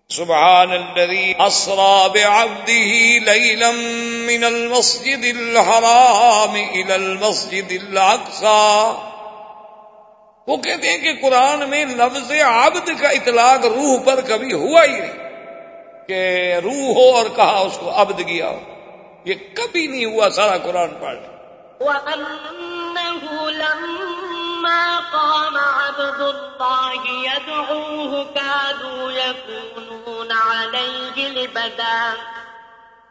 [0.09, 3.71] سبحان الذي اسرا بعبده ليلا
[4.27, 8.93] من المسجد الحرام الى المسجد الاقصى
[10.47, 14.91] وہ کہتے ہیں کہ قرآن میں لفظ عبد کا اطلاق روح پر کبھی ہوا ہی
[14.91, 15.17] نہیں
[16.07, 18.59] کہ روح ہو اور کہا اس کو عبد کیا ہو.
[19.25, 21.17] یہ کبھی نہیں ہوا سارا قرآن پڑھ.
[24.65, 26.35] وَأَنَّهُ لَمَّا قَامَ عَبْدُ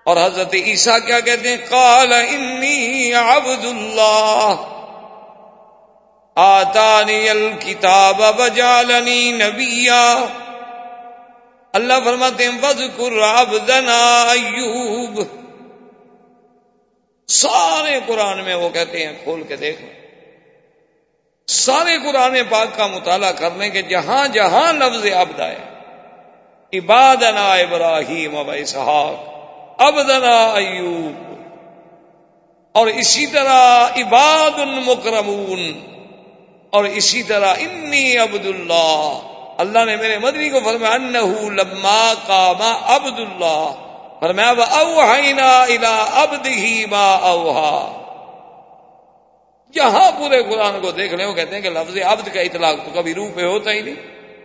[0.04, 4.54] اور حضرت عیسیٰ کیا کہتے ہیں؟ قال انی عبد اللہ.
[6.34, 10.24] آتانی الکتاب وجعلنی نبیا.
[11.72, 15.22] اللہ فرماتے ہیں، وذکر عبدنا ایوب.
[17.28, 19.82] سارے قرآن میں وہ کہتے ہیں، کھول کے دیکھ
[21.46, 25.58] سارے قرآن پاک کا مطالعہ کرنے کے جہاں جہاں لفظ عبد آئے۔
[26.78, 29.34] عبادنا ابراہیم اب اسحاق
[29.82, 31.34] ابدنا ایوب۔
[32.72, 35.80] اور اسی طرح عباد المکرمون،
[36.70, 39.18] اور اسی طرح انی عبد اللہ
[39.58, 43.70] اللہ نے میرے مدنی کو فرمایا، انہو لما قام عبد اللہ
[44.20, 48.03] فرمایا اوہینا الا ابد ہی ما اوہا
[49.74, 52.90] جہاں پورے قرآن کو دیکھ لیں وہ کہتے ہیں کہ لفظ عبد کا اطلاق تو
[52.94, 53.94] کبھی روح پہ ہوتا ہی نہیں۔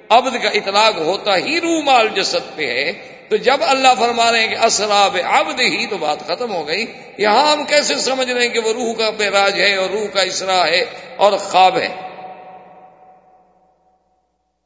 [0.09, 4.39] عبد کا اطلاق ہوتا ہی روح مال جسد پہ ہے۔ تو جب اللہ فرما رہے
[4.39, 6.85] ہیں کہ اسراب عبد ہی، تو بات ختم ہو گئی۔
[7.17, 10.21] یہاں ہم کیسے سمجھ رہے ہیں کہ وہ روح کا راج ہے اور روح کا
[10.21, 10.85] اسرا ہے
[11.17, 11.87] اور خواب ہے؟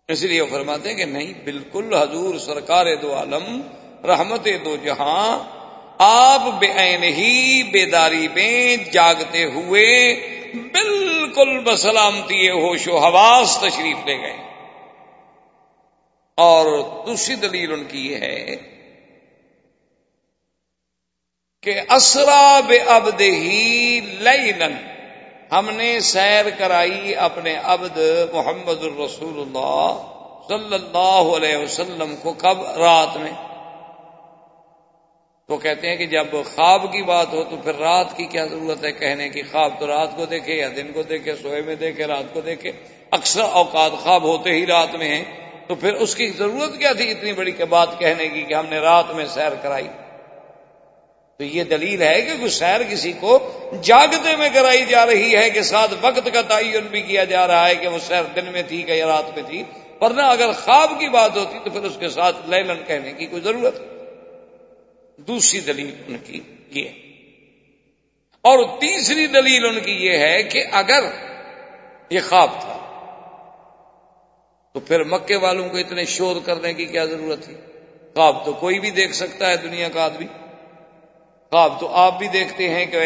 [0.07, 3.61] اس لیے وہ فرماتے ہیں کہ نہیں، بالکل حضور سرکار دو عالم،
[4.06, 5.44] رحمت دو جہاں،
[5.98, 10.15] آپ بے عین ہی بیداری میں جاگتے ہوئے
[10.53, 14.38] بالکل بسلامتی ہوش و حواس تشریف لے گئے۔
[16.38, 16.65] اور
[17.05, 18.55] دوسری دلیل ان کی یہ ہے
[21.61, 24.73] کہ اسرا بے ابد ہی لینن
[25.51, 27.97] ہم نے سیر کرائی اپنے عبد
[28.34, 30.07] محمد الرسول اللہ
[30.47, 33.31] صلی اللہ علیہ وسلم کو کب؟ رات میں۔
[35.53, 38.84] تو کہتے ہیں کہ جب خواب کی بات ہو تو پھر رات کی کیا ضرورت
[38.84, 42.03] ہے کہنے کی؟ خواب تو رات کو دیکھے یا دن کو دیکھے، سوئے میں دیکھے،
[42.03, 42.71] رات کو دیکھے۔
[43.11, 45.23] اکثر اوقات خواب ہوتے ہی رات میں ہیں۔
[45.67, 48.80] تو پھر اس کی ضرورت کیا تھی اتنی بڑی بات کہنے کی کہ ہم نے
[48.80, 49.88] رات میں سیر کرائی؟
[51.38, 53.51] تو یہ دلیل ہے کہ کچھ سیر کسی کو
[53.81, 57.67] جاگتے میں کرائی جا رہی ہے کہ ساتھ وقت کا تعین بھی کیا جا رہا
[57.67, 59.63] ہے کہ وہ سیر دن میں تھی کہ یا رات میں تھی۔
[60.01, 63.41] ورنہ اگر خواب کی بات ہوتی تو پھر اس کے ساتھ لیلن کہنے کی کوئی
[63.41, 63.93] ضرورت؟
[65.18, 66.90] دوسری دلیل ان کی یہ
[68.41, 71.03] اور تیسری دلیل ان کی یہ ہے کہ اگر
[72.10, 72.77] یہ خواب تھا،
[74.73, 77.53] تو پھر مکے والوں کو اتنے شور کرنے کی کیا ضرورت تھی؟
[78.14, 80.26] خواب تو کوئی بھی دیکھ سکتا ہے دنیا کا آدمی۔
[81.49, 82.98] خواب تو آپ بھی دیکھتے ہیں کہ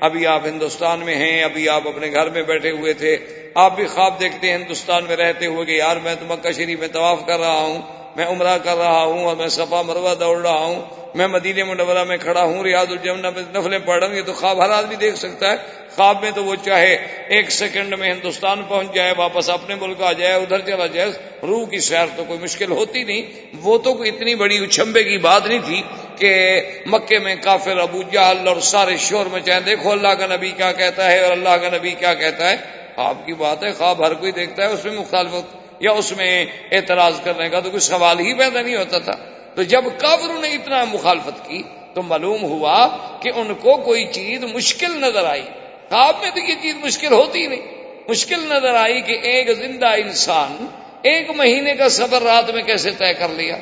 [0.00, 3.16] ابھی آپ ہندوستان میں ہیں، ابھی آپ اپنے گھر میں بیٹھے ہوئے تھے۔
[3.54, 6.78] آپ بھی خواب دیکھتے ہیں، ہندوستان میں رہتے ہوئے کہ یار میں تو مکہ شریف
[6.78, 10.42] میں طواف کر رہا ہوں۔ میں عمرہ کر رہا ہوں اور میں صفا مروا دوڑ
[10.42, 10.82] رہا ہوں،
[11.14, 14.32] میں مدینہ منورہ میں کھڑا ہوں، ریاض الجمنا میں نفلیں پڑھ رہا ہوں، یہ تو
[14.32, 15.56] خواب ہر آدمی دیکھ سکتا ہے۔
[15.96, 16.96] خواب میں تو وہ چاہے
[17.28, 21.10] ایک سیکنڈ میں ہندوستان پہنچ جائے، واپس اپنے ملک آ جائے، ادھر چلا جائے،
[21.42, 25.18] روح کی سیر تو کوئی مشکل ہوتی نہیں۔ وہ تو کوئی اتنی بڑی اچھمبے کی
[25.18, 25.82] بات نہیں تھی
[26.16, 30.72] کہ مکے میں کافر ابو جہل اور سارے شور میں دیکھو اللہ کا نبی کیا
[30.72, 32.56] کہتا ہے اور اللہ کا نبی کیا کہتا ہے۔
[32.94, 36.46] خواب کی بات ہے، خواب ہر کوئی دیکھتا ہے، اس میں مخالفت یا اس میں
[36.72, 39.12] اعتراض کرنے کا تو کوئی سوال ہی پیدا نہیں ہوتا تھا۔
[39.54, 41.62] تو جب کافروں نے اتنا مخالفت کی
[41.94, 42.88] تو معلوم ہوا
[43.22, 45.42] کہ ان کو کوئی چیز مشکل نظر آئی۔
[45.88, 47.60] خواب میں تو یہ چیز مشکل ہوتی نہیں۔
[48.08, 50.66] مشکل نظر آئی کہ ایک زندہ انسان
[51.02, 53.56] ایک مہینے کا سفر رات میں کیسے طے کر لیا؟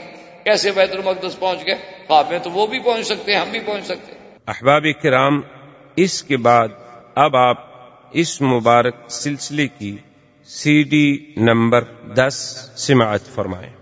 [0.45, 1.75] کیسے بیت المقدس پہنچ گئے؟
[2.07, 4.13] خواب میں تو وہ بھی پہنچ سکتے ہیں، ہم بھی پہنچ سکتے
[4.47, 5.41] احباب کرام،
[5.97, 6.69] اس کے بعد
[7.15, 7.57] اب آپ
[8.13, 9.97] اس مبارک سلسلے کی
[10.51, 11.85] سی ڈی نمبر
[12.17, 12.35] دس
[12.77, 13.80] سماعت فرمائیں۔